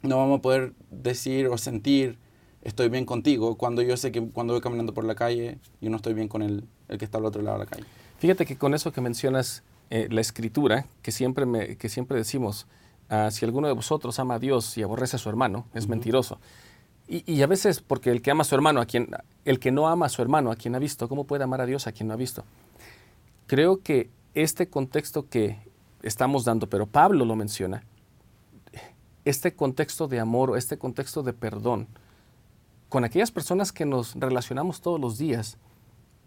no 0.01 0.17
vamos 0.17 0.39
a 0.39 0.41
poder 0.41 0.73
decir 0.91 1.47
o 1.47 1.57
sentir 1.57 2.17
estoy 2.61 2.89
bien 2.89 3.05
contigo 3.05 3.57
cuando 3.57 3.81
yo 3.81 3.97
sé 3.97 4.11
que 4.11 4.21
cuando 4.29 4.53
voy 4.53 4.61
caminando 4.61 4.93
por 4.93 5.05
la 5.05 5.15
calle 5.15 5.59
yo 5.81 5.89
no 5.89 5.97
estoy 5.97 6.13
bien 6.13 6.27
con 6.27 6.41
el, 6.41 6.65
el 6.87 6.97
que 6.97 7.05
está 7.05 7.17
al 7.17 7.25
otro 7.25 7.41
lado 7.41 7.59
de 7.59 7.65
la 7.65 7.69
calle. 7.69 7.85
Fíjate 8.19 8.45
que 8.45 8.57
con 8.57 8.73
eso 8.73 8.91
que 8.91 9.01
mencionas 9.01 9.63
eh, 9.89 10.07
la 10.11 10.21
escritura, 10.21 10.85
que 11.01 11.11
siempre, 11.11 11.45
me, 11.45 11.77
que 11.77 11.87
siempre 11.87 12.17
decimos, 12.17 12.67
ah, 13.09 13.29
si 13.31 13.45
alguno 13.45 13.67
de 13.67 13.73
vosotros 13.73 14.19
ama 14.19 14.35
a 14.35 14.39
Dios 14.39 14.77
y 14.77 14.83
aborrece 14.83 15.15
a 15.15 15.19
su 15.19 15.29
hermano, 15.29 15.65
es 15.73 15.87
mentiroso. 15.87 16.39
Y, 17.07 17.31
y, 17.31 17.41
a 17.41 17.47
veces, 17.47 17.79
porque 17.79 18.11
el 18.11 18.21
que 18.21 18.31
ama 18.31 18.41
a 18.41 18.45
su 18.45 18.53
hermano, 18.55 18.81
a 18.81 18.85
quien, 18.85 19.09
el 19.45 19.59
que 19.59 19.71
no 19.71 19.87
ama 19.87 20.07
a 20.07 20.09
su 20.09 20.21
hermano, 20.21 20.51
a 20.51 20.57
quien 20.57 20.75
ha 20.75 20.79
visto, 20.79 21.07
¿cómo 21.07 21.23
puede 21.23 21.45
amar 21.45 21.61
a 21.61 21.65
Dios 21.65 21.87
a 21.87 21.93
quien 21.93 22.07
no 22.07 22.13
ha 22.13 22.17
visto? 22.17 22.43
Creo 23.45 23.81
que 23.81 24.09
este 24.33 24.67
contexto 24.67 25.29
que 25.29 25.57
estamos 26.03 26.43
dando, 26.43 26.67
pero 26.67 26.85
Pablo 26.85 27.23
lo 27.23 27.37
menciona, 27.37 27.83
este 29.29 29.53
contexto 29.53 30.07
de 30.07 30.19
amor, 30.19 30.57
este 30.57 30.77
contexto 30.77 31.23
de 31.23 31.33
perdón, 31.33 31.87
con 32.89 33.03
aquellas 33.03 33.31
personas 33.31 33.71
que 33.71 33.85
nos 33.85 34.15
relacionamos 34.15 34.81
todos 34.81 34.99
los 34.99 35.17
días, 35.17 35.57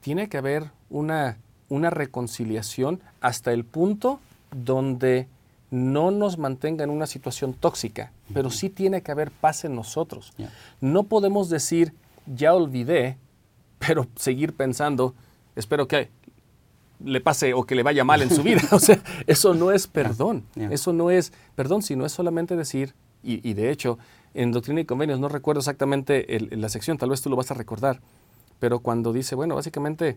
tiene 0.00 0.28
que 0.28 0.38
haber 0.38 0.70
una, 0.90 1.38
una 1.68 1.90
reconciliación 1.90 3.00
hasta 3.20 3.52
el 3.52 3.64
punto 3.64 4.20
donde 4.50 5.28
no 5.70 6.10
nos 6.10 6.36
mantenga 6.36 6.84
en 6.84 6.90
una 6.90 7.06
situación 7.06 7.54
tóxica, 7.54 8.12
pero 8.34 8.50
sí 8.50 8.68
tiene 8.68 9.02
que 9.02 9.12
haber 9.12 9.30
paz 9.30 9.64
en 9.64 9.74
nosotros. 9.74 10.32
No 10.80 11.04
podemos 11.04 11.48
decir, 11.48 11.94
ya 12.26 12.54
olvidé, 12.54 13.16
pero 13.78 14.06
seguir 14.16 14.54
pensando, 14.54 15.14
espero 15.56 15.88
que 15.88 16.10
le 17.04 17.20
pase 17.20 17.54
o 17.54 17.64
que 17.64 17.74
le 17.74 17.82
vaya 17.82 18.04
mal 18.04 18.22
en 18.22 18.30
su 18.30 18.42
vida. 18.42 18.62
O 18.72 18.78
sea, 18.78 19.02
eso 19.26 19.54
no 19.54 19.72
es 19.72 19.86
perdón. 19.86 20.44
Eso 20.56 20.92
no 20.92 21.10
es 21.10 21.32
perdón, 21.54 21.82
sino 21.82 22.06
es 22.06 22.12
solamente 22.12 22.56
decir, 22.56 22.94
y, 23.22 23.52
de 23.52 23.70
hecho, 23.70 23.98
en 24.32 24.52
Doctrina 24.52 24.80
y 24.80 24.84
Convenios, 24.84 25.20
no 25.20 25.28
recuerdo 25.28 25.60
exactamente 25.60 26.26
la 26.50 26.68
sección, 26.68 26.96
tal 26.96 27.10
vez 27.10 27.20
tú 27.20 27.28
lo 27.28 27.36
vas 27.36 27.50
a 27.50 27.54
recordar, 27.54 28.00
pero 28.58 28.80
cuando 28.80 29.12
dice, 29.12 29.34
bueno, 29.34 29.56
básicamente 29.56 30.16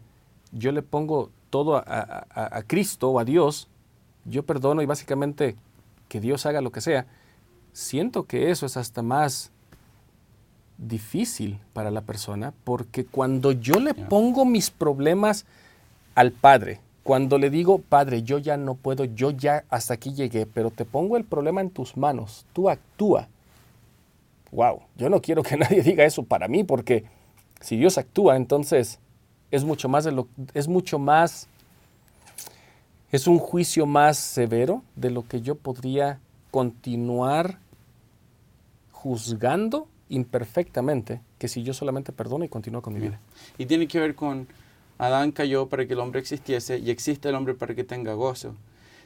yo 0.51 0.71
le 0.71 0.81
pongo 0.83 1.31
todo 1.49 1.75
a, 1.75 2.27
a 2.33 2.63
Cristo 2.63 3.09
o 3.09 3.19
a 3.19 3.25
Dios, 3.25 3.67
yo 4.25 4.43
perdono 4.43 4.81
y 4.81 4.85
básicamente 4.85 5.57
que 6.07 6.21
Dios 6.21 6.45
haga 6.45 6.61
lo 6.61 6.71
que 6.71 6.79
sea, 6.79 7.07
siento 7.73 8.23
que 8.23 8.51
eso 8.51 8.65
es 8.65 8.77
hasta 8.77 9.01
más 9.01 9.51
difícil 10.77 11.59
para 11.73 11.91
la 11.91 12.01
persona 12.01 12.53
porque 12.63 13.05
cuando 13.05 13.51
yo 13.51 13.79
le 13.79 13.93
pongo 13.93 14.45
mis 14.45 14.69
problemas 14.69 15.45
al 16.15 16.31
padre, 16.31 16.79
cuando 17.03 17.37
le 17.37 17.49
digo, 17.49 17.79
padre, 17.79 18.23
yo 18.23 18.37
ya 18.37 18.55
no 18.55 18.75
puedo, 18.75 19.03
yo 19.03 19.31
ya 19.31 19.65
hasta 19.69 19.93
aquí 19.93 20.13
llegué, 20.13 20.45
pero 20.45 20.71
te 20.71 20.85
pongo 20.85 21.17
el 21.17 21.25
problema 21.25 21.61
en 21.61 21.69
tus 21.69 21.97
manos, 21.97 22.45
tú 22.53 22.69
actúa. 22.69 23.27
Wow, 24.51 24.81
yo 24.95 25.09
no 25.09 25.21
quiero 25.21 25.43
que 25.43 25.57
nadie 25.57 25.81
diga 25.83 26.05
eso 26.05 26.23
para 26.23 26.47
mí 26.47 26.63
porque 26.63 27.03
si 27.59 27.77
Dios 27.77 27.97
actúa, 27.97 28.37
entonces 28.37 28.99
es 29.51 29.63
mucho 29.63 29.89
más 29.89 30.03
de 30.03 30.11
lo 30.11 30.27
es 30.53 30.67
mucho 30.67 30.97
más 30.97 31.47
es 33.11 33.27
un 33.27 33.37
juicio 33.37 33.85
más 33.85 34.17
severo 34.17 34.81
de 34.95 35.11
lo 35.11 35.27
que 35.27 35.41
yo 35.41 35.55
podría 35.55 36.19
continuar 36.49 37.59
juzgando 38.91 39.87
imperfectamente 40.09 41.21
que 41.37 41.47
si 41.47 41.61
yo 41.61 41.73
solamente 41.73 42.11
perdono 42.11 42.45
y 42.45 42.49
continúo 42.49 42.81
con 42.81 42.93
mi 42.93 42.99
vida. 42.99 43.19
Y 43.57 43.65
tiene 43.67 43.87
que 43.87 43.99
ver 43.99 44.15
con 44.15 44.47
Adán 44.97 45.31
cayó 45.31 45.69
para 45.69 45.85
que 45.85 45.93
el 45.93 45.99
hombre 45.99 46.19
existiese 46.19 46.79
y 46.79 46.89
existe 46.89 47.29
el 47.29 47.35
hombre 47.35 47.53
para 47.53 47.75
que 47.75 47.83
tenga 47.83 48.13
gozo. 48.13 48.55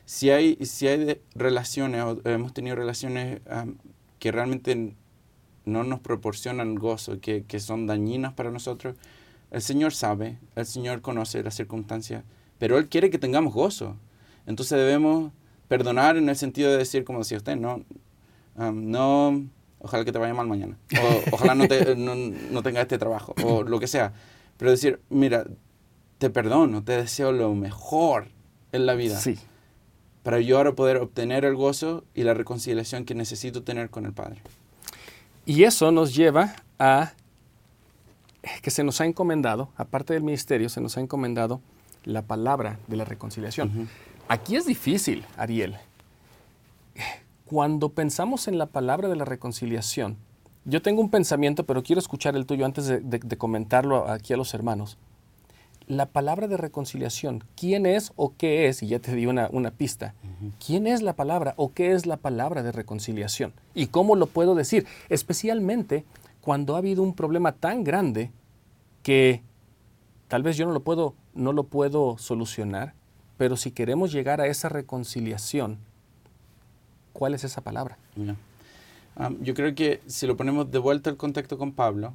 Si 0.05 0.29
hay, 0.29 0.55
si 0.65 0.87
hay 0.87 1.21
relaciones, 1.35 2.03
o 2.03 2.21
hemos 2.25 2.53
tenido 2.53 2.75
relaciones 2.75 3.41
que 4.19 4.31
realmente 4.31 4.95
no 5.65 5.83
nos 5.83 5.99
proporcionan 5.99 6.75
gozo, 6.75 7.19
que, 7.19 7.43
que 7.43 7.59
son 7.59 7.87
dañinas 7.87 8.33
para 8.33 8.51
nosotros, 8.51 8.95
el 9.51 9.61
Señor 9.61 9.93
sabe, 9.93 10.37
el 10.55 10.65
Señor 10.65 11.01
conoce 11.01 11.43
las 11.43 11.55
circunstancias, 11.55 12.23
pero 12.57 12.77
Él 12.77 12.87
quiere 12.87 13.09
que 13.09 13.17
tengamos 13.17 13.53
gozo. 13.53 13.95
Entonces 14.45 14.77
debemos 14.77 15.31
perdonar 15.67 16.17
en 16.17 16.29
el 16.29 16.35
sentido 16.35 16.71
de 16.71 16.77
decir, 16.77 17.03
como 17.03 17.19
decía 17.19 17.37
usted, 17.37 17.55
no, 17.55 17.83
no 18.55 19.45
ojalá 19.79 20.05
que 20.05 20.11
te 20.11 20.19
vaya 20.19 20.33
mal 20.33 20.47
mañana, 20.47 20.77
o 21.01 21.35
ojalá 21.35 21.55
no, 21.55 21.67
te, 21.67 21.95
no, 21.95 22.15
no 22.15 22.63
tengas 22.63 22.83
este 22.83 22.97
trabajo, 22.97 23.35
o 23.43 23.63
lo 23.63 23.79
que 23.79 23.87
sea. 23.87 24.13
Pero 24.57 24.71
decir, 24.71 24.99
mira, 25.09 25.45
te 26.17 26.29
perdono, 26.29 26.83
te 26.83 26.97
deseo 26.97 27.31
lo 27.31 27.53
mejor 27.53 28.29
en 28.71 28.85
la 28.85 28.95
vida. 28.95 29.19
Sí. 29.19 29.37
Para 30.23 30.39
yo 30.39 30.57
ahora 30.57 30.73
poder 30.73 30.97
obtener 30.97 31.45
el 31.45 31.55
gozo 31.55 32.03
y 32.13 32.23
la 32.23 32.33
reconciliación 32.33 33.05
que 33.05 33.15
necesito 33.15 33.63
tener 33.63 33.89
con 33.89 34.05
el 34.05 34.13
Padre. 34.13 34.41
Y 35.45 35.63
eso 35.63 35.91
nos 35.91 36.13
lleva 36.13 36.55
a 36.79 37.13
que 38.61 38.71
se 38.71 38.83
nos 38.83 39.01
ha 39.01 39.05
encomendado, 39.05 39.69
aparte 39.77 40.13
del 40.13 40.23
ministerio, 40.23 40.69
se 40.69 40.81
nos 40.81 40.97
ha 40.97 41.01
encomendado 41.01 41.61
la 42.03 42.21
palabra 42.21 42.79
de 42.87 42.97
la 42.97 43.05
reconciliación. 43.05 43.89
Aquí 44.27 44.55
es 44.55 44.65
difícil, 44.65 45.25
Ariel. 45.37 45.77
Cuando 47.45 47.89
pensamos 47.89 48.47
en 48.47 48.57
la 48.57 48.65
palabra 48.65 49.07
de 49.07 49.15
la 49.15 49.25
reconciliación, 49.25 50.17
yo 50.65 50.81
tengo 50.81 51.01
un 51.01 51.09
pensamiento, 51.09 51.65
pero 51.65 51.81
quiero 51.81 51.99
escuchar 51.99 52.35
el 52.35 52.45
tuyo 52.45 52.65
antes 52.65 52.87
de, 52.87 53.37
comentarlo 53.37 54.09
aquí 54.09 54.33
a 54.33 54.37
los 54.37 54.53
hermanos. 54.53 54.97
La 55.87 56.05
palabra 56.05 56.49
de 56.49 56.57
reconciliación, 56.57 57.45
¿quién 57.55 57.85
es 57.85 58.11
o 58.17 58.33
qué 58.35 58.67
es? 58.67 58.83
Y 58.83 58.87
ya 58.87 58.99
te 58.99 59.15
di 59.15 59.25
una, 59.25 59.71
pista. 59.71 60.13
¿Quién 60.65 60.85
es 60.85 61.01
la 61.01 61.13
palabra 61.13 61.53
o 61.55 61.71
qué 61.71 61.93
es 61.93 62.05
la 62.05 62.17
palabra 62.17 62.61
de 62.61 62.73
reconciliación? 62.73 63.53
¿Y 63.73 63.87
cómo 63.87 64.17
lo 64.17 64.27
puedo 64.27 64.53
decir? 64.53 64.85
Especialmente 65.07 66.03
cuando 66.41 66.75
ha 66.75 66.79
habido 66.79 67.03
un 67.03 67.13
problema 67.13 67.53
tan 67.53 67.85
grande 67.85 68.31
que 69.01 69.41
tal 70.27 70.43
vez 70.43 70.57
yo 70.57 70.65
no 70.65 70.73
lo 70.73 70.81
puedo, 70.81 71.15
no 71.33 71.53
lo 71.53 71.63
puedo 71.63 72.17
solucionar, 72.17 72.93
pero 73.37 73.55
si 73.55 73.71
queremos 73.71 74.11
llegar 74.11 74.41
a 74.41 74.47
esa 74.47 74.67
reconciliación, 74.67 75.77
¿cuál 77.13 77.33
es 77.33 77.43
esa 77.43 77.61
palabra? 77.61 77.97
yo 79.41 79.53
creo 79.55 79.73
que 79.73 80.01
si 80.05 80.27
lo 80.27 80.37
ponemos 80.37 80.69
de 80.69 80.77
vuelta 80.77 81.09
al 81.09 81.17
contexto 81.17 81.57
con 81.57 81.71
Pablo, 81.71 82.13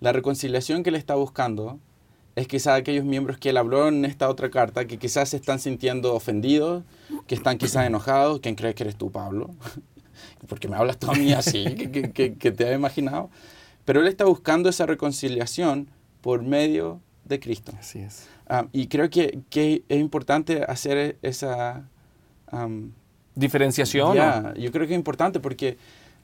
la 0.00 0.12
reconciliación 0.12 0.82
que 0.82 0.90
él 0.90 0.96
está 0.96 1.14
buscando 1.14 1.78
es 2.34 2.48
quizá 2.48 2.74
aquellos 2.74 3.04
miembros 3.04 3.38
que 3.38 3.50
él 3.50 3.56
habló 3.56 3.88
en 3.88 4.04
esta 4.04 4.28
otra 4.28 4.50
carta, 4.50 4.86
que 4.86 4.98
quizás 4.98 5.28
se 5.30 5.36
están 5.36 5.58
sintiendo 5.58 6.14
ofendidos, 6.14 6.82
que 7.26 7.34
están 7.34 7.58
quizás 7.58 7.86
enojados. 7.86 8.40
¿Quién 8.40 8.54
crees 8.54 8.74
que 8.74 8.84
eres 8.84 8.96
tú, 8.96 9.10
Pablo? 9.10 9.50
Porque 10.48 10.68
me 10.68 10.76
hablas 10.76 10.98
tú 10.98 11.10
a 11.10 11.14
mí 11.14 11.32
así, 11.32 11.64
que, 12.14 12.34
que, 12.34 12.52
te 12.52 12.68
has 12.68 12.74
imaginado. 12.74 13.30
Pero 13.84 14.00
él 14.00 14.06
está 14.06 14.24
buscando 14.24 14.68
esa 14.68 14.86
reconciliación 14.86 15.88
por 16.20 16.42
medio 16.42 17.00
de 17.24 17.40
Cristo. 17.40 17.72
Así 17.78 18.00
es. 18.00 18.28
Ah, 18.48 18.66
y 18.72 18.86
creo 18.86 19.10
que, 19.10 19.40
que, 19.50 19.82
es 19.88 20.00
importante 20.00 20.62
hacer 20.62 21.18
esa... 21.22 21.88
Diferenciación. 23.34 24.14
yo 24.58 24.72
creo 24.72 24.86
que 24.86 24.92
es 24.92 24.98
importante 24.98 25.40
porque 25.40 25.78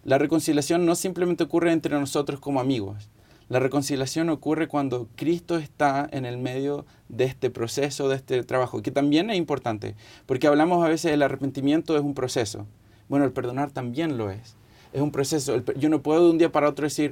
la 0.04 0.18
reconciliación 0.18 0.84
no 0.84 0.94
simplemente 0.94 1.44
ocurre 1.44 1.72
entre 1.72 1.98
nosotros 1.98 2.38
como 2.38 2.60
amigos. 2.60 3.08
La 3.48 3.60
reconciliación 3.60 4.28
ocurre 4.28 4.68
cuando 4.68 5.08
Cristo 5.16 5.56
está 5.56 6.06
en 6.12 6.26
el 6.26 6.36
medio 6.36 6.84
de 7.08 7.24
este 7.24 7.50
proceso, 7.50 8.08
de 8.08 8.16
este 8.16 8.42
trabajo, 8.42 8.82
que 8.82 8.90
también 8.90 9.30
es 9.30 9.36
importante, 9.36 9.94
porque 10.26 10.46
hablamos 10.46 10.84
a 10.84 10.88
veces 10.88 11.10
del 11.10 11.22
arrepentimiento 11.22 11.96
es 11.96 12.02
un 12.02 12.14
proceso. 12.14 12.66
Bueno, 13.08 13.24
el 13.24 13.32
perdonar 13.32 13.70
también 13.70 14.18
lo 14.18 14.30
es. 14.30 14.54
Es 14.92 15.00
un 15.00 15.10
proceso. 15.10 15.62
Yo 15.76 15.88
no 15.88 16.02
puedo 16.02 16.24
de 16.24 16.30
un 16.30 16.38
día 16.38 16.52
para 16.52 16.68
otro 16.68 16.84
decir, 16.84 17.10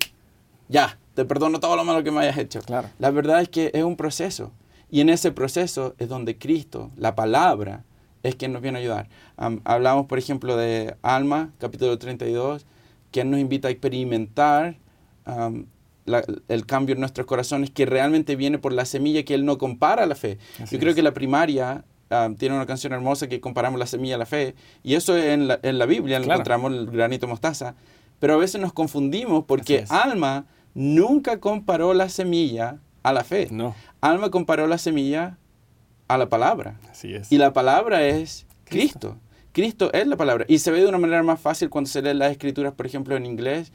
ya, 0.68 0.98
te 1.14 1.24
perdono 1.24 1.58
todo 1.58 1.76
lo 1.76 1.84
malo 1.84 2.04
que 2.04 2.10
me 2.10 2.20
hayas 2.20 2.36
hecho. 2.36 2.60
Claro. 2.60 2.88
La 2.98 3.10
verdad 3.10 3.40
es 3.40 3.48
que 3.48 3.70
es 3.72 3.82
un 3.82 3.96
proceso. 3.96 4.52
Y 4.90 5.00
en 5.00 5.08
ese 5.08 5.32
proceso 5.32 5.94
es 5.98 6.08
donde 6.08 6.36
Cristo, 6.36 6.90
la 6.96 7.14
palabra, 7.14 7.84
es 8.22 8.34
quien 8.34 8.52
nos 8.52 8.60
viene 8.60 8.78
a 8.78 8.80
ayudar. 8.80 9.08
hablamos, 9.64 10.06
por 10.06 10.18
ejemplo, 10.18 10.56
de 10.56 10.96
Alma, 11.02 11.50
capítulo 11.58 11.98
32, 11.98 12.66
quien 13.10 13.30
nos 13.30 13.40
invita 13.40 13.68
a 13.68 13.70
experimentar 13.70 14.76
el 16.48 16.66
cambio 16.66 16.94
en 16.94 17.00
nuestros 17.00 17.26
corazones 17.26 17.70
que 17.70 17.86
realmente 17.86 18.36
viene 18.36 18.58
por 18.58 18.72
la 18.72 18.84
semilla 18.84 19.24
que 19.24 19.34
Él 19.34 19.44
no 19.44 19.58
compara 19.58 20.06
la 20.06 20.14
fe. 20.14 20.38
Yo 20.70 20.78
creo 20.78 20.94
que 20.94 21.02
la 21.02 21.12
primaria 21.12 21.84
tiene 22.38 22.54
una 22.54 22.66
canción 22.66 22.92
hermosa 22.92 23.28
que 23.28 23.40
comparamos 23.40 23.78
la 23.78 23.86
semilla 23.86 24.14
a 24.14 24.18
la 24.18 24.26
fe, 24.26 24.54
y 24.82 24.94
eso 24.94 25.16
en 25.16 25.48
la, 25.48 25.58
en 25.62 25.78
la 25.78 25.86
Biblia 25.86 26.18
encontramos 26.18 26.72
el 26.72 26.86
granito 26.86 27.26
mostaza, 27.26 27.74
pero 28.20 28.34
a 28.34 28.36
veces 28.36 28.60
nos 28.60 28.72
confundimos 28.72 29.44
porque 29.44 29.84
Alma 29.88 30.46
nunca 30.74 31.40
comparó 31.40 31.94
la 31.94 32.08
semilla 32.08 32.78
a 33.02 33.12
la 33.12 33.24
fe. 33.24 33.48
No. 33.50 33.74
Alma 34.00 34.30
comparó 34.30 34.66
la 34.66 34.78
semilla 34.78 35.38
a 36.08 36.18
la 36.18 36.28
palabra. 36.28 36.78
Así 36.90 37.14
es. 37.14 37.30
Y 37.32 37.38
la 37.38 37.52
palabra 37.52 38.06
es 38.06 38.46
Cristo. 38.64 39.18
Cristo. 39.52 39.92
es 39.92 40.06
la 40.06 40.16
palabra. 40.16 40.44
Y 40.48 40.58
se 40.58 40.70
ve 40.70 40.80
de 40.80 40.86
una 40.86 40.98
manera 40.98 41.22
más 41.22 41.40
fácil 41.40 41.70
cuando 41.70 41.88
se 41.88 42.02
leen 42.02 42.18
las 42.18 42.30
escrituras, 42.30 42.74
por 42.74 42.86
ejemplo, 42.86 43.16
en 43.16 43.24
inglés, 43.26 43.72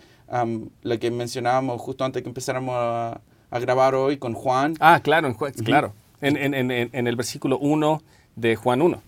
la 0.84 0.98
que 0.98 1.12
mencionábamos 1.12 1.82
justo 1.82 2.06
antes 2.06 2.22
que 2.24 2.30
empezáramos 2.30 2.76
a, 2.78 3.22
grabar 3.60 3.96
hoy 3.96 4.18
con 4.18 4.34
Juan. 4.34 4.76
Ah, 4.80 5.02
claro, 5.04 5.28
en, 5.28 5.34
claro. 5.66 5.94
En, 6.22 6.38
en, 6.38 6.72
en, 6.72 7.08
el 7.08 7.16
versículo 7.18 7.58
1 7.60 8.02
de 8.36 8.56
Juan 8.56 8.82
1. 8.82 9.02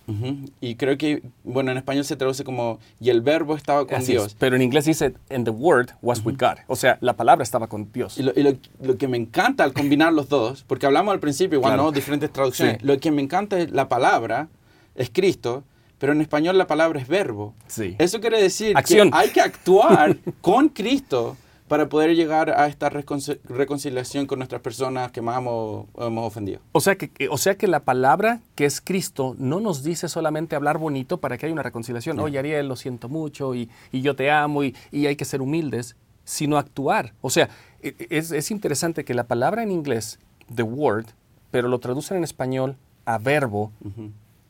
Y 0.60 0.76
creo 0.76 0.98
que, 0.98 1.24
bueno, 1.44 1.72
en 1.72 1.78
español 1.78 2.04
se 2.04 2.16
traduce 2.16 2.44
como, 2.44 2.80
y 3.00 3.10
el 3.10 3.22
verbo 3.22 3.56
estaba 3.56 3.88
con 3.88 4.04
Dios. 4.04 4.36
pero 4.38 4.56
en 4.56 4.62
inglés 4.62 4.86
dice, 4.86 5.14
and 5.30 5.46
the 5.46 5.52
word 5.52 5.92
was 6.02 6.24
with 6.26 6.36
God. 6.38 6.58
O 6.68 6.76
sea, 6.76 6.98
la 7.02 7.14
palabra 7.14 7.44
estaba 7.44 7.68
con 7.68 7.92
Dios. 7.92 8.18
Y, 8.18 8.24
lo, 8.24 8.98
que 8.98 9.08
me 9.08 9.18
encanta 9.18 9.64
al 9.64 9.74
combinar 9.74 10.14
los 10.14 10.30
dos, 10.30 10.64
porque 10.68 10.86
hablamos 10.86 11.14
al 11.14 11.20
principio, 11.20 11.60
igual, 11.60 11.78
¿no? 11.78 11.92
Diferentes 11.92 12.32
traducciones. 12.32 12.84
Lo 12.84 13.00
que 13.00 13.12
me 13.12 13.22
encanta 13.22 13.60
es 13.60 13.72
la 13.72 13.88
palabra, 13.88 14.50
es 14.96 15.10
Cristo, 15.10 15.64
pero 16.04 16.12
en 16.12 16.20
español 16.20 16.58
la 16.58 16.68
palabra 16.68 17.00
es 17.00 17.08
verbo. 17.08 17.56
Sí. 17.66 17.96
Eso 17.98 18.20
quiere 18.20 18.42
decir 18.42 18.76
Acción. 18.76 19.10
que 19.10 19.18
hay 19.18 19.30
que 19.30 19.40
actuar 19.40 20.18
con 20.42 20.68
Cristo 20.68 21.38
para 21.70 21.88
poder 21.88 22.14
llegar 22.14 22.50
a 22.50 22.68
esta 22.68 22.90
reconciliación 22.90 24.26
con 24.26 24.40
nuestras 24.40 24.62
personas 24.62 25.14
que 25.14 25.22
más 25.22 25.38
hemos, 25.38 25.86
ofendido. 25.96 26.60
O 26.74 26.82
sea, 26.82 26.98
que, 26.98 27.10
o 27.30 27.38
sea 27.38 27.56
que 27.56 27.70
la 27.70 27.86
palabra 27.86 28.42
que 28.56 28.66
es 28.66 28.82
Cristo 28.82 29.34
no 29.40 29.62
nos 29.62 29.82
dice 29.82 30.10
solamente 30.10 30.58
hablar 30.58 30.78
bonito 30.78 31.22
para 31.22 31.38
que 31.38 31.46
haya 31.46 31.54
una 31.54 31.64
reconciliación. 31.64 32.20
Oye, 32.20 32.38
Ariel, 32.38 32.68
lo 32.68 32.76
siento 32.76 33.08
mucho 33.08 33.56
y, 33.56 33.70
yo 33.94 34.14
te 34.14 34.30
amo 34.30 34.66
y, 34.66 34.76
hay 34.92 35.16
que 35.16 35.24
ser 35.24 35.42
humildes, 35.42 35.96
sino 36.26 36.58
actuar. 36.58 37.14
O 37.22 37.30
sea, 37.30 37.48
e, 37.82 37.96
e, 37.98 38.18
es, 38.18 38.52
interesante 38.52 39.06
que 39.06 39.14
la 39.14 39.24
palabra 39.24 39.64
en 39.64 39.72
inglés, 39.72 40.20
the 40.54 40.64
word, 40.64 41.06
pero 41.50 41.70
lo 41.70 41.80
traducen 41.80 42.18
en 42.18 42.26
español 42.26 42.76
a 43.06 43.18
verbo, 43.20 43.72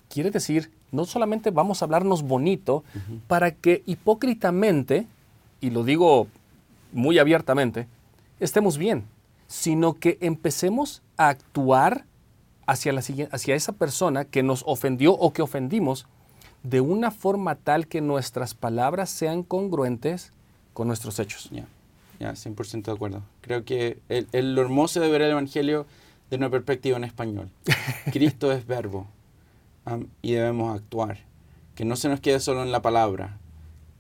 quiere 0.10 0.32
decir 0.32 0.72
no 0.94 1.06
solamente 1.06 1.52
vamos 1.52 1.82
a 1.82 1.86
hablarnos 1.86 2.22
bonito 2.22 2.84
para 3.28 3.52
que 3.52 3.84
hipócritamente, 3.86 5.08
y 5.60 5.72
lo 5.72 5.84
digo 5.84 6.28
muy 6.94 7.18
abiertamente, 7.20 7.88
estemos 8.40 8.78
bien, 8.78 9.04
sino 9.48 9.96
que 9.96 10.18
empecemos 10.22 11.02
a 11.18 11.30
actuar 11.30 12.06
hacia, 12.68 12.94
la, 12.94 13.02
hacia 13.32 13.56
esa 13.56 13.74
persona 13.74 14.24
que 14.26 14.44
nos 14.44 14.64
ofendió 14.68 15.14
o 15.14 15.34
que 15.34 15.42
ofendimos 15.42 16.06
de 16.62 16.80
una 16.80 17.12
forma 17.12 17.56
tal 17.56 17.88
que 17.88 18.00
nuestras 18.00 18.54
palabras 18.54 19.10
sean 19.10 19.44
congruentes 19.44 20.32
con 20.74 20.88
nuestros 20.88 21.18
hechos. 21.20 21.50
Ya, 21.52 21.66
ya, 22.20 22.34
100% 22.34 22.84
de 22.84 22.92
acuerdo. 22.92 23.24
Creo 23.42 23.66
que 23.66 23.98
el, 24.10 24.56
lo 24.56 24.62
hermoso 24.62 25.00
de 25.00 25.10
ver 25.10 25.24
el 25.24 25.32
Evangelio 25.32 25.88
de 26.30 26.38
una 26.38 26.50
perspectiva 26.52 26.98
en 26.98 27.04
español. 27.04 27.50
Cristo 28.14 28.52
es 28.52 28.66
verbo 28.66 29.08
y 30.22 30.34
debemos 30.34 30.76
actuar. 30.76 31.20
Que 31.76 31.86
no 31.86 31.96
se 31.96 32.10
nos 32.10 32.20
quede 32.20 32.40
solo 32.40 32.64
en 32.64 32.72
la 32.72 32.82
palabra, 32.82 33.40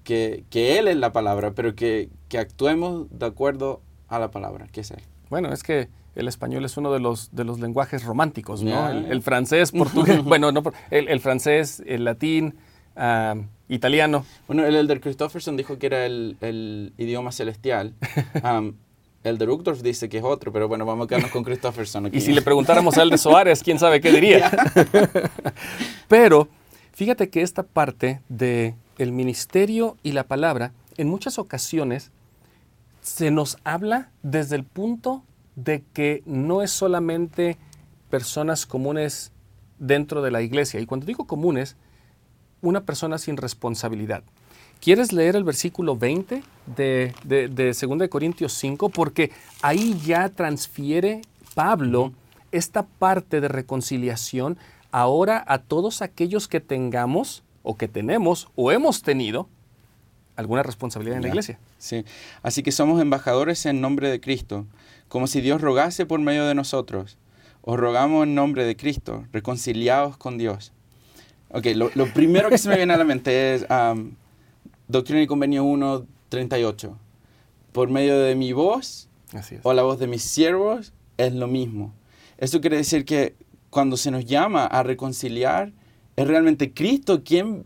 que, 0.03 0.43
que 0.49 0.77
Él 0.77 0.87
es 0.87 0.97
la 0.97 1.11
palabra, 1.11 1.51
pero 1.51 1.75
que, 1.75 2.09
que 2.29 2.37
actuemos 2.37 3.07
de 3.09 3.25
acuerdo 3.25 3.81
a 4.07 4.19
la 4.19 4.31
palabra, 4.31 4.67
que 4.71 4.81
es 4.81 4.91
Él. 4.91 5.01
Bueno, 5.29 5.51
es 5.51 5.63
que 5.63 5.89
el 6.15 6.27
español 6.27 6.63
es 6.65 6.77
uno 6.77 6.93
de 6.93 6.99
los, 6.99 7.33
de 7.33 7.43
los 7.43 7.59
lenguajes 7.59 8.03
románticos, 8.03 8.61
¿no? 8.61 8.89
El, 8.89 9.05
el 9.05 9.21
francés, 9.23 9.71
portugués, 9.71 10.23
bueno, 10.23 10.51
no, 10.51 10.61
el, 10.91 11.07
el 11.07 11.19
francés, 11.19 11.81
el 11.87 12.05
latín, 12.05 12.55
italiano. 13.69 14.25
Bueno, 14.47 14.65
el 14.65 14.75
Elder 14.75 15.01
Christofferson 15.01 15.57
dijo 15.57 15.79
que 15.79 15.87
era 15.87 16.05
el, 16.05 16.37
el 16.41 16.93
idioma 16.97 17.31
celestial. 17.31 17.93
Um, 18.43 18.73
Elder 19.23 19.49
Uchtdorf 19.49 19.81
dice 19.81 20.09
que 20.09 20.17
es 20.17 20.23
otro, 20.23 20.51
pero 20.51 20.67
bueno, 20.67 20.85
vamos 20.85 21.05
a 21.05 21.07
quedarnos 21.07 21.31
con 21.31 21.43
Christofferson 21.43 22.07
aquí. 22.07 22.17
Y 22.17 22.21
si 22.21 22.33
le 22.33 22.41
preguntáramos 22.41 22.97
a 22.97 23.03
él 23.03 23.09
de 23.09 23.17
Soares, 23.17 23.63
quién 23.63 23.79
sabe 23.79 24.01
qué 24.01 24.11
diría. 24.11 24.51
Pero 26.09 26.49
fíjate 26.93 27.29
que 27.29 27.41
esta 27.41 27.63
parte 27.63 28.21
de 28.27 28.75
el 28.97 29.11
ministerio 29.11 29.97
y 30.03 30.11
la 30.11 30.25
palabra, 30.25 30.73
en 30.97 31.07
muchas 31.07 31.39
ocasiones 31.39 32.11
se 33.01 33.31
nos 33.31 33.57
habla 33.63 34.11
desde 34.23 34.55
el 34.55 34.63
punto 34.63 35.23
de 35.55 35.83
que 35.93 36.21
no 36.25 36.61
es 36.61 36.71
solamente 36.71 37.57
personas 38.09 38.65
comunes 38.65 39.31
dentro 39.79 40.21
de 40.21 40.31
la 40.31 40.41
iglesia. 40.41 40.79
Y 40.79 40.85
cuando 40.85 41.05
digo 41.05 41.25
comunes, 41.25 41.75
una 42.61 42.85
persona 42.85 43.17
sin 43.17 43.37
responsabilidad. 43.37 44.23
¿Quieres 44.83 45.13
leer 45.13 45.37
el 45.37 45.45
versículo 45.45 45.95
20 45.95 46.43
de, 46.75 47.13
de, 47.23 47.47
de 47.47 47.67
2 47.67 47.99
de 47.99 48.09
Corintios 48.09 48.51
5? 48.51 48.89
Porque 48.89 49.31
ahí 49.61 49.97
ya 50.05 50.27
transfiere 50.27 51.21
Pablo 51.55 52.11
esta 52.51 52.83
parte 52.83 53.39
de 53.39 53.47
reconciliación 53.47 54.57
ahora 54.91 55.41
a 55.47 55.59
todos 55.59 56.01
aquellos 56.01 56.49
que 56.49 56.59
tengamos 56.59 57.45
o 57.61 57.77
que 57.77 57.87
tenemos 57.87 58.49
o 58.55 58.73
hemos 58.73 59.03
tenido 59.03 59.47
alguna 60.35 60.63
responsabilidad 60.63 61.15
en 61.15 61.23
la 61.23 61.29
iglesia. 61.29 61.59
Sí. 61.77 62.03
Así 62.41 62.61
que 62.61 62.73
somos 62.73 63.01
embajadores 63.01 63.65
en 63.65 63.79
nombre 63.79 64.09
de 64.09 64.19
Cristo, 64.19 64.65
como 65.07 65.27
si 65.27 65.39
Dios 65.39 65.61
rogase 65.61 66.05
por 66.05 66.19
medio 66.19 66.45
de 66.45 66.55
nosotros. 66.55 67.17
Os 67.61 67.79
rogamos 67.79 68.25
en 68.25 68.35
nombre 68.35 68.65
de 68.65 68.75
Cristo, 68.75 69.23
reconciliados 69.31 70.17
con 70.17 70.37
Dios. 70.37 70.73
Ok, 71.51 71.67
lo, 71.73 71.89
lo 71.95 72.07
primero 72.07 72.49
que 72.49 72.57
se 72.57 72.67
me 72.67 72.75
viene 72.75 72.93
a 72.93 72.97
la 72.97 73.05
mente 73.05 73.55
es 73.55 73.65
um, 73.69 74.11
Doctrina 74.93 75.23
y 75.23 75.27
Convenio 75.27 75.63
1, 75.63 76.05
38. 76.29 76.95
Por 77.71 77.89
medio 77.89 78.19
de 78.19 78.35
mi 78.35 78.53
voz 78.53 79.09
Así 79.33 79.55
es. 79.55 79.61
o 79.63 79.73
la 79.73 79.81
voz 79.81 79.97
de 79.97 80.05
mis 80.05 80.21
siervos 80.21 80.93
es 81.17 81.33
lo 81.33 81.47
mismo. 81.47 81.95
Eso 82.37 82.61
quiere 82.61 82.77
decir 82.77 83.03
que 83.03 83.35
cuando 83.71 83.97
se 83.97 84.11
nos 84.11 84.23
llama 84.23 84.67
a 84.67 84.83
reconciliar, 84.83 85.73
es 86.15 86.27
realmente 86.27 86.75
Cristo 86.75 87.23
quien, 87.23 87.65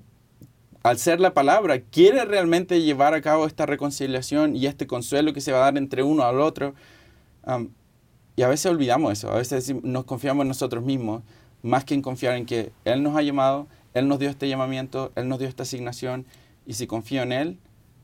al 0.84 0.99
ser 0.99 1.19
la 1.19 1.34
palabra, 1.34 1.82
quiere 1.82 2.23
realmente 2.23 2.82
llevar 2.82 3.13
a 3.13 3.21
cabo 3.21 3.45
esta 3.45 3.65
reconciliación 3.65 4.55
y 4.55 4.65
este 4.65 4.88
consuelo 4.88 5.34
que 5.34 5.41
se 5.41 5.51
va 5.51 5.57
a 5.57 5.61
dar 5.63 5.78
entre 5.78 6.03
uno 6.03 6.23
al 6.23 6.39
otro. 6.39 6.75
Y 8.38 8.41
a 8.41 8.47
veces 8.47 8.71
olvidamos 8.71 9.11
eso, 9.11 9.30
a 9.30 9.36
veces 9.36 9.75
nos 9.84 10.05
confiamos 10.05 10.43
en 10.43 10.47
nosotros 10.47 10.82
mismos, 10.82 11.23
más 11.61 11.84
que 11.84 11.93
en 11.93 12.01
confiar 12.01 12.38
en 12.38 12.45
que 12.45 12.71
Él 12.86 13.03
nos 13.03 13.17
ha 13.17 13.21
llamado, 13.21 13.67
Él 13.93 14.07
nos 14.07 14.17
dio 14.17 14.30
este 14.30 14.47
llamamiento, 14.47 15.11
Él 15.15 15.28
nos 15.28 15.39
dio 15.39 15.49
esta 15.49 15.63
asignación, 15.63 16.25
y 16.68 16.74
si 16.74 16.86
confío 16.86 17.24
en 17.24 17.32
Él, 17.32 17.57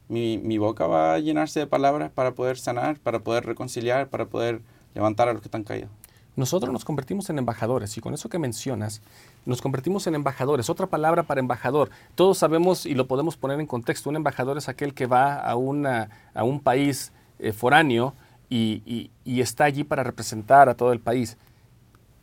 mi, 0.10 0.40
mi 0.40 0.58
boca 0.58 0.88
va 0.88 1.14
a 1.14 1.20
llenarse 1.20 1.60
de 1.60 1.68
palabras 1.68 2.10
para 2.12 2.34
poder 2.34 2.58
sanar, 2.58 3.00
para 3.00 3.20
poder 3.20 3.46
reconciliar, 3.46 4.08
para 4.10 4.26
poder 4.26 4.62
levantar 4.96 5.30
a 5.30 5.34
los 5.34 5.42
que 5.42 5.48
están 5.48 5.64
caídos. 5.64 5.90
Nosotros 6.36 6.74
nos 6.74 6.84
convertimos 6.84 7.30
en 7.30 7.38
embajadores 7.38 7.96
y 7.96 8.02
con 8.02 8.14
eso 8.16 8.28
que 8.28 8.40
mencionas, 8.40 9.02
nos 9.46 9.62
convertimos 9.62 10.08
en 10.08 10.16
embajadores. 10.16 10.68
Otra 10.70 10.88
palabra 10.88 11.24
para 11.24 11.40
embajador. 11.40 11.92
Todos 12.16 12.40
sabemos 12.40 12.88
y 12.88 12.96
lo 12.96 13.08
podemos 13.08 13.38
poner 13.38 13.60
en 13.60 13.68
contexto. 13.68 14.10
Un 14.10 14.16
embajador 14.16 14.58
es 14.58 14.68
aquel 14.68 14.96
que 14.96 15.06
va 15.06 15.36
a, 15.36 15.56
una, 15.56 16.10
a 16.34 16.44
un 16.44 16.60
país 16.60 17.12
eh, 17.38 17.52
foráneo 17.52 18.16
y, 18.50 18.82
y- 18.86 19.12
y 19.24 19.42
está 19.42 19.66
allí 19.66 19.84
para 19.84 20.04
representar 20.04 20.70
a 20.70 20.76
todo 20.76 20.92
el 20.92 21.00
país. 21.00 21.38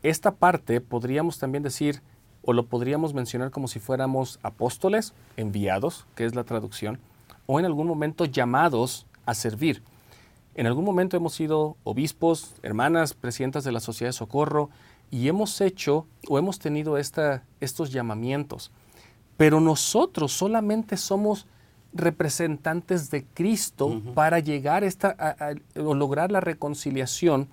Esta 0.02 0.32
parte 0.32 0.80
podríamos 0.80 1.38
también 1.38 1.62
decir, 1.62 2.02
o 2.42 2.52
lo 2.52 2.66
podríamos 2.66 3.12
mencionar 3.14 3.50
como 3.50 3.68
si 3.68 3.78
fuéramos 3.80 4.38
apóstoles, 4.42 5.12
enviados, 5.36 6.06
que 6.14 6.24
es 6.24 6.34
la 6.34 6.44
traducción, 6.44 6.98
o 7.46 7.58
en 7.60 7.66
algún 7.66 7.86
momento 7.86 8.24
llamados 8.24 9.06
a 9.26 9.34
servir. 9.34 9.82
En 10.54 10.66
algún 10.66 10.84
momento 10.84 11.16
hemos 11.16 11.34
sido 11.34 11.76
obispos, 11.84 12.54
hermanas, 12.62 13.14
presidentas 13.14 13.64
de 13.64 13.72
la 13.72 13.80
Sociedad 13.80 14.08
de 14.08 14.14
Socorro 14.14 14.70
y 15.10 15.28
hemos 15.28 15.60
hecho 15.60 16.06
o 16.28 16.38
hemos 16.38 16.58
tenido 16.58 16.96
esta, 16.98 17.42
estos 17.60 17.90
llamamientos. 17.92 18.70
Pero 19.36 19.60
nosotros 19.60 20.32
solamente 20.32 20.96
somos 20.96 21.46
representantes 21.92 23.10
de 23.10 23.24
Cristo 23.24 24.00
para 24.14 24.38
llegar 24.38 24.82
a 24.82 24.86
esta, 24.86 25.14
a- 25.18 25.50
a- 25.50 25.80
o 25.80 25.94
lograr 25.94 26.30
la 26.32 26.40
reconciliación 26.40 27.48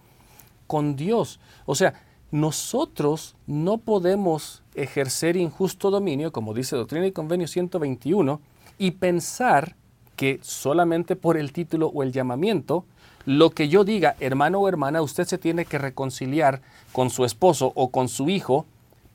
con 0.68 0.96
Dios. 0.96 1.40
O 1.66 1.76
sea, 1.76 1.94
nosotros 2.32 3.36
no 3.46 3.78
podemos 3.78 4.64
ejercer 4.76 5.38
injusto 5.38 5.90
dominio, 5.90 6.32
como 6.32 6.54
dice 6.54 6.76
Doctrina 6.76 7.08
y 7.08 7.12
Convenio 7.12 7.48
121, 7.48 8.42
y 8.78 8.92
pensar 8.92 9.76
que 10.16 10.40
solamente 10.42 11.16
por 11.16 11.38
el 11.38 11.54
título 11.54 11.88
o 11.88 12.04
el 12.04 12.12
llamamiento, 12.12 12.86
lo 13.26 13.52
que 13.52 13.70
yo 13.70 13.84
diga, 13.84 14.16
hermano 14.20 14.60
o 14.60 14.68
hermana, 14.68 15.02
usted 15.02 15.26
se 15.26 15.38
tiene 15.38 15.66
que 15.66 15.78
reconciliar 15.78 16.62
con 16.92 17.10
su 17.10 17.24
esposo 17.24 17.72
o 17.76 17.90
con 17.90 18.10
su 18.10 18.30
hijo, 18.30 18.66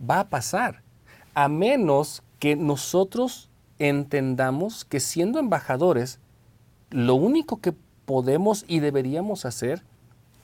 va 0.09 0.21
a 0.21 0.29
pasar. 0.29 0.83
A 1.35 1.49
menos 1.49 2.23
que 2.39 2.57
nosotros 2.57 3.51
entendamos 3.79 4.85
que 4.85 5.01
siendo 5.01 5.39
embajadores, 5.39 6.19
lo 6.91 7.15
único 7.15 7.61
que 7.61 7.75
podemos 8.05 8.65
y 8.69 8.81
deberíamos 8.81 9.45
hacer 9.45 9.83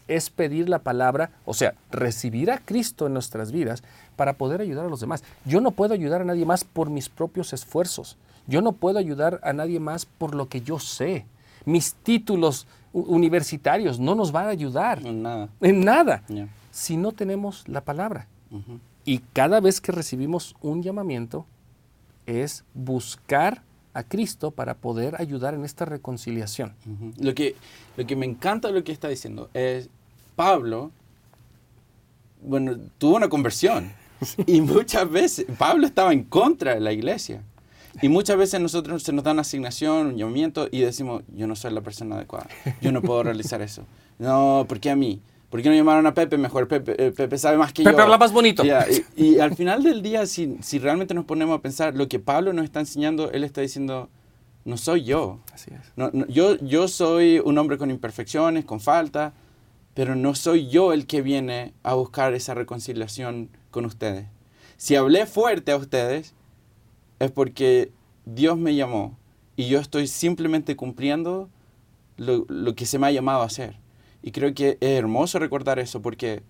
es 0.09 0.31
pedir 0.31 0.69
la 0.69 0.81
palabra, 0.81 1.31
o 1.45 1.55
sea, 1.55 1.75
recibir 1.91 2.51
a 2.51 2.59
Cristo 2.59 3.07
en 3.07 3.13
nuestras 3.15 3.53
vidas 3.53 3.83
para 4.17 4.33
poder 4.33 4.61
ayudar 4.61 4.87
a 4.87 4.89
los 4.89 5.01
demás. 5.01 5.23
Yo 5.45 5.61
no 5.61 5.71
puedo 5.71 5.95
ayudar 5.95 6.23
a 6.23 6.25
nadie 6.25 6.45
más 6.47 6.65
por 6.65 6.91
mis 6.91 7.09
propios 7.09 7.53
esfuerzos. 7.53 8.17
Yo 8.47 8.63
no 8.63 8.73
puedo 8.73 8.99
ayudar 8.99 9.41
a 9.45 9.53
nadie 9.53 9.79
más 9.79 10.07
por 10.07 10.35
lo 10.35 10.49
que 10.49 10.63
yo 10.63 10.79
sé. 10.79 11.27
Mis 11.67 11.93
títulos 11.95 12.67
universitarios 12.93 14.01
no 14.01 14.15
nos 14.15 14.33
van 14.33 14.47
a 14.47 14.51
ayudar 14.51 15.03
No, 15.03 15.13
nada. 15.13 15.49
en 15.61 15.85
nada 15.85 16.23
si 16.71 16.97
no 16.97 17.13
tenemos 17.13 17.67
la 17.69 17.83
palabra. 17.83 18.27
Y 19.05 19.19
cada 19.33 19.61
vez 19.61 19.81
que 19.81 19.93
recibimos 19.93 20.55
un 20.63 20.83
llamamiento 20.83 21.45
es 22.27 22.65
buscar 22.75 23.63
a 23.95 24.03
Cristo 24.05 24.51
para 24.53 24.75
poder 24.75 25.21
ayudar 25.21 25.55
en 25.55 25.65
esta 25.65 25.85
reconciliación. 25.85 26.75
Lo 27.19 27.35
que, 27.35 27.57
lo 27.97 28.07
que 28.07 28.17
me 28.17 28.27
encanta 28.27 28.69
de 28.69 28.75
lo 28.75 28.85
que 28.85 28.93
está 28.93 29.09
diciendo 29.09 29.51
es 29.55 29.91
Pablo, 30.39 30.93
bueno, 32.41 32.77
tuvo 32.99 33.17
una 33.17 33.29
conversión. 33.29 33.91
Y 34.47 34.61
muchas 34.61 35.11
veces, 35.11 35.47
Pablo 35.59 35.85
estaba 35.85 36.13
en 36.13 36.23
contra 36.23 36.75
de 36.75 36.81
la 36.81 36.93
iglesia. 36.93 37.43
Y 38.03 38.09
muchas 38.09 38.37
veces 38.37 38.61
nosotros 38.61 39.03
se 39.03 39.13
nos 39.13 39.25
da 39.25 39.33
una 39.33 39.41
asignación, 39.41 40.07
un 40.07 40.17
llamamiento, 40.17 40.69
y 40.71 40.79
decimos, 40.83 41.25
yo 41.35 41.49
no 41.49 41.57
soy 41.57 41.73
la 41.73 41.81
persona 41.81 42.15
adecuada, 42.15 42.47
yo 42.81 42.93
no 42.93 43.03
puedo 43.03 43.25
realizar 43.25 43.63
eso. 43.63 43.83
No, 44.21 44.65
¿por 44.69 44.79
qué 44.79 44.91
a 44.91 44.97
mí? 44.97 45.21
¿Por 45.51 45.61
qué 45.61 45.71
no 45.71 45.75
llamaron 45.75 46.07
a 46.07 46.15
Pepe 46.15 46.39
mejor? 46.39 46.69
Pepe, 46.69 46.95
eh, 47.05 47.11
Pepe 47.11 47.37
sabe 47.37 47.57
más 47.59 47.73
que 47.73 47.83
yo. 47.83 47.91
Pepe 47.91 48.03
habla 48.03 48.17
más 48.17 48.33
bonito. 48.33 48.63
Y, 48.65 48.71
y 49.17 49.39
al 49.41 49.57
final 49.57 49.83
del 49.83 50.03
día, 50.03 50.25
si, 50.27 50.57
si 50.63 50.79
realmente 50.79 51.15
nos 51.15 51.25
ponemos 51.25 51.59
a 51.59 51.63
pensar, 51.63 51.97
lo 51.97 52.07
que 52.07 52.21
Pablo 52.21 52.53
nos 52.53 52.65
está 52.65 52.79
enseñando, 52.79 53.33
él 53.33 53.43
está 53.43 53.61
diciendo, 53.61 54.09
no 54.65 54.77
soy 54.77 55.03
yo, 55.03 55.41
Así 55.53 55.73
es. 55.73 55.81
no, 55.97 56.11
no, 56.13 56.29
yo, 56.29 56.57
yo 56.59 56.87
soy 56.87 57.41
un 57.45 57.59
hombre 57.59 57.77
con 57.77 57.91
imperfecciones, 57.91 58.65
con 58.65 58.79
falta, 58.79 59.33
pero 59.99 60.15
no 60.15 60.37
soy 60.37 60.69
yo 60.69 60.93
el 60.93 61.09
que 61.09 61.23
viene 61.23 61.75
a 61.83 61.95
buscar 61.95 62.33
esa 62.33 62.55
reconciliación 62.55 63.51
con 63.73 63.85
ustedes. 63.85 64.29
Si 64.77 64.95
hablé 64.95 65.27
fuerte 65.27 65.73
a 65.73 65.77
ustedes, 65.77 66.37
es 67.19 67.33
porque 67.33 67.91
Dios 68.25 68.57
me 68.57 68.77
llamó 68.77 69.19
y 69.57 69.67
yo 69.67 69.81
estoy 69.81 70.07
simplemente 70.07 70.77
cumpliendo 70.77 71.51
lo, 72.17 72.47
que 72.77 72.87
se 72.87 73.01
me 73.01 73.09
ha 73.09 73.11
llamado 73.11 73.43
a 73.43 73.47
hacer. 73.47 73.81
Y 74.23 74.31
creo 74.31 74.55
que 74.55 74.79
es 74.81 74.91
hermoso 74.91 75.41
recordar 75.41 75.81
eso 75.81 76.01
porque 76.01 76.45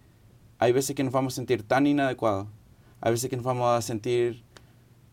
hay 0.59 0.73
veces 0.73 0.95
que 0.95 1.03
nos 1.03 1.15
vamos 1.15 1.33
a 1.33 1.37
sentir 1.37 1.63
tan 1.63 1.87
inadecuados, 1.87 2.49
hay 3.01 3.13
veces 3.13 3.31
que 3.31 3.37
nos 3.37 3.47
vamos 3.47 3.71
a 3.71 3.81
sentir 3.81 4.45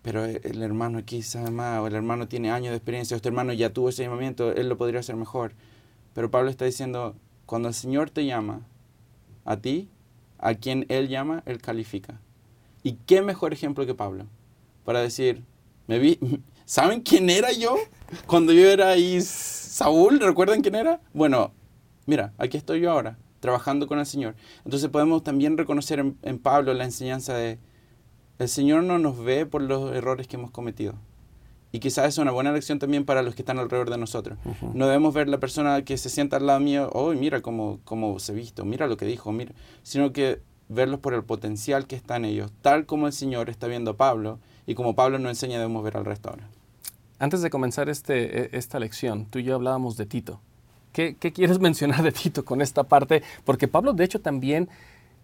pero 0.01 0.25
el 0.25 0.61
hermano 0.61 0.97
aquí 0.97 1.21
sabe 1.21 1.51
más, 1.51 1.79
o 1.79 1.87
el 1.87 1.95
hermano 1.95 2.27
tiene 2.27 2.51
años 2.51 2.71
de 2.71 2.75
experiencia, 2.75 3.15
o 3.15 3.17
este 3.17 3.29
hermano 3.29 3.53
ya 3.53 3.71
tuvo 3.71 3.87
ese 3.87 4.03
llamamiento, 4.03 4.51
él 4.51 4.67
lo 4.67 4.77
podría 4.77 4.99
hacer 4.99 5.15
mejor. 5.15 5.53
Pero 6.13 6.29
Pablo 6.29 6.49
está 6.51 6.65
diciendo, 6.65 7.15
cuando 7.45 7.67
el 7.67 7.73
Señor 7.73 8.09
te 8.09 8.25
llama 8.25 8.61
a 9.43 9.57
ti, 9.57 9.89
a 10.37 10.55
quien 10.55 10.85
Él 10.89 11.07
llama, 11.07 11.43
Él 11.45 11.61
califica. 11.61 12.19
¿Y 12.83 12.93
qué 13.05 13.21
mejor 13.21 13.53
ejemplo 13.53 13.85
que 13.85 13.95
Pablo? 13.95 14.25
Para 14.83 15.01
decir, 15.01 15.43
me 15.87 15.99
vi, 15.99 16.19
¿saben 16.65 17.01
quién 17.01 17.29
era 17.29 17.51
yo? 17.51 17.75
Cuando 18.27 18.53
yo 18.53 18.67
era 18.67 18.89
ahí 18.89 19.19
Saúl, 19.21 20.19
¿recuerdan 20.19 20.61
quién 20.61 20.75
era? 20.75 21.01
Bueno, 21.13 21.51
mira, 22.05 22.33
aquí 22.37 22.57
estoy 22.57 22.81
yo 22.81 22.91
ahora, 22.91 23.17
trabajando 23.39 23.87
con 23.87 23.99
el 23.99 24.05
Señor. 24.05 24.35
Entonces 24.63 24.89
podemos 24.89 25.23
también 25.23 25.57
reconocer 25.57 25.99
en, 25.99 26.17
en 26.21 26.39
Pablo 26.39 26.73
la 26.73 26.83
enseñanza 26.83 27.35
de, 27.35 27.59
el 28.37 28.49
Señor 28.49 28.83
no 28.83 28.99
nos 28.99 29.23
ve 29.23 29.45
por 29.45 29.61
los 29.61 29.95
errores 29.95 30.27
que 30.27 30.35
hemos 30.35 30.51
cometido. 30.51 30.95
Y 31.75 31.79
quizás 31.79 32.07
es 32.07 32.17
una 32.19 32.31
buena 32.31 32.53
lección 32.53 32.79
también 32.79 33.03
para 33.03 33.21
los 33.21 33.35
que 33.35 33.41
están 33.41 33.59
alrededor 33.59 33.89
de 33.89 33.97
nosotros. 33.97 34.37
No 34.73 34.85
debemos 34.85 35.13
ver 35.13 35.27
la 35.27 35.39
persona 35.41 35.81
que 35.81 35.97
se 35.97 36.09
sienta 36.09 36.37
al 36.37 36.47
lado 36.47 36.61
mío, 36.61 36.89
oh, 36.93 37.11
mira 37.11 37.41
cómo, 37.41 37.79
cómo 37.83 38.17
se 38.19 38.31
visto, 38.31 38.63
mira 38.63 38.87
lo 38.87 38.95
que 38.95 39.05
dijo, 39.05 39.33
mira, 39.33 39.51
sino 39.83 40.13
que 40.13 40.39
verlos 40.69 41.01
por 41.01 41.13
el 41.13 41.25
potencial 41.25 41.85
que 41.85 41.97
está 41.97 42.15
en 42.15 42.23
ellos, 42.23 42.49
tal 42.61 42.85
como 42.85 43.07
el 43.07 43.13
Señor 43.13 43.49
está 43.49 43.67
viendo 43.67 43.91
a 43.91 43.97
Pablo 43.97 44.39
y 44.65 44.73
como 44.73 44.95
Pablo 44.95 45.19
nos 45.19 45.31
enseña 45.31 45.57
debemos 45.57 45.83
ver 45.83 45.97
al 45.97 46.05
resto 46.05 46.29
ahora. 46.29 46.47
Antes 47.19 47.41
de 47.41 47.49
comenzar 47.49 47.89
este, 47.89 48.43
e, 48.43 48.49
esta 48.57 48.79
lección, 48.79 49.25
tú 49.25 49.39
y 49.39 49.43
yo 49.43 49.55
hablábamos 49.55 49.97
de 49.97 50.05
Tito. 50.05 50.39
¿Qué, 50.93 51.17
¿Qué 51.19 51.33
quieres 51.33 51.59
mencionar 51.67 52.03
de 52.03 52.13
Tito 52.13 52.45
con 52.45 52.61
esta 52.61 52.83
parte? 52.83 53.21
Porque 53.43 53.67
Pablo, 53.67 53.91
de 53.91 54.05
hecho, 54.05 54.21
también 54.21 54.69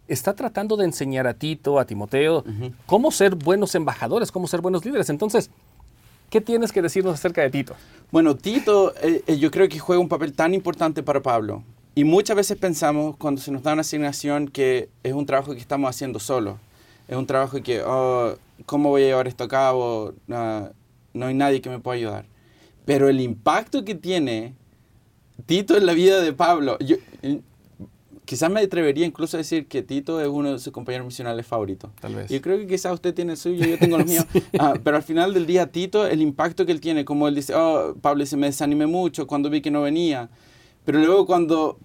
está 0.09 0.35
tratando 0.35 0.75
de 0.75 0.83
enseñar 0.83 1.27
a 1.27 1.33
Tito, 1.33 1.79
a 1.79 1.85
Timoteo, 1.85 2.43
cómo 2.85 3.11
ser 3.11 3.35
buenos 3.35 3.73
embajadores, 3.75 4.33
cómo 4.33 4.47
ser 4.47 4.59
buenos 4.59 4.83
líderes. 4.83 5.09
Entonces, 5.09 5.49
¿qué 6.31 6.41
tienes 6.41 6.71
que 6.71 6.81
decirnos 6.81 7.13
acerca 7.13 7.41
de 7.41 7.51
Tito? 7.51 7.75
Bueno, 8.09 8.35
Tito 8.35 8.95
eh, 9.03 9.21
eh, 9.27 9.37
yo 9.37 9.51
creo 9.51 9.69
que 9.69 9.77
juega 9.77 10.01
un 10.01 10.09
papel 10.09 10.33
tan 10.33 10.55
importante 10.55 11.03
para 11.03 11.21
Pablo. 11.21 11.63
Y 11.93 12.05
muchas 12.05 12.37
veces 12.37 12.57
pensamos 12.57 13.17
cuando 13.17 13.41
se 13.41 13.51
nos 13.51 13.61
da 13.61 13.73
una 13.73 13.81
asignación 13.81 14.47
que 14.47 14.89
es 15.03 15.13
un 15.13 15.25
trabajo 15.25 15.53
que 15.53 15.59
estamos 15.59 15.89
haciendo 15.89 16.19
solo. 16.19 16.57
Es 17.09 17.17
un 17.17 17.27
trabajo 17.27 17.61
que, 17.61 17.83
oh, 17.85 18.35
¿cómo 18.65 18.89
voy 18.89 19.03
a 19.03 19.07
llevar 19.07 19.27
esto 19.27 19.43
a 19.43 19.47
cabo? 19.49 20.13
no 20.27 21.25
hay 21.25 21.33
nadie 21.33 21.61
que 21.61 21.69
me 21.69 21.79
pueda 21.79 21.97
ayudar. 21.97 22.25
Pero 22.85 23.09
el 23.09 23.19
impacto 23.19 23.83
que 23.83 23.93
tiene 23.93 24.55
Tito 25.45 25.75
en 25.75 25.85
la 25.85 25.93
vida 25.93 26.21
de 26.21 26.31
Pablo, 26.31 26.79
yo, 26.79 26.95
quizás 28.25 28.51
me 28.51 28.61
atrevería 28.61 29.05
incluso 29.05 29.37
a 29.37 29.39
decir 29.39 29.67
que 29.67 29.81
Tito 29.81 30.21
es 30.21 30.27
uno 30.27 30.53
de 30.53 30.59
sus 30.59 30.71
compañeros 30.71 31.05
misionales 31.05 31.45
favoritos. 31.45 31.91
Tal 31.99 32.15
vez. 32.15 32.29
Yo 32.29 32.41
creo 32.41 32.57
que 32.57 32.67
quizás 32.67 32.93
usted 32.93 33.13
tiene 33.13 33.33
el 33.33 33.37
suyo, 33.37 33.65
yo 33.65 33.77
tengo 33.77 33.97
el 33.97 34.05
mío. 34.05 34.23
Ah, 34.59 34.73
pero 34.83 34.97
al 34.97 35.03
final 35.03 35.33
del 35.33 35.45
día, 35.45 35.67
Tito, 35.67 36.07
el 36.07 36.21
impacto 36.21 36.65
que 36.65 36.71
él 36.71 36.81
tiene, 36.81 37.05
como 37.05 37.27
él 37.27 37.35
dice, 37.35 37.53
oh, 37.55 37.95
Pablo 38.01 38.23
dice, 38.23 38.37
me 38.37 38.47
desanimé 38.47 38.87
mucho 38.87 39.27
cuando 39.27 39.49
vi 39.49 39.61
que 39.61 39.71
no 39.71 39.81
venía. 39.81 40.29
Pero 40.85 40.99
luego 40.99 41.25
cuando 41.25 41.77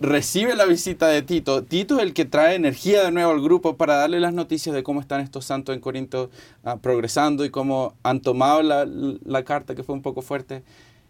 recibe 0.00 0.56
la 0.56 0.64
visita 0.64 1.08
de 1.08 1.22
Tito, 1.22 1.62
Tito 1.62 1.96
es 1.98 2.02
el 2.02 2.14
que 2.14 2.24
trae 2.24 2.54
energía 2.54 3.04
de 3.04 3.12
nuevo 3.12 3.32
al 3.32 3.42
grupo 3.42 3.76
para 3.76 3.96
darle 3.96 4.18
las 4.18 4.32
noticias 4.32 4.74
de 4.74 4.82
cómo 4.82 5.00
están 5.00 5.20
estos 5.20 5.44
santos 5.44 5.74
en 5.74 5.80
Corinto 5.80 6.30
ah, 6.64 6.76
progresando 6.76 7.44
y 7.44 7.50
cómo 7.50 7.94
han 8.02 8.20
tomado 8.20 8.62
la, 8.62 8.86
la 8.86 9.44
carta 9.44 9.74
que 9.74 9.82
fue 9.82 9.94
un 9.94 10.02
poco 10.02 10.22
fuerte. 10.22 10.62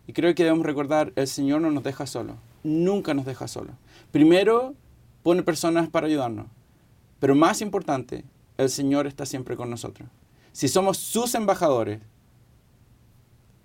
Y 0.06 0.12
creo 0.12 0.34
que 0.34 0.42
debemos 0.42 0.66
recordar, 0.66 1.12
el 1.14 1.28
Señor 1.28 1.60
no 1.60 1.70
nos 1.70 1.84
deja 1.84 2.06
solo, 2.06 2.34
nunca 2.64 3.14
nos 3.14 3.26
deja 3.26 3.46
solo. 3.46 3.72
Primero, 4.10 4.74
pone 5.22 5.42
personas 5.42 5.88
para 5.88 6.06
ayudarnos. 6.06 6.46
Pero 7.18 7.34
más 7.34 7.60
importante, 7.60 8.24
el 8.56 8.70
Señor 8.70 9.06
está 9.06 9.26
siempre 9.26 9.56
con 9.56 9.70
nosotros. 9.70 10.08
Si 10.52 10.68
somos 10.68 10.98
sus 10.98 11.34
embajadores, 11.34 12.00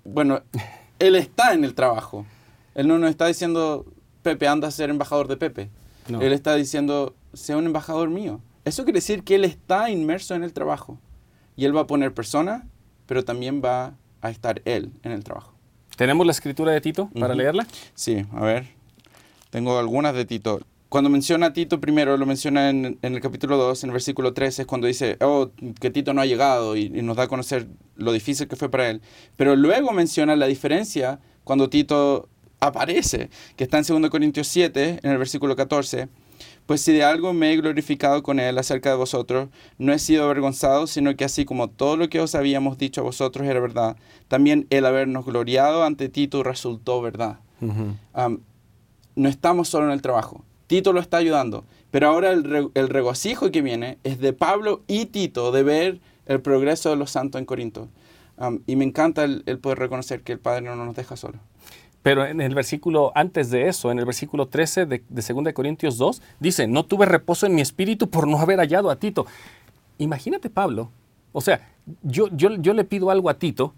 bueno, 0.03 0.41
Él 0.99 1.15
está 1.15 1.53
en 1.53 1.63
el 1.63 1.73
trabajo. 1.73 2.25
Él 2.75 2.87
no 2.87 2.99
nos 2.99 3.09
está 3.09 3.27
diciendo, 3.27 3.85
Pepe, 4.21 4.47
anda 4.47 4.67
a 4.67 4.71
ser 4.71 4.89
embajador 4.89 5.27
de 5.27 5.37
Pepe. 5.37 5.69
Él 6.07 6.33
está 6.33 6.55
diciendo, 6.55 7.15
sea 7.33 7.57
un 7.57 7.65
embajador 7.65 8.09
mío. 8.09 8.39
Eso 8.63 8.83
quiere 8.83 8.97
decir 8.97 9.23
que 9.23 9.35
Él 9.35 9.45
está 9.45 9.89
inmerso 9.89 10.35
en 10.35 10.43
el 10.43 10.53
trabajo. 10.53 10.99
Y 11.55 11.65
Él 11.65 11.75
va 11.75 11.81
a 11.81 11.87
poner 11.87 12.13
personas, 12.13 12.63
pero 13.05 13.23
también 13.23 13.61
va 13.63 13.95
a 14.21 14.29
estar 14.29 14.61
Él 14.65 14.91
en 15.03 15.11
el 15.11 15.23
trabajo. 15.23 15.53
¿Tenemos 15.95 16.25
la 16.25 16.33
escritura 16.33 16.71
de 16.73 16.81
Tito 16.81 17.09
para 17.19 17.33
leerla? 17.33 17.65
Sí, 17.93 18.25
a 18.33 18.41
ver. 18.41 18.74
Tengo 19.49 19.77
algunas 19.77 20.13
de 20.13 20.25
Tito. 20.25 20.59
Cuando 20.89 21.09
menciona 21.09 21.47
a 21.47 21.53
Tito 21.53 21.81
primero, 21.81 22.15
lo 22.15 22.25
menciona 22.25 22.69
en, 22.69 22.97
el 23.01 23.19
capítulo 23.19 23.57
2, 23.57 23.83
en 23.83 23.89
el 23.89 23.93
versículo 23.93 24.33
13, 24.33 24.61
es 24.61 24.67
cuando 24.67 24.87
dice, 24.87 25.17
oh, 25.21 25.49
que 25.81 25.89
Tito 25.89 26.13
no 26.13 26.21
ha 26.21 26.25
llegado 26.25 26.77
y, 26.77 26.89
nos 26.89 27.17
da 27.17 27.23
a 27.23 27.27
conocer 27.27 27.67
lo 27.95 28.11
difícil 28.13 28.47
que 28.47 28.55
fue 28.55 28.69
para 28.69 28.89
él. 28.89 29.01
Pero 29.35 29.55
luego 29.55 29.91
menciona 29.91 30.35
la 30.35 30.47
diferencia 30.47 31.19
cuando 31.43 31.69
Tito 31.69 32.29
aparece, 32.59 33.29
que 33.55 33.63
está 33.65 33.77
en 33.77 34.01
2 34.01 34.09
Corintios 34.09 34.47
7, 34.47 34.99
en 35.03 35.11
el 35.11 35.17
versículo 35.17 35.55
14. 35.55 36.07
Pues 36.65 36.81
si 36.81 36.93
de 36.93 37.03
algo 37.03 37.33
me 37.33 37.51
he 37.51 37.57
glorificado 37.57 38.23
con 38.23 38.39
él 38.39 38.57
acerca 38.57 38.89
de 38.89 38.95
vosotros, 38.95 39.49
no 39.77 39.93
he 39.93 39.99
sido 39.99 40.23
avergonzado, 40.23 40.87
sino 40.87 41.15
que 41.15 41.25
así 41.25 41.45
como 41.45 41.69
todo 41.69 41.97
lo 41.97 42.09
que 42.09 42.19
os 42.19 42.35
habíamos 42.35 42.77
dicho 42.77 43.01
a 43.01 43.03
vosotros 43.03 43.47
era 43.47 43.59
verdad, 43.59 43.97
también 44.27 44.65
el 44.69 44.85
habernos 44.85 45.25
gloriado 45.25 45.83
ante 45.83 46.09
Tito 46.09 46.41
resultó 46.41 47.01
verdad 47.01 47.39
no 49.15 49.29
estamos 49.29 49.69
solo 49.69 49.87
en 49.87 49.91
el 49.91 50.01
trabajo. 50.01 50.43
Tito 50.67 50.93
lo 50.93 50.99
está 50.99 51.17
ayudando. 51.17 51.63
Pero 51.91 52.07
ahora 52.07 52.31
el, 52.31 52.43
regocijo 52.89 53.51
que 53.51 53.61
viene 53.61 53.97
es 54.03 54.19
de 54.19 54.33
Pablo 54.33 54.81
y 54.87 55.05
Tito 55.05 55.51
de 55.51 55.63
ver 55.63 55.99
el 56.25 56.41
progreso 56.41 56.89
de 56.89 56.97
los 56.97 57.11
santos 57.11 57.39
en 57.39 57.45
Corinto. 57.45 57.87
y 58.67 58.75
me 58.75 58.83
encanta 58.83 59.23
el, 59.23 59.59
poder 59.59 59.79
reconocer 59.79 60.21
que 60.21 60.33
el 60.33 60.39
Padre 60.39 60.61
no 60.61 60.75
nos 60.75 60.95
deja 60.95 61.15
solo. 61.15 61.39
Pero 62.03 62.25
en 62.25 62.41
el 62.41 62.53
versículo 62.53 63.11
antes 63.15 63.49
de 63.49 63.67
eso, 63.67 63.91
en 63.91 63.97
el 63.97 64.05
versículo 64.05 64.47
13 64.47 64.85
de, 64.85 65.03
de 65.07 65.33
2 65.33 65.53
Corintios 65.53 65.97
2, 65.97 66.21
dice, 66.39 66.67
no 66.67 66.85
tuve 66.85 67.05
reposo 67.05 67.47
en 67.47 67.55
mi 67.55 67.61
espíritu 67.61 68.09
por 68.09 68.27
no 68.27 68.37
haber 68.37 68.59
hallado 68.59 68.91
a 68.91 68.97
Tito. 68.97 69.25
Imagínate 69.97 70.49
Pablo, 70.49 70.91
o 71.31 71.41
sea, 71.41 71.67
yo, 72.03 72.27
yo, 72.31 72.55
yo 72.57 72.73
le 72.73 72.83
pido 72.83 73.09
algo 73.09 73.29
a 73.29 73.35
Tito, 73.35 73.73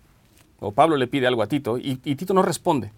o 0.59 0.71
Pablo 0.71 0.97
le 0.97 1.07
pide 1.07 1.27
algo 1.27 1.41
a 1.43 1.47
Tito, 1.47 1.77
y 1.77 1.95
Tito 1.95 2.33
no 2.33 2.41
responde. 2.41 2.91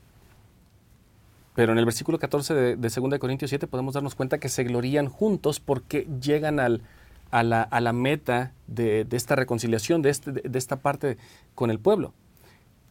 Pero 1.59 1.73
en 1.73 1.77
el 1.77 1.83
versículo 1.83 2.19
14 2.19 2.53
de, 2.53 2.75
de 2.77 2.89
2 2.89 3.19
Corintios 3.19 3.49
7 3.49 3.67
podemos 3.67 3.93
darnos 3.93 4.15
cuenta 4.15 4.37
que 4.37 4.47
se 4.47 4.63
glorían 4.63 5.09
juntos 5.09 5.59
porque 5.59 6.07
llegan 6.21 6.57
al, 6.57 6.83
a, 7.31 7.43
la, 7.43 7.91
meta 7.91 8.53
de, 8.67 9.03
de 9.03 9.17
esta 9.17 9.35
reconciliación, 9.35 10.01
de, 10.01 10.09
este, 10.09 10.31
de, 10.31 10.57
esta 10.57 10.77
parte 10.77 11.17
con 11.55 11.69
el 11.69 11.77
pueblo. 11.77 12.13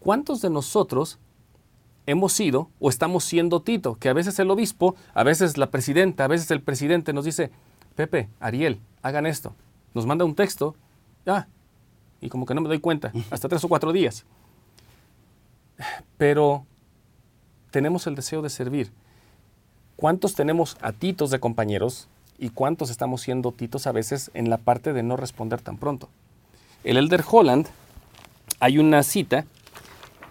¿Cuántos 0.01 0.43
de 0.43 0.51
nosotros 0.51 1.19
hemos 2.05 2.35
sido 2.35 2.69
o 2.79 2.91
estamos 2.91 3.25
siendo 3.25 3.63
Tito? 3.63 3.95
Que 3.95 4.11
a 4.11 4.13
veces 4.13 4.39
el 4.39 4.51
obispo, 4.51 4.97
a 5.15 5.23
veces 5.23 5.57
la 5.57 5.71
presidenta, 5.71 6.27
a 6.27 6.29
veces 6.29 6.51
el 6.51 6.61
presidente 6.61 7.15
nos 7.15 7.25
dice, 7.25 7.51
Pepe, 7.97 8.29
Ariel, 8.39 8.81
hagan 9.01 9.25
esto. 9.25 9.55
Nos 9.95 10.05
manda 10.05 10.27
un 10.27 10.35
texto, 10.35 10.77
ah, 11.27 11.47
y 12.21 12.29
como 12.29 12.45
que 12.45 12.53
no 12.53 12.61
me 12.61 12.69
doy 12.69 12.81
cuenta, 12.81 13.13
hasta 13.31 13.49
tres 13.49 13.65
o 13.65 13.69
cuatro 13.69 13.95
días. 13.95 14.27
Pero 16.19 16.67
tenemos 17.71 18.07
el 18.07 18.15
deseo 18.15 18.43
de 18.43 18.51
servir. 18.51 18.91
¿Cuántos 19.97 20.35
tenemos 20.35 20.77
a 20.81 20.93
titos 20.93 21.31
de 21.31 21.41
compañeros 21.41 22.09
y 22.39 22.51
cuántos 22.51 22.91
estamos 22.91 23.21
siendo 23.21 23.53
titos 23.53 23.87
a 23.87 23.93
veces 23.93 24.31
en 24.35 24.49
la 24.49 24.59
parte 24.59 24.93
de 24.93 25.03
no 25.03 25.17
responder 25.17 25.61
tan 25.61 25.77
pronto? 25.77 26.09
El 26.85 26.97
Elder 26.97 27.25
Holland, 27.29 27.67
hay 28.61 28.79
una 28.79 29.03
cita 29.03 29.45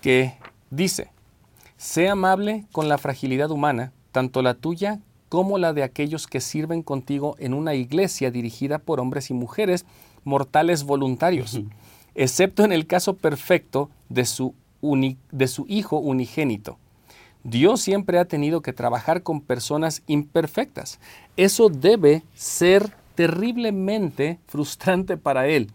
que 0.02 0.38
dice, 0.70 1.10
sé 1.76 2.08
amable 2.08 2.66
con 2.72 2.88
la 2.88 2.98
fragilidad 2.98 3.52
humana, 3.52 3.92
tanto 4.12 4.42
la 4.42 4.54
tuya 4.54 5.00
como 5.30 5.58
la 5.58 5.74
de 5.74 5.84
aquellos 5.84 6.28
que 6.28 6.40
sirven 6.40 6.82
contigo 6.82 7.36
en 7.40 7.54
una 7.54 7.74
iglesia 7.74 8.32
dirigida 8.32 8.80
por 8.80 9.02
hombres 9.02 9.30
y 9.30 9.34
mujeres 9.34 9.86
mortales 10.24 10.84
voluntarios, 10.84 11.60
excepto 12.16 12.64
en 12.64 12.72
el 12.72 12.88
caso 12.88 13.16
perfecto 13.16 13.90
de 14.08 14.26
su, 14.26 14.56
de 15.32 15.48
su 15.48 15.66
Hijo 15.68 16.00
unigénito 16.00 16.78
Dios 17.50 17.80
siempre 17.80 18.20
ha 18.20 18.26
tenido 18.26 18.62
que 18.62 18.74
trabajar 18.74 19.24
con 19.24 19.40
personas 19.40 20.04
imperfectas. 20.06 21.00
Eso 21.38 21.70
debe 21.70 22.24
ser 22.36 22.92
terriblemente 23.16 24.40
frustrante 24.48 25.16
para 25.16 25.48
Él, 25.48 25.72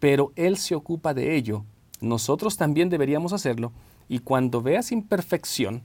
pero 0.00 0.32
Él 0.34 0.56
se 0.56 0.74
ocupa 0.74 1.12
de 1.12 1.36
ello. 1.36 1.62
Nosotros 2.00 2.56
también 2.56 2.88
deberíamos 2.88 3.34
hacerlo 3.34 3.70
y 4.08 4.20
cuando 4.20 4.62
veas 4.62 4.92
imperfección, 4.92 5.82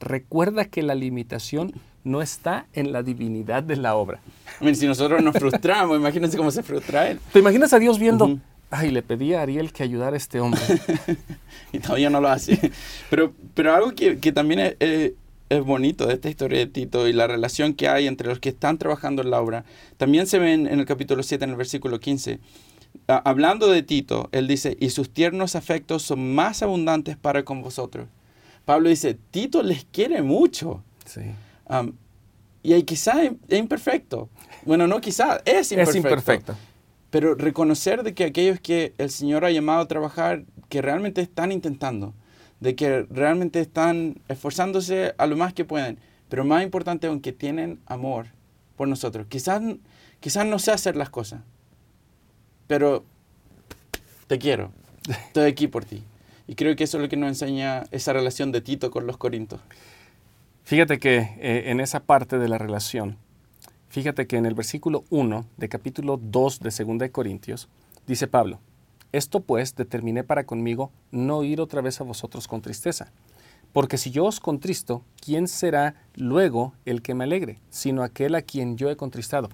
recuerda 0.00 0.64
que 0.64 0.82
la 0.82 0.96
limitación 0.96 1.72
no 2.02 2.20
está 2.20 2.66
en 2.72 2.90
la 2.90 3.04
divinidad 3.04 3.62
de 3.62 3.76
la 3.76 3.94
obra. 3.94 4.20
si 4.74 4.86
nosotros 4.88 5.22
nos 5.22 5.36
frustramos, 5.36 5.96
imagínense 6.00 6.36
cómo 6.36 6.50
se 6.50 6.64
frustra 6.64 7.08
Él. 7.08 7.20
¿Te 7.32 7.38
imaginas 7.38 7.72
a 7.72 7.78
Dios 7.78 8.00
viendo? 8.00 8.40
Ay, 8.70 8.90
le 8.90 9.02
pedí 9.02 9.34
a 9.34 9.42
Ariel 9.42 9.72
que 9.72 9.82
ayudara 9.82 10.14
a 10.14 10.16
este 10.16 10.40
hombre. 10.40 10.60
y 11.72 11.78
todavía 11.78 12.10
no 12.10 12.20
lo 12.20 12.28
hace. 12.28 12.72
Pero, 13.10 13.32
pero 13.54 13.74
algo 13.74 13.94
que, 13.94 14.18
que 14.18 14.32
también 14.32 14.76
es, 14.80 15.12
es, 15.48 15.64
bonito 15.64 16.06
de 16.06 16.14
esta 16.14 16.28
historia 16.28 16.58
de 16.58 16.66
Tito 16.66 17.06
y 17.06 17.12
la 17.12 17.28
relación 17.28 17.74
que 17.74 17.88
hay 17.88 18.08
entre 18.08 18.28
los 18.28 18.40
que 18.40 18.48
están 18.48 18.78
trabajando 18.78 19.22
en 19.22 19.30
la 19.30 19.40
obra, 19.40 19.64
también 19.96 20.26
se 20.26 20.40
ve 20.40 20.52
en, 20.52 20.66
el 20.66 20.84
capítulo 20.84 21.22
7, 21.22 21.44
en 21.44 21.50
el 21.50 21.56
versículo 21.56 22.00
15. 22.00 22.40
hablando 23.06 23.68
de 23.68 23.82
Tito, 23.84 24.28
él 24.32 24.48
dice, 24.48 24.76
y 24.80 24.90
sus 24.90 25.10
tiernos 25.10 25.54
afectos 25.54 26.02
son 26.02 26.34
más 26.34 26.62
abundantes 26.62 27.16
para 27.16 27.44
con 27.44 27.62
vosotros. 27.62 28.08
Pablo 28.64 28.88
dice, 28.88 29.16
Tito 29.30 29.62
les 29.62 29.84
quiere 29.84 30.22
mucho. 30.22 30.82
Sí. 31.04 31.20
y 32.64 32.82
quizá 32.82 33.22
es 33.22 33.32
imperfecto. 33.48 34.28
Bueno, 34.64 34.88
no 34.88 35.00
quizá, 35.00 35.40
es 35.44 35.70
imperfecto. 35.70 35.90
Es 35.90 35.96
imperfecto. 35.96 36.56
Pero 37.16 37.34
reconocer 37.34 38.02
de 38.02 38.12
que 38.12 38.24
aquellos 38.24 38.60
que 38.60 38.92
el 38.98 39.08
Señor 39.08 39.46
ha 39.46 39.50
llamado 39.50 39.80
a 39.80 39.88
trabajar, 39.88 40.44
que 40.68 40.82
realmente 40.82 41.22
están 41.22 41.50
intentando, 41.50 42.12
de 42.60 42.76
que 42.76 43.06
realmente 43.08 43.58
están 43.58 44.20
esforzándose 44.28 45.14
a 45.16 45.26
lo 45.26 45.34
más 45.34 45.54
que 45.54 45.64
pueden, 45.64 45.98
pero 46.28 46.44
más 46.44 46.62
importante 46.62 47.06
aún 47.06 47.22
que 47.22 47.32
tienen 47.32 47.80
amor 47.86 48.26
por 48.76 48.86
nosotros. 48.86 49.28
Quizás, 49.30 49.62
quizás 50.20 50.44
no 50.44 50.58
sé 50.58 50.72
hacer 50.72 50.94
las 50.94 51.08
cosas, 51.08 51.40
pero 52.66 53.02
te 54.26 54.36
quiero, 54.36 54.70
estoy 55.08 55.48
aquí 55.50 55.68
por 55.68 55.86
ti. 55.86 56.02
Y 56.46 56.54
creo 56.54 56.76
que 56.76 56.84
eso 56.84 56.98
es 56.98 57.02
lo 57.02 57.08
que 57.08 57.16
nos 57.16 57.30
enseña 57.30 57.84
esa 57.92 58.12
relación 58.12 58.52
de 58.52 58.60
Tito 58.60 58.90
con 58.90 59.06
los 59.06 59.16
Corintios. 59.16 59.62
Fíjate 60.64 60.98
que 60.98 61.16
eh, 61.38 61.70
en 61.70 61.80
esa 61.80 62.00
parte 62.00 62.36
de 62.36 62.48
la 62.48 62.58
relación, 62.58 63.16
fíjate 63.88 64.26
que 64.26 64.36
en 64.36 64.46
el 64.46 64.54
versículo 64.54 65.04
1 65.10 65.46
de 65.56 65.68
capítulo 65.68 66.18
2 66.22 66.60
de 66.60 66.84
2 66.84 66.98
de 66.98 67.10
Corintios, 67.10 67.68
dice 68.06 68.26
Pablo, 68.26 68.60
esto 69.12 69.40
pues 69.40 69.74
determiné 69.74 70.24
para 70.24 70.44
conmigo 70.44 70.90
no 71.10 71.42
ir 71.42 71.60
otra 71.60 71.80
vez 71.80 72.00
a 72.00 72.04
vosotros 72.04 72.48
con 72.48 72.60
tristeza. 72.60 73.12
Porque 73.72 73.98
si 73.98 74.10
yo 74.10 74.24
os 74.24 74.40
contristo, 74.40 75.02
¿quién 75.22 75.48
será 75.48 75.94
luego 76.14 76.72
el 76.84 77.02
que 77.02 77.14
me 77.14 77.24
alegre? 77.24 77.58
Sino 77.70 78.02
aquel 78.02 78.34
a 78.34 78.42
quien 78.42 78.76
yo 78.76 78.90
he 78.90 78.96
contristado. 78.96 79.48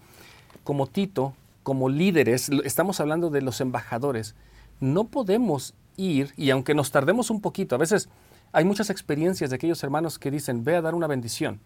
Como 0.64 0.86
Tito, 0.86 1.34
como 1.62 1.88
líderes, 1.88 2.48
estamos 2.64 3.00
hablando 3.00 3.30
de 3.30 3.42
los 3.42 3.60
embajadores, 3.60 4.34
no 4.80 5.04
podemos 5.04 5.74
ir, 5.96 6.32
y 6.36 6.50
aunque 6.50 6.74
nos 6.74 6.90
tardemos 6.90 7.30
un 7.30 7.40
poquito, 7.40 7.74
a 7.74 7.78
veces 7.78 8.08
hay 8.52 8.64
muchas 8.64 8.90
experiencias 8.90 9.50
de 9.50 9.56
aquellos 9.56 9.82
hermanos 9.82 10.18
que 10.18 10.30
dicen, 10.30 10.64
ve 10.64 10.76
a 10.76 10.82
dar 10.82 10.94
una 10.94 11.06
bendición, 11.06 11.60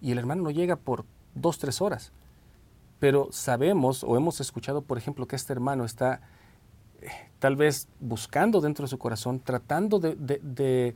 y 0.00 0.12
el 0.12 0.18
hermano 0.18 0.42
no 0.42 0.50
llega 0.50 0.76
por 0.76 1.04
dos, 1.34 1.58
tres 1.58 1.80
horas. 1.80 2.12
Pero 2.98 3.28
sabemos 3.32 4.04
o 4.04 4.16
hemos 4.16 4.40
escuchado, 4.40 4.82
por 4.82 4.98
ejemplo, 4.98 5.26
que 5.26 5.36
este 5.36 5.52
hermano 5.52 5.84
está 5.84 6.20
eh, 7.00 7.08
tal 7.38 7.56
vez 7.56 7.88
buscando 8.00 8.60
dentro 8.60 8.84
de 8.84 8.90
su 8.90 8.98
corazón, 8.98 9.40
tratando 9.40 9.98
de, 9.98 10.94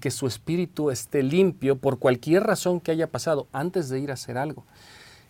que 0.00 0.10
su 0.10 0.26
espíritu 0.26 0.90
esté 0.90 1.22
limpio 1.22 1.76
por 1.76 1.98
cualquier 1.98 2.44
razón 2.44 2.80
que 2.80 2.92
haya 2.92 3.08
pasado 3.08 3.48
antes 3.52 3.88
de 3.88 4.00
ir 4.00 4.10
a 4.10 4.14
hacer 4.14 4.38
algo. 4.38 4.64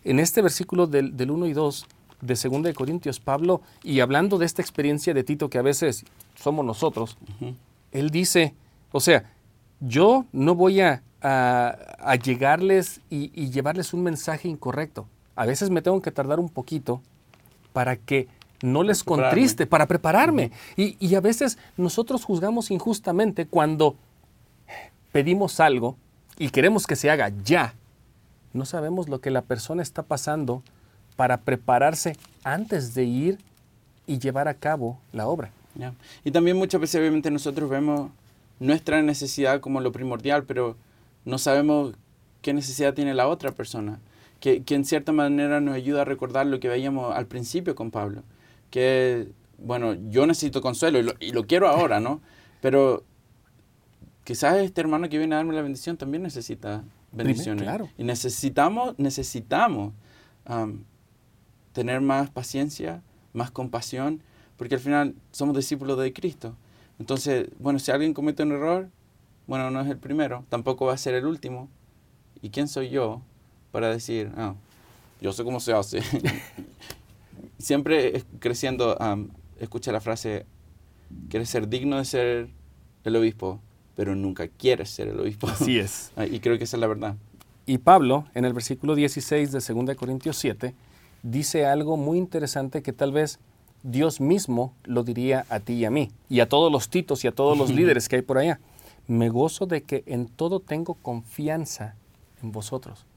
En 0.03 0.19
este 0.19 0.41
versículo 0.41 0.87
del, 0.87 1.17
del 1.17 1.31
1 1.31 1.47
y 1.47 1.53
2 1.53 1.87
de 2.21 2.33
2 2.35 2.63
de 2.63 2.73
Corintios, 2.73 3.19
Pablo, 3.19 3.61
y 3.83 4.01
hablando 4.01 4.37
de 4.37 4.45
esta 4.45 4.61
experiencia 4.61 5.13
de 5.13 5.23
Tito 5.23 5.49
que 5.49 5.57
a 5.57 5.61
veces 5.61 6.05
somos 6.35 6.65
nosotros, 6.65 7.17
él 7.91 8.09
dice, 8.09 8.53
o 8.91 8.99
sea, 8.99 9.31
yo 9.79 10.25
no 10.31 10.55
voy 10.55 10.81
a, 10.81 11.01
a, 11.21 12.15
llegarles 12.23 13.01
y, 13.09 13.49
llevarles 13.49 13.93
un 13.93 14.03
mensaje 14.03 14.47
incorrecto. 14.47 15.07
A 15.35 15.45
veces 15.45 15.69
me 15.69 15.81
tengo 15.81 16.01
que 16.01 16.11
tardar 16.11 16.39
un 16.39 16.49
poquito 16.49 17.01
para 17.73 17.95
que 17.95 18.27
no 18.61 18.83
les 18.83 19.03
contriste, 19.03 19.65
para 19.65 19.87
prepararme. 19.87 20.51
y, 20.75 20.97
y 20.99 21.15
a 21.15 21.21
veces 21.21 21.57
nosotros 21.77 22.25
juzgamos 22.25 22.71
injustamente 22.71 23.45
cuando 23.45 23.95
pedimos 25.11 25.59
algo 25.59 25.97
y 26.37 26.49
queremos 26.49 26.85
que 26.85 26.95
se 26.95 27.09
haga 27.09 27.31
ya. 27.43 27.73
No 28.53 28.65
sabemos 28.65 29.09
lo 29.09 29.21
que 29.21 29.31
la 29.31 29.41
persona 29.41 29.83
está 29.83 30.03
pasando 30.03 30.63
para 31.15 31.41
prepararse 31.41 32.15
antes 32.43 32.93
de 32.93 33.03
ir 33.03 33.39
y 34.07 34.19
llevar 34.19 34.47
a 34.47 34.53
cabo 34.53 34.99
la 35.11 35.27
obra. 35.27 35.51
Y 36.23 36.31
también 36.31 36.57
muchas 36.57 36.81
veces 36.81 36.99
obviamente 36.99 37.31
nosotros 37.31 37.69
vemos 37.69 38.09
nuestra 38.59 39.01
necesidad 39.01 39.59
como 39.61 39.81
lo 39.81 39.91
primordial, 39.91 40.43
pero 40.43 40.75
no 41.25 41.37
sabemos 41.37 41.93
qué 42.41 42.53
necesidad 42.53 42.93
tiene 42.93 43.13
la 43.13 43.27
otra 43.27 43.51
persona, 43.51 43.99
que, 44.39 44.63
que 44.63 44.75
en 44.75 44.85
cierta 44.85 45.11
manera 45.11 45.59
nos 45.59 45.75
ayuda 45.75 46.03
a 46.03 46.05
recordar 46.05 46.47
lo 46.47 46.59
que 46.59 46.69
veíamos 46.69 47.15
al 47.15 47.27
principio 47.27 47.75
con 47.75 47.91
Pablo, 47.91 48.23
que, 48.69 49.29
bueno, 49.57 49.95
yo 50.09 50.25
necesito 50.25 50.61
consuelo 50.61 50.99
y 50.99 51.03
lo, 51.03 51.13
y 51.19 51.31
lo 51.31 51.45
quiero 51.45 51.67
ahora, 51.67 51.99
¿no? 51.99 52.21
Pero 52.61 53.03
quizás 54.23 54.57
este 54.57 54.81
hermano 54.81 55.09
que 55.09 55.17
viene 55.17 55.35
a 55.35 55.37
darme 55.37 55.53
la 55.53 55.61
bendición 55.61 55.97
también 55.97 56.23
necesita 56.23 56.83
bendiciones. 57.11 57.63
Claro. 57.63 57.89
Y 57.97 58.03
necesitamos, 58.03 58.93
necesitamos 58.97 59.93
tener 61.73 62.01
más 62.01 62.29
paciencia, 62.29 63.01
más 63.33 63.51
compasión, 63.51 64.21
porque 64.57 64.75
al 64.75 64.81
final 64.81 65.15
somos 65.31 65.55
discípulos 65.55 65.97
de 65.99 66.11
Cristo. 66.13 66.55
Entonces, 66.99 67.47
bueno, 67.59 67.79
si 67.79 67.91
alguien 67.91 68.13
comete 68.13 68.43
un 68.43 68.51
error, 68.51 68.89
bueno, 69.49 69.71
no 69.71 69.81
es 69.81 69.87
el 69.87 69.97
primero, 69.97 70.45
tampoco 70.47 70.85
va 70.85 70.93
a 70.93 70.97
ser 70.97 71.15
el 71.15 71.25
último. 71.25 71.69
¿Y 72.39 72.51
quién 72.51 72.67
soy 72.67 72.89
yo 72.89 73.23
para 73.71 73.89
decir, 73.89 74.31
ah, 74.37 74.53
yo 75.21 75.33
sé 75.33 75.43
cómo 75.43 75.59
se 75.59 75.73
hace? 75.73 76.01
Siempre 77.57 78.23
creciendo, 78.37 78.95
escucha 79.59 79.91
la 79.91 80.01
frase, 80.01 80.45
quieres 81.29 81.49
ser 81.49 81.67
digno 81.67 81.97
de 81.97 82.05
ser 82.05 82.49
el 83.03 83.15
obispo, 83.15 83.59
pero 83.95 84.15
nunca 84.15 84.47
quieres 84.47 84.91
ser 84.91 85.07
el 85.07 85.19
obispo. 85.19 85.47
Así 85.47 85.79
es. 85.79 86.11
y 86.31 86.39
creo 86.41 86.59
que 86.59 86.65
esa 86.65 86.77
es 86.77 86.81
la 86.81 86.87
verdad. 86.87 87.15
Y 87.65 87.79
Pablo, 87.79 88.25
en 88.35 88.45
el 88.45 88.53
versículo 88.53 88.93
16 88.93 89.51
de 89.51 89.59
2 89.73 89.95
Corintios 89.95 90.37
7, 90.37 90.75
dice 91.23 91.65
algo 91.65 91.97
muy 91.97 92.19
interesante 92.19 92.83
que 92.83 92.93
tal 92.93 93.11
vez 93.11 93.39
Dios 93.81 94.21
mismo 94.21 94.75
lo 94.83 95.03
diría 95.03 95.47
a 95.49 95.59
ti 95.59 95.73
y 95.73 95.85
a 95.85 95.89
mí, 95.89 96.11
y 96.29 96.39
a 96.41 96.47
todos 96.47 96.71
los 96.71 96.89
titos 96.89 97.23
y 97.23 97.27
a 97.27 97.31
todos 97.31 97.57
los 97.57 97.71
líderes 97.75 98.07
que 98.07 98.17
hay 98.17 98.21
por 98.21 98.37
allá. 98.37 98.59
Me 99.09 99.29
gozo 99.29 99.65
de 99.65 99.81
que 99.81 100.03
en 100.05 100.27
todo 100.27 100.59
tengo 100.59 100.93
confianza 100.93 101.95
en 102.43 102.51
vosotros. 102.51 103.07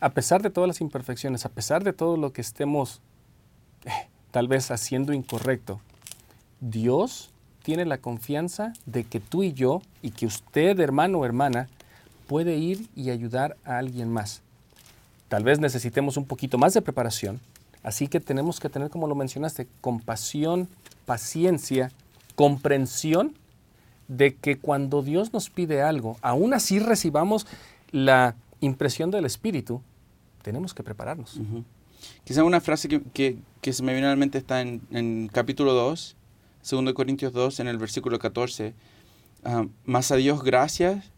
A 0.00 0.08
pesar 0.08 0.40
de 0.40 0.48
todas 0.48 0.66
las 0.66 0.80
imperfecciones, 0.80 1.44
a 1.44 1.50
pesar 1.50 1.84
de 1.84 1.92
todo 1.92 2.16
lo 2.16 2.32
que 2.32 2.40
estemos 2.40 3.02
eh, 3.84 3.90
tal 4.30 4.48
vez 4.48 4.70
haciendo 4.70 5.12
incorrecto, 5.12 5.78
Dios 6.62 7.28
tiene 7.62 7.84
la 7.84 7.98
confianza 7.98 8.72
de 8.86 9.04
que 9.04 9.20
tú 9.20 9.42
y 9.42 9.52
yo, 9.52 9.82
y 10.00 10.12
que 10.12 10.24
usted, 10.24 10.80
hermano 10.80 11.18
o 11.18 11.26
hermana, 11.26 11.68
puede 12.26 12.56
ir 12.56 12.88
y 12.96 13.10
ayudar 13.10 13.58
a 13.62 13.76
alguien 13.76 14.10
más. 14.10 14.40
Tal 15.28 15.44
vez 15.44 15.60
necesitemos 15.60 16.16
un 16.16 16.24
poquito 16.24 16.56
más 16.56 16.72
de 16.72 16.80
preparación, 16.80 17.40
así 17.82 18.08
que 18.08 18.20
tenemos 18.20 18.58
que 18.58 18.70
tener, 18.70 18.88
como 18.88 19.06
lo 19.06 19.14
mencionaste, 19.14 19.68
compasión, 19.82 20.66
paciencia, 21.04 21.92
comprensión 22.36 23.34
de 24.08 24.34
que 24.34 24.58
cuando 24.58 25.02
Dios 25.02 25.32
nos 25.32 25.50
pide 25.50 25.82
algo, 25.82 26.16
aún 26.22 26.54
así 26.54 26.78
recibamos 26.78 27.46
la 27.90 28.36
impresión 28.60 29.10
del 29.10 29.24
Espíritu, 29.24 29.82
tenemos 30.42 30.74
que 30.74 30.82
prepararnos. 30.82 31.40
Quizá 32.24 32.44
una 32.44 32.60
frase 32.60 32.88
que, 32.88 33.38
se 33.62 33.82
me 33.82 33.92
viene 33.92 34.06
a 34.06 34.10
la 34.10 34.16
mente 34.16 34.38
está 34.38 34.60
en, 34.60 35.28
capítulo 35.32 35.72
2, 35.74 36.16
2 36.70 36.92
Corintios 36.94 37.32
2, 37.32 37.60
en 37.60 37.68
el 37.68 37.78
versículo 37.78 38.18
14. 38.18 38.74
Ah, 39.44 39.66
más 39.84 40.10
a 40.10 40.16
Dios 40.16 40.42
gracias 40.42 41.12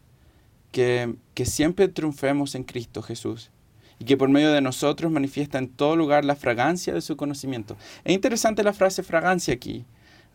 que, 0.71 1.15
que 1.33 1.45
siempre 1.45 1.87
triunfemos 1.87 2.55
en 2.55 2.63
Cristo 2.63 3.01
Jesús 3.01 3.51
y 3.99 4.05
que 4.05 4.17
por 4.17 4.29
medio 4.29 4.51
de 4.51 4.61
nosotros 4.61 5.11
manifiesta 5.11 5.57
en 5.57 5.67
todo 5.67 5.95
lugar 5.95 6.25
la 6.25 6.35
fragancia 6.35 6.93
de 6.93 7.01
su 7.01 7.17
conocimiento. 7.17 7.75
Es 8.05 8.15
interesante 8.15 8.63
la 8.63 8.73
frase 8.73 9.03
fragancia 9.03 9.53
aquí. 9.53 9.85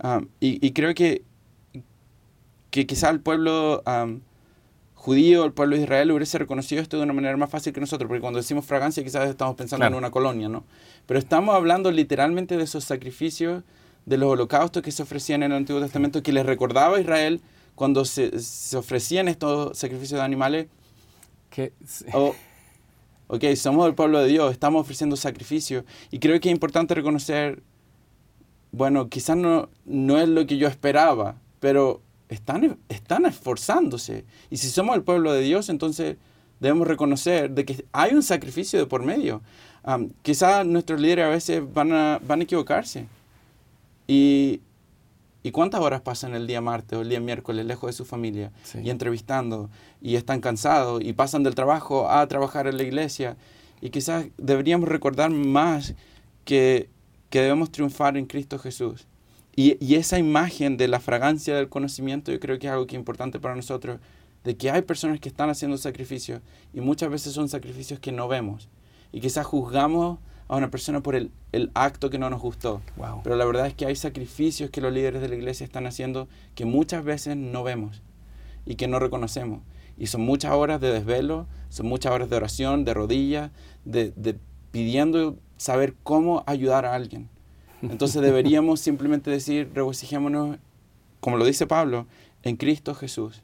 Um, 0.02 0.26
y, 0.38 0.70
creo 0.72 0.94
que, 0.94 1.22
que 2.75 2.89
quizá 2.89 3.09
el 3.11 3.20
pueblo 3.20 3.85
um, 3.87 4.18
judío, 4.95 5.45
el 5.45 5.53
pueblo 5.53 5.77
de 5.77 5.83
Israel, 5.83 6.11
hubiese 6.11 6.39
reconocido 6.39 6.83
esto 6.83 6.97
de 6.97 7.05
una 7.05 7.12
manera 7.12 7.37
más 7.37 7.49
fácil 7.49 7.72
que 7.72 7.79
nosotros, 7.79 8.09
porque 8.09 8.20
cuando 8.20 8.39
decimos 8.39 8.64
fragancia 8.64 9.05
quizás 9.05 9.31
estamos 9.31 9.55
pensando 9.55 9.87
en 9.87 9.95
una 9.95 10.11
colonia, 10.11 10.49
¿no? 10.49 10.64
Pero 11.07 11.20
estamos 11.20 11.55
hablando 11.55 11.93
literalmente 11.93 12.57
de 12.57 12.64
esos 12.64 12.83
sacrificios, 12.83 13.62
de 14.07 14.18
los 14.18 14.29
holocaustos 14.29 14.83
que 14.83 14.91
se 14.91 15.05
ofrecían 15.05 15.45
en 15.45 15.53
el 15.53 15.59
Antiguo 15.59 15.81
Testamento, 15.81 16.20
que 16.20 16.33
les 16.33 16.45
recordaba 16.45 16.97
a 16.97 17.01
Israel 17.01 17.43
cuando 17.77 18.05
se, 18.05 18.41
se 18.41 18.77
ofrecían 18.77 19.29
estos 19.29 19.79
sacrificios 19.79 20.18
de 20.18 20.25
animales. 20.25 20.66
Que 21.51 21.72
ok, 23.29 23.45
somos 23.55 23.87
el 23.87 23.95
pueblo 23.95 24.18
de 24.18 24.27
Dios, 24.27 24.51
estamos 24.51 24.81
ofreciendo 24.81 25.14
sacrificio. 25.14 25.85
Y 26.11 26.18
creo 26.18 26.41
que 26.41 26.49
es 26.49 26.53
importante 26.53 26.93
reconocer, 26.93 27.62
bueno, 28.72 29.09
quizás 29.09 29.37
no, 29.37 29.68
no 29.85 30.18
es 30.18 30.29
lo 30.29 30.45
que 30.45 30.57
yo 30.57 30.66
esperaba, 30.66 31.37
pero 31.61 32.03
están, 32.29 32.79
están 32.89 33.27
esforzándose. 33.27 34.25
Y 34.51 34.57
si 34.57 34.68
somos 34.68 34.97
el 34.97 35.03
pueblo 35.03 35.33
de 35.33 35.43
Dios, 35.43 35.68
entonces 35.68 36.16
debemos 36.61 36.87
reconocer 36.89 37.51
de 37.51 37.64
que 37.64 37.85
hay 37.93 38.14
un 38.14 38.22
sacrificio 38.22 38.79
de 38.79 38.87
por 38.87 39.03
medio. 39.03 39.43
quizás 40.22 40.66
nuestros 40.66 41.01
líderes 41.01 41.27
a 41.27 41.29
veces 41.29 41.62
van 41.72 41.93
a, 41.93 42.20
van 42.27 42.41
a 42.41 42.45
equivocarse. 42.45 43.07
Y, 44.07 44.61
¿Y 45.47 45.51
cuántas 45.51 45.83
horas 45.83 46.01
pasan 46.01 46.35
el 46.35 46.47
día 46.47 46.62
martes 46.62 46.99
o 46.99 47.03
el 47.03 47.11
día 47.11 47.20
miércoles 47.20 47.66
lejos 47.66 47.89
de 47.89 47.93
su 47.93 48.07
familia 48.07 48.51
y 48.83 48.89
entrevistando 48.89 49.68
y 50.01 50.16
están 50.16 50.41
cansados 50.41 51.03
y 51.05 51.12
pasan 51.12 51.43
del 51.43 51.55
trabajo 51.55 52.09
a 52.09 52.27
trabajar 52.27 52.66
en 52.66 52.79
la 52.79 52.83
iglesia? 52.83 53.37
Y 53.83 53.91
quizás 53.91 54.25
deberíamos 54.39 54.89
recordar 54.89 55.29
más 55.29 55.95
que, 56.47 56.89
que 57.29 57.43
debemos 57.43 57.70
triunfar 57.70 58.16
en 58.16 58.25
Cristo 58.25 58.59
Jesús. 58.59 59.07
Y, 59.57 59.76
y, 59.84 59.94
esa 59.94 60.18
imagen 60.18 60.76
de 60.76 60.88
la 60.88 60.98
fragancia 60.98 61.55
del 61.55 61.68
conocimiento 61.68 62.32
yo 62.32 62.40
creo 62.40 62.59
que 62.59 62.66
es 62.66 62.72
algo 62.72 62.86
que 62.86 62.96
es 62.96 62.98
importante 62.98 63.38
para 63.38 63.55
nosotros, 63.55 64.00
de 64.42 64.57
que 64.57 64.70
hay 64.70 64.82
personas 64.82 65.20
que 65.20 65.28
están 65.28 65.48
haciendo 65.48 65.78
sacrificios 65.78 66.42
y 66.72 66.80
muchas 66.80 67.09
veces 67.11 67.32
son 67.32 67.48
sacrificios 67.48 68.00
que 68.00 68.12
no 68.12 68.28
vemos. 68.28 68.68
Y 69.12 69.20
quizás 69.20 69.46
juzgamos 69.46 70.18
a 70.48 70.57
una 70.57 70.70
persona 70.70 71.02
por 71.02 71.14
el, 71.14 71.30
el 71.52 71.70
acto 71.74 72.11
que 72.11 72.18
no 72.18 72.28
nos 72.30 72.42
gustó. 72.42 72.82
Pero 73.22 73.36
la 73.36 73.44
verdad 73.44 73.66
es 73.66 73.74
que 73.74 73.86
hay 73.86 73.96
sacrificios 73.96 74.70
que 74.70 74.80
los 74.80 74.92
líderes 74.92 75.22
de 75.22 75.28
la 75.28 75.36
iglesia 75.36 75.64
están 75.64 75.86
haciendo 75.86 76.28
que 76.55 76.64
muchas 76.64 77.05
veces 77.05 77.36
no 77.36 77.62
vemos 77.62 78.02
y 78.66 78.74
que 78.74 78.88
no 78.88 78.98
reconocemos. 78.98 79.61
Y 79.96 80.09
son 80.09 80.22
muchas 80.22 80.52
horas 80.52 80.80
de 80.80 80.92
desvelo, 80.92 81.46
son 81.68 81.86
muchas 81.86 82.12
horas 82.12 82.28
de 82.28 82.36
oración, 82.36 82.84
de 82.84 82.94
rodillas, 82.94 83.50
de, 83.84 84.12
de 84.16 84.36
pidiendo 84.72 85.38
saber 85.57 85.94
cómo 86.02 86.42
ayudar 86.46 86.84
a 86.84 86.94
alguien. 86.94 87.30
Entonces 87.91 88.22
deberíamos 88.22 88.80
simplemente 88.80 89.30
decir, 89.30 89.70
regocijémonos, 89.74 90.59
como 91.20 91.37
lo 91.37 91.45
dice 91.45 91.66
Pablo, 91.66 92.07
en 92.43 92.57
Cristo 92.57 92.95
Jesús. 92.95 93.43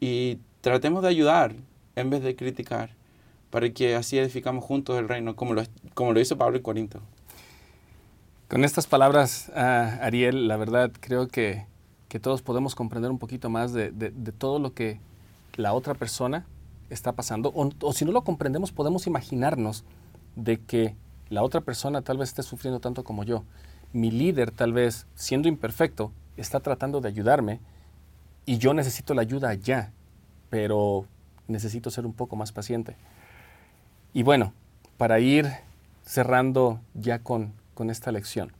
Y 0.00 0.38
tratemos 0.60 1.02
de 1.02 1.08
ayudar 1.08 1.54
en 1.94 2.10
vez 2.10 2.22
de 2.22 2.36
criticar, 2.36 2.90
para 3.50 3.70
que 3.70 3.94
así 3.94 4.18
edificamos 4.18 4.64
juntos 4.64 4.98
el 4.98 5.08
reino, 5.08 5.34
como 5.34 5.54
lo, 5.54 5.62
como 5.94 6.12
lo 6.12 6.20
hizo 6.20 6.36
Pablo 6.36 6.56
en 6.56 6.62
Corinto. 6.62 7.00
Con 8.48 8.64
estas 8.64 8.86
palabras, 8.86 9.50
ah, 9.56 9.98
Ariel, 10.02 10.46
la 10.46 10.56
verdad 10.56 10.92
creo 11.00 11.26
que, 11.26 11.64
que, 12.08 12.20
todos 12.20 12.42
podemos 12.42 12.74
comprender 12.74 13.10
un 13.10 13.18
poquito 13.18 13.50
más 13.50 13.72
de, 13.72 13.90
de, 13.90 14.10
todo 14.32 14.58
lo 14.58 14.72
que 14.72 15.00
la 15.56 15.72
otra 15.72 15.94
persona 15.94 16.46
está 16.90 17.12
pasando, 17.12 17.50
o, 17.54 17.70
o 17.80 17.92
si 17.92 18.04
no 18.04 18.12
lo 18.12 18.22
comprendemos, 18.22 18.70
podemos 18.70 19.06
imaginarnos 19.06 19.84
de 20.36 20.58
que 20.58 20.94
la 21.28 21.42
otra 21.42 21.60
persona 21.60 22.02
tal 22.02 22.18
vez 22.18 22.30
esté 22.30 22.42
sufriendo 22.42 22.80
tanto 22.80 23.04
como 23.04 23.24
yo. 23.24 23.44
Mi 23.92 24.10
líder 24.10 24.50
tal 24.50 24.72
vez, 24.72 25.06
siendo 25.14 25.48
imperfecto, 25.48 26.12
está 26.36 26.60
tratando 26.60 27.00
de 27.00 27.08
ayudarme 27.08 27.60
y 28.44 28.58
yo 28.58 28.74
necesito 28.74 29.14
la 29.14 29.22
ayuda 29.22 29.54
ya, 29.54 29.92
pero 30.50 31.06
necesito 31.48 31.90
ser 31.90 32.06
un 32.06 32.12
poco 32.12 32.36
más 32.36 32.52
paciente. 32.52 32.96
Y 34.12 34.22
bueno, 34.22 34.52
para 34.96 35.18
ir 35.20 35.46
cerrando 36.04 36.80
ya 36.94 37.18
con, 37.18 37.52
con 37.74 37.90
esta 37.90 38.12
lección, 38.12 38.52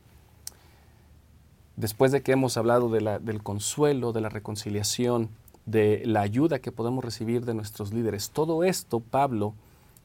después 1.76 2.10
de 2.12 2.22
que 2.22 2.32
hemos 2.32 2.56
hablado 2.56 2.90
de 2.90 3.00
la, 3.00 3.18
del 3.18 3.42
consuelo, 3.42 4.12
de 4.12 4.20
la 4.20 4.28
reconciliación, 4.28 5.30
de 5.66 6.02
la 6.04 6.20
ayuda 6.20 6.58
que 6.58 6.72
podemos 6.72 7.04
recibir 7.04 7.44
de 7.44 7.54
nuestros 7.54 7.92
líderes, 7.92 8.30
todo 8.30 8.64
esto 8.64 9.00
Pablo 9.00 9.54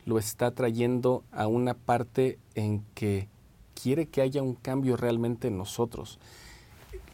lo 0.05 0.17
está 0.17 0.51
trayendo 0.51 1.23
a 1.31 1.47
una 1.47 1.73
parte 1.73 2.37
en 2.55 2.83
que 2.93 3.27
quiere 3.81 4.07
que 4.07 4.21
haya 4.21 4.41
un 4.41 4.55
cambio 4.55 4.97
realmente 4.97 5.47
en 5.47 5.57
nosotros. 5.57 6.19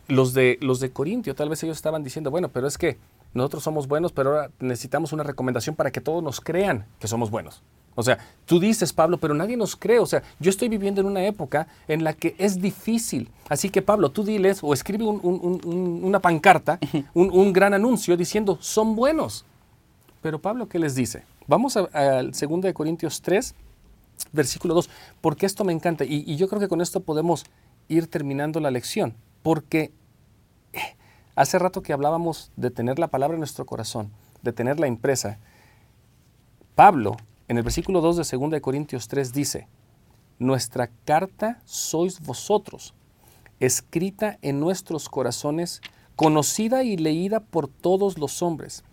Los 0.07 0.33
de, 0.33 0.57
los 0.61 0.79
de 0.79 0.91
Corintio, 0.91 1.35
tal 1.35 1.49
vez 1.49 1.63
ellos 1.63 1.77
estaban 1.77 2.03
diciendo, 2.03 2.31
bueno, 2.31 2.49
pero 2.49 2.67
es 2.67 2.77
que 2.77 2.97
nosotros 3.33 3.63
somos 3.63 3.87
buenos, 3.87 4.11
pero 4.11 4.31
ahora 4.31 4.51
necesitamos 4.59 5.13
una 5.13 5.23
recomendación 5.23 5.75
para 5.75 5.91
que 5.91 6.01
todos 6.01 6.23
nos 6.23 6.39
crean 6.41 6.85
que 6.99 7.07
somos 7.07 7.29
buenos. 7.29 7.61
O 7.99 8.03
sea, 8.03 8.19
tú 8.45 8.59
dices, 8.59 8.93
Pablo, 8.93 9.17
pero 9.17 9.33
nadie 9.33 9.57
nos 9.57 9.75
cree. 9.75 9.97
O 9.97 10.05
sea, 10.05 10.21
yo 10.39 10.51
estoy 10.51 10.69
viviendo 10.69 11.01
en 11.01 11.07
una 11.07 11.25
época 11.25 11.67
en 11.87 12.03
la 12.03 12.13
que 12.13 12.35
es 12.37 12.61
difícil. 12.61 13.31
Así 13.49 13.71
que, 13.71 13.81
Pablo, 13.81 14.11
tú 14.11 14.23
diles 14.23 14.59
o 14.61 14.71
escribe 14.71 15.03
una 15.03 16.19
pancarta, 16.19 16.77
un, 17.15 17.51
gran 17.53 17.73
anuncio 17.73 18.15
diciendo, 18.15 18.59
son 18.61 18.95
buenos. 18.95 19.45
Pero 20.21 20.39
Pablo, 20.39 20.69
¿qué 20.69 20.77
les 20.77 20.93
dice? 20.93 21.23
Vamos 21.47 21.77
al 21.77 22.31
2 22.31 22.73
Corintios 22.73 23.21
3, 23.21 23.55
versículo 24.31 24.73
2, 24.73 24.89
porque 25.21 25.45
esto 25.45 25.63
me 25.63 25.73
encanta. 25.73 26.03
Y, 26.05 26.35
yo 26.35 26.47
creo 26.47 26.59
que 26.59 26.67
con 26.67 26.81
esto 26.81 26.99
podemos 27.01 27.45
ir 27.87 28.07
terminando 28.07 28.59
la 28.59 28.71
lección. 28.71 29.15
Porque 29.43 29.91
Hace 31.37 31.59
rato 31.59 31.83
que 31.83 31.93
hablábamos 31.93 32.51
de 32.55 32.71
tener 32.71 32.97
la 32.97 33.09
palabra 33.09 33.35
en 33.35 33.41
nuestro 33.41 33.63
corazón, 33.67 34.11
de 34.41 34.53
tenerla 34.53 34.87
impresa. 34.87 35.37
Pablo, 36.73 37.15
en 37.47 37.57
el 37.57 37.63
versículo 37.63 38.01
2 38.01 38.27
de 38.27 38.37
2 38.37 38.49
de 38.49 38.59
Corintios 38.59 39.07
3 39.07 39.33
dice, 39.33 39.67
Nuestra 40.39 40.89
carta 41.05 41.61
sois 41.63 42.21
vosotros, 42.21 42.95
escrita 43.59 44.39
en 44.41 44.59
nuestros 44.59 45.09
corazones, 45.09 45.81
conocida 46.15 46.81
y 46.83 46.97
leída 46.97 47.39
por 47.39 47.67
todos 47.67 48.17
los 48.17 48.41
hombres, 48.41 48.83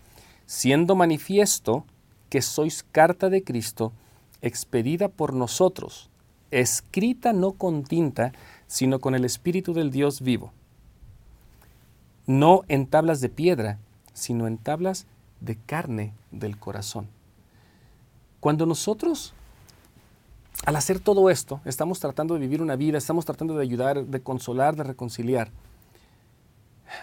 siendo 0.45 0.97
manifiesto 0.97 1.87
que 2.29 2.43
sois 2.43 2.83
carta 2.83 3.31
de 3.31 3.45
Cristo, 3.45 3.93
expedida 4.43 5.09
por 5.09 5.33
nosotros, 5.33 6.11
escrita 6.51 7.33
no 7.33 7.53
con 7.53 7.85
tinta, 7.85 8.33
sino 8.67 8.99
con 8.99 9.15
el 9.15 9.25
Espíritu 9.25 9.73
del 9.73 9.91
Dios 9.91 10.21
vivo 10.21 10.53
no 12.27 12.63
en 12.69 12.87
tablas 12.87 13.21
de 13.21 13.29
piedra, 13.29 13.79
sino 14.13 14.47
en 14.47 14.59
tablas 14.59 15.07
de 15.41 15.57
carne 15.57 16.15
del 16.31 16.59
corazón. 16.59 17.09
Cuando 18.41 18.67
nosotros, 18.67 19.35
al 20.65 20.77
hacer 20.77 21.01
todo 21.01 21.31
esto, 21.31 21.61
estamos 21.65 22.01
tratando 22.01 22.35
de 22.35 22.41
vivir 22.41 22.63
una 22.63 22.77
vida, 22.77 22.99
estamos 22.99 23.25
tratando 23.25 23.55
de 23.55 23.63
ayudar, 23.63 24.05
de 24.05 24.23
consolar, 24.23 24.77
de 24.77 24.85
reconciliar, 24.85 25.51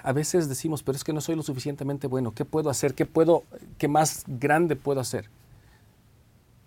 a 0.03 0.13
veces 0.13 0.49
decimos, 0.49 0.83
pero 0.83 0.95
es 0.95 1.03
que 1.03 1.13
no 1.13 1.21
soy 1.21 1.35
lo 1.35 1.43
suficientemente 1.43 2.07
bueno, 2.07 2.33
¿qué 2.33 2.45
puedo 2.45 2.69
hacer? 2.69 2.93
¿Qué, 2.93 3.05
puedo, 3.05 3.43
qué 3.77 3.87
más 3.87 4.23
grande 4.27 4.75
puedo 4.75 4.99
hacer? 4.99 5.29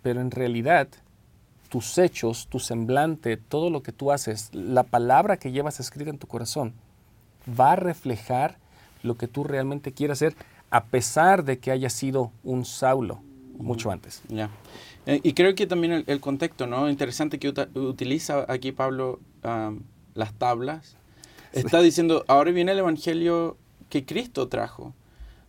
Pero 0.01 0.21
en 0.21 0.31
realidad, 0.31 0.87
tus 1.69 1.97
hechos, 1.97 2.47
tu 2.47 2.59
semblante, 2.59 3.37
todo 3.37 3.69
lo 3.69 3.83
que 3.83 3.91
tú 3.91 4.11
haces, 4.11 4.49
la 4.53 4.83
palabra 4.83 5.37
que 5.37 5.51
llevas 5.51 5.79
escrita 5.79 6.09
en 6.09 6.17
tu 6.17 6.27
corazón, 6.27 6.73
va 7.59 7.73
a 7.73 7.75
reflejar 7.75 8.57
lo 9.03 9.17
que 9.17 9.27
tú 9.27 9.43
realmente 9.43 9.91
quieres 9.91 10.17
hacer, 10.17 10.35
a 10.69 10.85
pesar 10.85 11.43
de 11.43 11.59
que 11.59 11.71
haya 11.71 11.89
sido 11.89 12.31
un 12.43 12.65
Saulo 12.65 13.21
mucho 13.57 13.91
antes. 13.91 14.21
Ya. 14.27 14.49
Eh, 15.05 15.19
y 15.23 15.33
creo 15.33 15.55
que 15.55 15.67
también 15.67 16.03
el, 16.07 16.19
contexto, 16.19 16.67
¿no? 16.67 16.89
Interesante 16.89 17.39
que 17.39 17.53
utiliza 17.75 18.45
aquí 18.47 18.71
Pablo 18.71 19.19
las 20.13 20.33
tablas. 20.33 20.97
Está 21.63 21.81
diciendo, 21.81 22.25
ahora 22.27 22.51
viene 22.51 22.73
el 22.73 22.79
Evangelio 22.79 23.57
que 23.89 24.05
Cristo 24.05 24.47
trajo. 24.49 24.93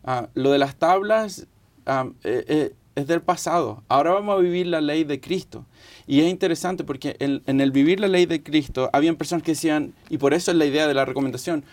Ah, 0.05 0.29
lo 0.35 0.53
de 0.53 0.59
las 0.59 0.77
tablas 0.77 1.49
eh, 1.87 2.15
eh, 2.25 2.75
es 2.95 3.07
del 3.09 3.23
pasado. 3.23 3.83
Ahora 3.89 4.13
vamos 4.13 4.39
a 4.39 4.41
vivir 4.41 4.69
la 4.69 4.81
ley 4.81 5.03
de 5.03 5.21
Cristo. 5.21 5.67
Y 6.07 6.21
es 6.21 6.31
interesante 6.31 6.85
porque 6.85 7.17
en, 7.19 7.61
el 7.61 7.73
vivir 7.73 7.99
la 7.99 8.07
ley 8.07 8.25
de 8.27 8.41
Cristo, 8.41 8.89
habían 8.93 9.17
personas 9.17 9.43
que 9.43 9.53
decían, 9.53 9.95
y 10.09 10.19
por 10.19 10.33
eso 10.33 10.53
es 10.53 10.57
la 10.57 10.65
idea 10.65 10.87
de 10.87 10.95
la 10.95 11.05
recomendación, 11.05 11.65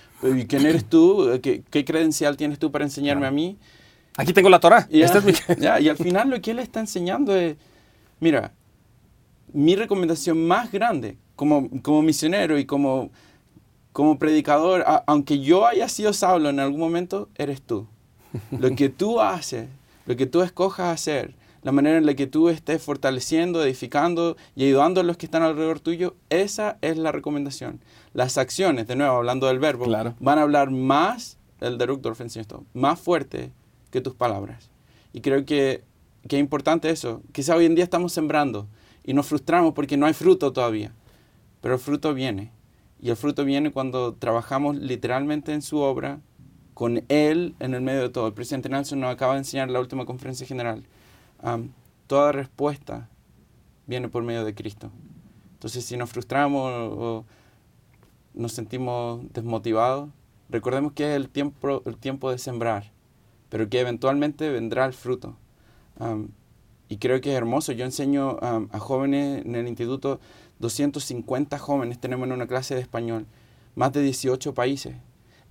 ¿quién 0.47 0.65
eres 0.65 0.85
tú? 0.85 1.39
¿Qué, 1.41 1.85
credencial 1.85 2.35
tienes 2.35 2.57
tú 2.57 2.71
para 2.71 2.85
enseñarme 2.85 3.27
a 3.27 3.31
mí? 3.31 3.57
Aquí 4.17 4.33
tengo 4.33 4.49
la 4.49 4.59
Torah. 4.59 4.87
Y, 4.89 5.01
y 5.61 5.89
al 5.89 5.97
final 5.97 6.31
lo 6.31 6.41
que 6.41 6.51
él 6.51 6.59
está 6.59 6.79
enseñando 6.79 7.35
es, 7.35 7.55
mira, 8.19 8.51
mi 9.53 9.75
recomendación 9.75 10.47
más 10.47 10.71
grande 10.71 11.17
como, 11.35 11.69
como 11.81 12.01
misionero 12.01 12.57
y 12.57 12.65
como, 12.65 13.11
como 13.93 14.17
predicador, 14.17 14.83
aunque 15.05 15.39
yo 15.39 15.65
haya 15.65 15.87
sido 15.87 16.13
Saulo 16.13 16.49
en 16.49 16.59
algún 16.59 16.79
momento, 16.79 17.29
eres 17.35 17.61
tú. 17.61 17.87
Lo 18.51 18.75
que 18.75 18.89
tú 18.89 19.21
haces, 19.21 19.69
lo 20.07 20.15
que 20.15 20.25
tú 20.25 20.41
escojas 20.41 20.91
hacer, 20.91 21.35
la 21.61 21.71
manera 21.71 21.97
en 21.97 22.05
la 22.05 22.15
que 22.15 22.25
tú 22.25 22.49
estés 22.49 22.81
fortaleciendo, 22.81 23.63
edificando 23.63 24.35
y 24.55 24.65
ayudando 24.65 24.99
a 24.99 25.03
los 25.03 25.15
que 25.15 25.27
están 25.27 25.43
alrededor 25.43 25.79
tuyo, 25.79 26.15
esa 26.31 26.77
es 26.81 26.97
la 26.97 27.11
recomendación. 27.11 27.79
Las 28.13 28.39
acciones, 28.39 28.87
de 28.87 28.95
nuevo, 28.95 29.15
hablando 29.15 29.47
del 29.47 29.59
verbo, 29.59 29.85
van 30.19 30.39
a 30.39 30.41
hablar 30.41 30.71
más, 30.71 31.37
el 31.61 31.77
de 31.77 31.85
enseñó 31.85 32.41
esto, 32.41 32.65
más 32.73 32.99
fuerte 32.99 33.51
que 33.91 34.01
tus 34.01 34.15
palabras. 34.15 34.71
Y 35.13 35.21
creo 35.21 35.45
que, 35.45 35.83
que 36.27 36.37
es 36.37 36.39
importante 36.39 36.89
eso. 36.89 37.21
Quizá 37.31 37.55
hoy 37.55 37.65
en 37.65 37.75
día 37.75 37.83
estamos 37.83 38.11
sembrando 38.11 38.67
y 39.03 39.13
nos 39.13 39.27
frustramos 39.27 39.73
porque 39.73 39.97
no 39.97 40.07
hay 40.07 40.13
fruto 40.13 40.51
todavía, 40.51 40.93
pero 41.61 41.75
el 41.75 41.79
fruto 41.79 42.13
viene. 42.15 42.51
Y 43.03 43.11
el 43.11 43.17
fruto 43.17 43.45
viene 43.45 43.71
cuando 43.71 44.15
trabajamos 44.15 44.77
literalmente 44.77 45.53
en 45.53 45.61
su 45.61 45.77
obra, 45.77 46.21
con 46.73 47.03
Él 47.09 47.53
en 47.59 47.75
el 47.75 47.81
medio 47.81 48.01
de 48.01 48.09
todo. 48.09 48.25
El 48.25 48.33
presidente 48.33 48.69
Nelson 48.69 48.99
nos 48.99 49.13
acaba 49.13 49.33
de 49.33 49.39
enseñar 49.39 49.67
en 49.67 49.73
la 49.73 49.79
última 49.79 50.05
conferencia 50.05 50.47
general 50.47 50.83
toda 52.07 52.31
respuesta 52.31 53.09
viene 53.87 54.07
por 54.07 54.23
medio 54.23 54.45
de 54.45 54.55
Cristo. 54.55 54.91
Entonces, 55.53 55.85
si 55.85 55.97
nos 55.97 56.09
frustramos 56.09 56.71
o 56.71 57.25
nos 58.33 58.51
sentimos 58.51 59.21
desmotivados, 59.33 60.09
recordemos 60.49 60.93
que 60.93 61.09
es 61.09 61.15
el 61.15 61.29
tiempo, 61.29 61.81
el 61.85 61.97
tiempo 61.97 62.31
de 62.31 62.37
sembrar, 62.37 62.91
pero 63.49 63.69
que 63.69 63.79
eventualmente 63.79 64.49
vendrá 64.49 64.85
el 64.85 64.93
fruto. 64.93 65.35
y 66.89 66.97
creo 66.97 67.21
que 67.21 67.31
es 67.31 67.35
hermoso. 67.35 67.71
Yo 67.71 67.85
enseño 67.85 68.37
a 68.41 68.79
jóvenes 68.79 69.45
en 69.45 69.55
el 69.55 69.67
instituto, 69.67 70.19
250 70.59 71.57
jóvenes 71.59 71.99
tenemos 71.99 72.27
en 72.27 72.33
una 72.33 72.47
clase 72.47 72.75
de 72.75 72.81
español, 72.81 73.25
más 73.75 73.91
de 73.93 74.01
18 74.01 74.53
países. 74.53 74.95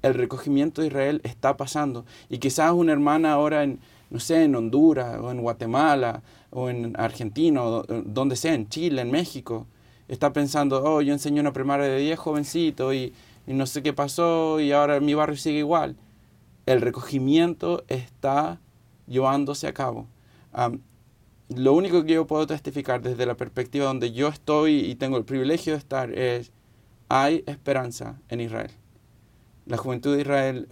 El 0.02 0.14
recogimiento 0.14 0.80
de 0.80 0.88
Israel 0.88 1.20
está 1.24 1.56
pasando. 1.56 2.04
Y 2.28 2.38
quizás 2.38 2.72
una 2.72 2.92
hermana 2.92 3.32
ahora 3.32 3.62
en, 3.62 3.78
no 4.10 4.20
sé, 4.20 4.44
en 4.44 4.54
Honduras 4.56 5.18
o 5.20 5.30
en 5.30 5.40
Guatemala 5.40 6.22
o 6.50 6.68
en 6.68 6.94
Argentina 6.98 7.62
o 7.62 7.84
donde 7.84 8.36
sea, 8.36 8.54
en 8.54 8.68
Chile, 8.68 9.02
en 9.02 9.10
México, 9.10 9.66
está 10.08 10.32
pensando, 10.32 10.82
oh, 10.84 11.00
yo 11.00 11.12
enseño 11.12 11.40
una 11.40 11.52
primaria 11.52 11.86
de 11.86 11.98
10 11.98 12.18
jovencitos 12.18 12.94
y, 12.94 13.12
no 13.46 13.66
sé 13.66 13.82
qué 13.82 13.92
pasó 13.92 14.60
y 14.60 14.70
ahora 14.70 15.00
mi 15.00 15.14
barrio 15.14 15.36
sigue 15.36 15.58
igual. 15.58 15.96
El 16.64 16.80
recogimiento 16.80 17.82
está 17.88 18.60
llevándose 19.08 19.66
a 19.66 19.74
cabo. 19.74 20.06
Lo 21.56 21.72
único 21.72 22.04
que 22.04 22.14
yo 22.14 22.26
puedo 22.26 22.46
testificar 22.46 23.02
desde 23.02 23.26
la 23.26 23.36
perspectiva 23.36 23.86
donde 23.86 24.12
yo 24.12 24.28
estoy 24.28 24.80
y 24.80 24.94
tengo 24.94 25.16
el 25.16 25.24
privilegio 25.24 25.72
de 25.72 25.78
estar 25.78 26.12
es, 26.12 26.52
hay 27.08 27.44
esperanza 27.46 28.20
en 28.28 28.40
Israel. 28.40 28.70
La 29.66 29.76
juventud 29.76 30.14
de 30.14 30.22
Israel 30.22 30.68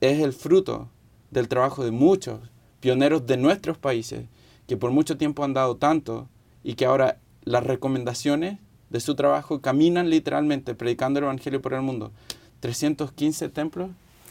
es 0.00 0.20
el 0.20 0.32
fruto 0.32 0.88
del 1.30 1.48
trabajo 1.48 1.84
de 1.84 1.90
muchos 1.90 2.40
pioneros 2.80 3.26
de 3.26 3.36
nuestros 3.36 3.78
países 3.78 4.26
que 4.66 4.76
por 4.76 4.90
mucho 4.90 5.16
tiempo 5.16 5.44
han 5.44 5.54
dado 5.54 5.76
tanto 5.76 6.28
y 6.62 6.74
que 6.74 6.86
ahora 6.86 7.18
las 7.44 7.64
recomendaciones 7.64 8.58
de 8.90 9.00
su 9.00 9.14
trabajo 9.14 9.60
caminan 9.60 10.10
literalmente 10.10 10.74
predicando 10.74 11.18
el 11.18 11.24
Evangelio 11.24 11.60
por 11.60 11.74
el 11.74 11.82
mundo. 11.82 12.12
315 12.60 13.48
templos 13.48 13.90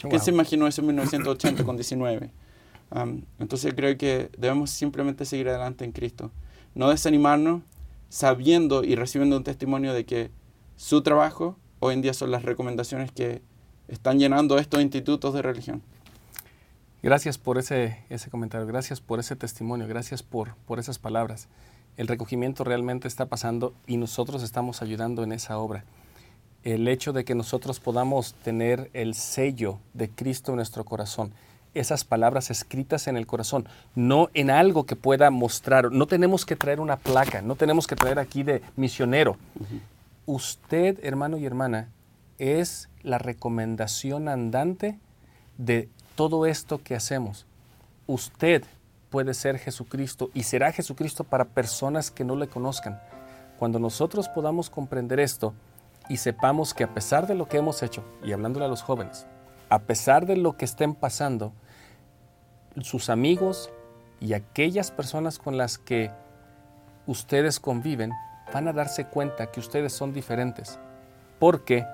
¿Quién 0.09 0.21
se 0.21 0.31
imaginó 0.31 0.67
eso 0.67 0.81
en 0.81 0.87
1980 0.87 1.63
con 1.63 1.75
19? 1.75 2.31
Entonces 3.39 3.73
creo 3.73 3.97
que 3.97 4.29
debemos 4.37 4.69
simplemente 4.69 5.25
seguir 5.25 5.49
adelante 5.49 5.85
en 5.85 5.91
Cristo. 5.91 6.31
No 6.75 6.89
desanimarnos 6.89 7.61
sabiendo 8.09 8.83
y 8.83 8.95
recibiendo 8.95 9.37
un 9.37 9.43
testimonio 9.43 9.93
de 9.93 10.05
que 10.05 10.31
su 10.75 11.01
trabajo 11.01 11.57
hoy 11.79 11.93
en 11.93 12.01
día 12.01 12.13
son 12.13 12.31
las 12.31 12.43
recomendaciones 12.43 13.11
que 13.11 13.41
están 13.87 14.19
llenando 14.19 14.57
estos 14.57 14.81
institutos 14.81 15.33
de 15.33 15.41
religión. 15.41 15.81
Gracias 17.03 17.37
por 17.37 17.57
ese, 17.57 17.97
ese 18.09 18.29
comentario, 18.29 18.67
gracias 18.67 19.01
por 19.01 19.19
ese 19.19 19.35
testimonio, 19.35 19.87
gracias 19.87 20.21
por, 20.21 20.55
por 20.67 20.77
esas 20.79 20.99
palabras. 20.99 21.47
El 21.97 22.07
recogimiento 22.07 22.63
realmente 22.63 23.07
está 23.07 23.25
pasando 23.25 23.73
y 23.87 23.97
nosotros 23.97 24.43
estamos 24.43 24.81
ayudando 24.81 25.23
en 25.23 25.31
esa 25.31 25.57
obra. 25.57 25.83
El 26.63 26.87
hecho 26.87 27.11
de 27.11 27.25
que 27.25 27.35
nosotros 27.35 27.79
podamos 27.79 28.35
tener 28.35 28.91
el 28.93 29.15
sello 29.15 29.79
de 29.93 30.09
Cristo 30.09 30.51
en 30.51 30.57
nuestro 30.57 30.85
corazón, 30.85 31.33
esas 31.73 32.03
palabras 32.03 32.51
escritas 32.51 33.07
en 33.07 33.17
el 33.17 33.27
corazón, 33.27 33.67
no 33.95 34.29
en 34.33 34.49
algo 34.49 34.85
que 34.85 34.95
pueda 34.95 35.29
mostrar. 35.29 35.91
No 35.91 36.05
tenemos 36.07 36.45
que 36.45 36.55
traer 36.55 36.79
una 36.79 36.97
placa, 36.97 37.41
no 37.41 37.55
tenemos 37.55 37.87
que 37.87 37.95
traer 37.95 38.19
aquí 38.19 38.43
de 38.43 38.61
misionero. 38.75 39.37
Usted, 40.25 40.99
hermano 41.03 41.37
y 41.37 41.45
hermana, 41.45 41.89
es 42.37 42.89
la 43.03 43.17
recomendación 43.17 44.27
andante 44.27 44.99
de 45.57 45.89
todo 46.15 46.45
esto 46.45 46.81
que 46.83 46.95
hacemos. 46.95 47.45
Usted 48.07 48.63
puede 49.09 49.33
ser 49.33 49.59
Jesucristo 49.59 50.31
y 50.33 50.43
será 50.43 50.71
Jesucristo 50.71 51.23
para 51.23 51.45
personas 51.45 52.11
que 52.11 52.23
no 52.23 52.35
le 52.35 52.47
conozcan. 52.47 52.99
Cuando 53.59 53.77
nosotros 53.77 54.27
podamos 54.27 54.69
comprender 54.69 55.19
esto 55.19 55.53
y 56.09 56.17
sepamos 56.17 56.73
que 56.73 56.83
a 56.83 56.93
pesar 56.93 57.27
de 57.27 57.35
lo 57.35 57.47
que 57.47 57.57
hemos 57.57 57.83
hecho, 57.83 58.03
y 58.23 58.31
hablándole 58.31 58.65
a 58.65 58.69
los 58.69 58.81
jóvenes, 58.81 59.27
a 59.71 59.79
pesar 59.79 60.25
de 60.25 60.35
lo 60.35 60.57
que 60.57 60.65
estén 60.65 60.93
pasando, 60.93 61.53
sus 62.81 63.09
amigos 63.09 63.71
y 64.19 64.33
aquellas 64.33 64.91
personas 64.91 65.39
con 65.39 65.57
las 65.57 65.77
que 65.77 66.11
ustedes 67.07 67.61
conviven 67.61 68.11
van 68.53 68.67
a 68.67 68.73
darse 68.73 69.05
cuenta 69.05 69.49
que 69.49 69.61
ustedes 69.61 69.93
son 69.93 70.11
diferentes, 70.11 70.77
porque 71.39 71.87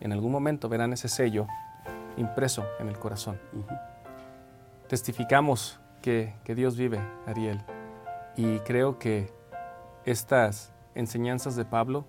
en 0.00 0.12
algún 0.12 0.32
momento 0.32 0.68
verán 0.68 0.92
ese 0.92 1.08
sello 1.08 1.46
impreso 2.18 2.66
en 2.78 2.88
el 2.88 2.98
corazón. 2.98 3.40
Testificamos 4.86 5.80
que, 6.02 6.34
que, 6.44 6.54
Dios 6.54 6.76
vive, 6.76 7.00
Ariel, 7.26 7.58
y 8.36 8.58
creo 8.58 8.98
que 8.98 9.32
estas 10.04 10.74
enseñanzas 10.94 11.56
de 11.56 11.64
Pablo 11.64 12.04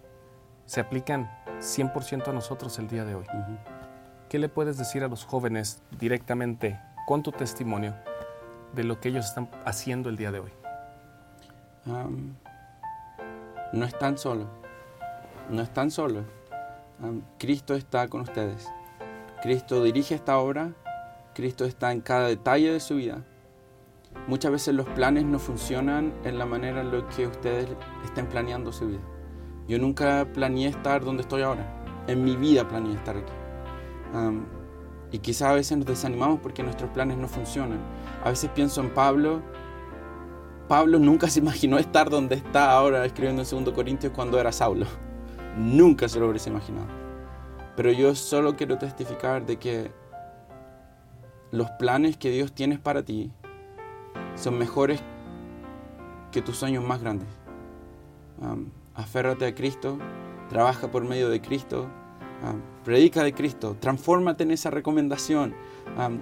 se 0.65 0.81
aplican 0.81 1.31
100% 1.59 2.27
a 2.27 2.33
nosotros 2.33 2.77
el 2.79 2.89
día 2.89 3.05
de 3.05 3.15
hoy. 3.15 3.25
¿Qué 4.29 4.39
le 4.39 4.49
puedes 4.49 4.77
decir 4.77 5.03
a 5.03 5.07
los 5.07 5.23
jóvenes 5.23 5.81
directamente 5.99 6.79
con 7.05 7.21
tu 7.21 7.31
testimonio 7.31 7.93
de 8.73 8.83
lo 8.83 8.99
que 8.99 9.09
ellos 9.09 9.25
están 9.25 9.49
haciendo 9.65 10.09
el 10.09 10.17
día 10.17 10.31
de 10.31 10.39
hoy? 10.39 10.51
no 13.73 13.85
están 13.85 14.17
solos, 14.17 14.47
no 15.51 15.61
están 15.61 15.91
solos. 15.91 16.25
Cristo 17.37 17.75
está 17.75 18.07
con 18.07 18.21
ustedes. 18.21 18.67
Cristo 19.43 19.83
dirige 19.83 20.15
esta 20.15 20.39
obra, 20.39 20.71
Cristo 21.35 21.65
está 21.65 21.91
en 21.91 22.01
cada 22.01 22.27
detalle 22.27 22.71
de 22.71 22.79
su 22.79 22.95
vida. 22.95 23.23
Muchas 24.27 24.51
veces 24.51 24.73
los 24.73 24.87
planes 24.87 25.25
no 25.25 25.37
funcionan 25.37 26.11
en 26.23 26.39
la 26.39 26.47
manera 26.47 26.81
en 26.81 26.91
la 26.91 27.07
que 27.09 27.27
ustedes 27.27 27.67
estén 28.03 28.25
planeando 28.25 28.71
su 28.71 28.87
vida. 28.87 29.01
Yo 29.67 29.77
nunca 29.77 30.25
planeé 30.33 30.69
estar 30.69 31.03
donde 31.03 31.21
estoy 31.21 31.43
ahora. 31.43 31.83
En 32.07 32.23
mi 32.23 32.35
vida 32.35 32.67
planeé 32.67 32.95
estar 32.95 33.17
aquí. 33.17 33.33
Y 35.11 35.19
quizás 35.19 35.49
a 35.49 35.53
veces 35.53 35.77
nos 35.77 35.87
desanimamos 35.87 36.39
porque 36.39 36.63
nuestros 36.63 36.89
planes 36.91 37.17
no 37.17 37.27
funcionan. 37.27 37.79
A 38.23 38.29
veces 38.29 38.49
pienso 38.53 38.81
en 38.81 38.93
Pablo. 38.93 39.41
Pablo 40.67 40.99
nunca 40.99 41.29
se 41.29 41.39
imaginó 41.41 41.77
estar 41.77 42.09
donde 42.09 42.35
está 42.35 42.71
ahora 42.71 43.05
escribiendo 43.05 43.43
en 43.43 43.63
2 43.65 43.73
Corintios 43.73 44.13
cuando 44.13 44.39
era 44.39 44.51
Saulo. 44.51 44.85
Nunca 45.57 46.09
se 46.09 46.19
lo 46.19 46.29
hubiese 46.29 46.49
imaginado. 46.49 46.87
Pero 47.75 47.91
yo 47.91 48.15
solo 48.15 48.55
quiero 48.55 48.77
testificar 48.77 49.45
de 49.45 49.57
que 49.57 49.91
los 51.51 51.69
planes 51.71 52.17
que 52.17 52.29
Dios 52.31 52.53
tiene 52.53 52.77
para 52.79 53.03
ti 53.03 53.31
son 54.35 54.57
mejores 54.57 55.01
que 56.31 56.41
tus 56.41 56.57
sueños 56.57 56.83
más 56.83 57.01
grandes 57.01 57.27
aférrate 58.95 59.45
a 59.45 59.55
Cristo, 59.55 59.97
trabaja 60.49 60.89
por 60.89 61.03
medio 61.03 61.29
de 61.29 61.41
Cristo, 61.41 61.89
predica 62.83 63.23
de 63.23 63.33
Cristo, 63.33 63.75
transfórmate 63.79 64.43
en 64.43 64.51
esa 64.51 64.69
recomendación, 64.69 65.55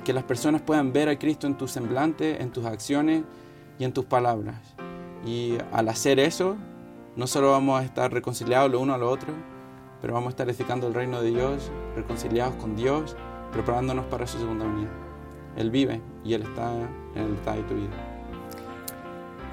que 0.04 0.14
las 0.14 0.24
personas 0.24 0.62
puedan 0.62 0.94
ver 0.94 1.10
a 1.10 1.18
Cristo 1.18 1.48
en 1.48 1.58
tu 1.58 1.68
semblante, 1.68 2.42
en 2.42 2.52
tus 2.52 2.66
acciones 2.66 3.24
y 3.80 3.84
en 3.84 3.94
tus 3.94 4.06
palabras. 4.06 4.76
Y 5.26 5.58
al 5.72 5.90
hacer 5.90 6.20
eso, 6.20 6.56
no 7.16 7.28
solo 7.28 7.52
vamos 7.52 7.82
a 7.82 7.84
estar 7.84 8.12
reconciliados 8.12 8.72
lo 8.72 8.80
uno 8.80 8.94
a 8.94 8.98
lo 8.98 9.10
otro, 9.10 9.34
pero 10.02 10.14
vamos 10.14 10.28
a 10.28 10.30
estar 10.32 10.50
edificando 10.50 10.88
el 10.88 10.94
reino 10.94 11.22
de 11.22 11.30
Dios, 11.30 11.72
reconciliados 11.96 12.56
con 12.56 12.76
Dios, 12.76 13.16
preparándonos 13.52 14.06
para 14.06 14.28
su 14.28 14.38
segunda 14.38 14.66
venida. 14.66 14.90
Él 15.56 15.72
vive 15.72 16.02
y 16.24 16.34
Él 16.34 16.44
está 16.44 16.74
en 17.16 17.22
el 17.22 17.36
detalle 17.36 17.62
de 17.62 17.68
tu 17.68 17.76
vida. 17.76 17.90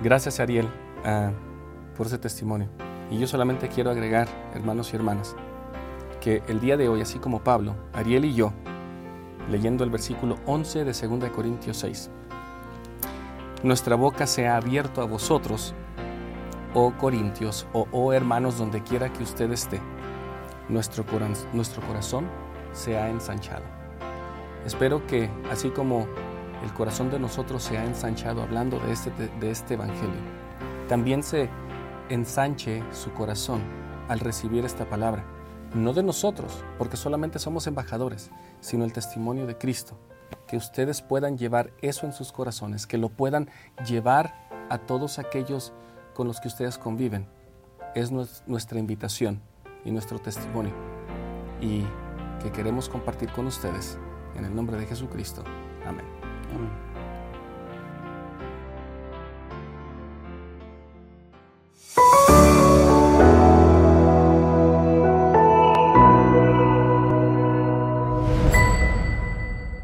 Gracias, 0.03 0.41
Ariel, 0.41 0.69
ah, 1.05 1.31
por 1.97 2.07
ese 2.07 2.19
testimonio. 2.19 2.69
Y 3.11 3.19
yo 3.19 3.27
solamente 3.27 3.69
quiero 3.69 3.91
agregar, 3.91 4.29
hermanos 4.55 4.93
y 4.93 4.97
hermanas, 4.97 5.37
que 6.21 6.43
el 6.47 6.61
día 6.61 6.77
de 6.77 6.89
hoy, 6.89 7.01
así 7.01 7.19
como 7.19 7.43
Pablo, 7.43 7.75
Ariel 7.93 8.27
y 8.27 8.35
yo, 8.35 8.53
leyendo 9.51 9.83
el 9.85 9.91
versículo 9.91 10.37
11 10.47 10.85
de 10.85 10.93
2 10.93 11.31
Corintios 11.31 11.79
6, 11.79 12.11
nuestra 13.63 13.97
boca 13.97 14.27
se 14.27 14.47
ha 14.47 14.57
abierto 14.57 15.03
a 15.03 15.07
vosotros, 15.07 15.75
oh 16.75 16.93
Corintios, 16.99 17.67
o 17.73 17.87
oh 17.91 18.13
hermanos, 18.13 18.59
donde 18.59 18.83
quiera 18.83 19.13
que 19.13 19.23
usted 19.23 19.51
esté, 19.51 19.81
nuestro, 20.69 21.05
nuestro 21.53 21.83
corazón 21.87 22.27
se 22.73 22.97
ha 22.97 23.09
ensanchado. 23.09 23.65
Espero 24.65 25.07
que, 25.07 25.31
así 25.51 25.71
como 25.71 26.07
el 26.63 26.73
corazón 26.75 27.11
de 27.11 27.19
nosotros 27.19 27.63
se 27.63 27.79
ha 27.79 27.85
ensanchado 27.85 28.43
hablando 28.43 28.79
de 28.81 28.93
este, 28.93 29.11
de 29.11 29.51
este 29.51 29.75
Evangelio, 29.75 30.21
también 30.89 31.23
se 31.23 31.49
ensanche 32.09 32.83
su 32.93 33.11
corazón 33.13 33.63
al 34.09 34.21
recibir 34.21 34.65
esta 34.65 34.85
palabra. 34.85 35.40
No 35.75 35.93
de 35.93 36.03
nosotros, 36.03 36.65
porque 36.79 36.97
solamente 36.97 37.39
somos 37.39 37.67
embajadores, 37.67 38.31
sino 38.61 38.85
el 38.85 38.93
testimonio 38.93 39.47
de 39.47 39.57
Cristo. 39.57 39.97
Que 40.49 40.57
ustedes 40.57 41.01
puedan 41.01 41.39
llevar 41.39 41.73
eso 41.81 42.07
en 42.07 42.13
sus 42.13 42.33
corazones, 42.33 42.87
que 42.87 42.99
lo 42.99 43.09
puedan 43.09 43.49
llevar 43.87 44.49
a 44.69 44.79
todos 44.79 45.19
aquellos 45.19 45.73
con 46.15 46.27
los 46.27 46.41
que 46.41 46.49
ustedes 46.49 46.77
conviven. 46.77 47.29
Es 47.95 48.11
nuestra 48.11 48.79
invitación 48.79 49.43
y 49.85 49.93
nuestro 49.93 50.19
testimonio. 50.19 50.75
Y 51.61 51.85
que 52.43 52.51
queremos 52.51 52.89
compartir 52.89 53.31
con 53.33 53.47
ustedes. 53.47 53.99
En 54.37 54.45
el 54.45 54.55
nombre 54.55 54.77
de 54.77 54.87
Jesucristo. 54.87 55.45
Amén. 55.87 56.07
Amén. 56.55 56.90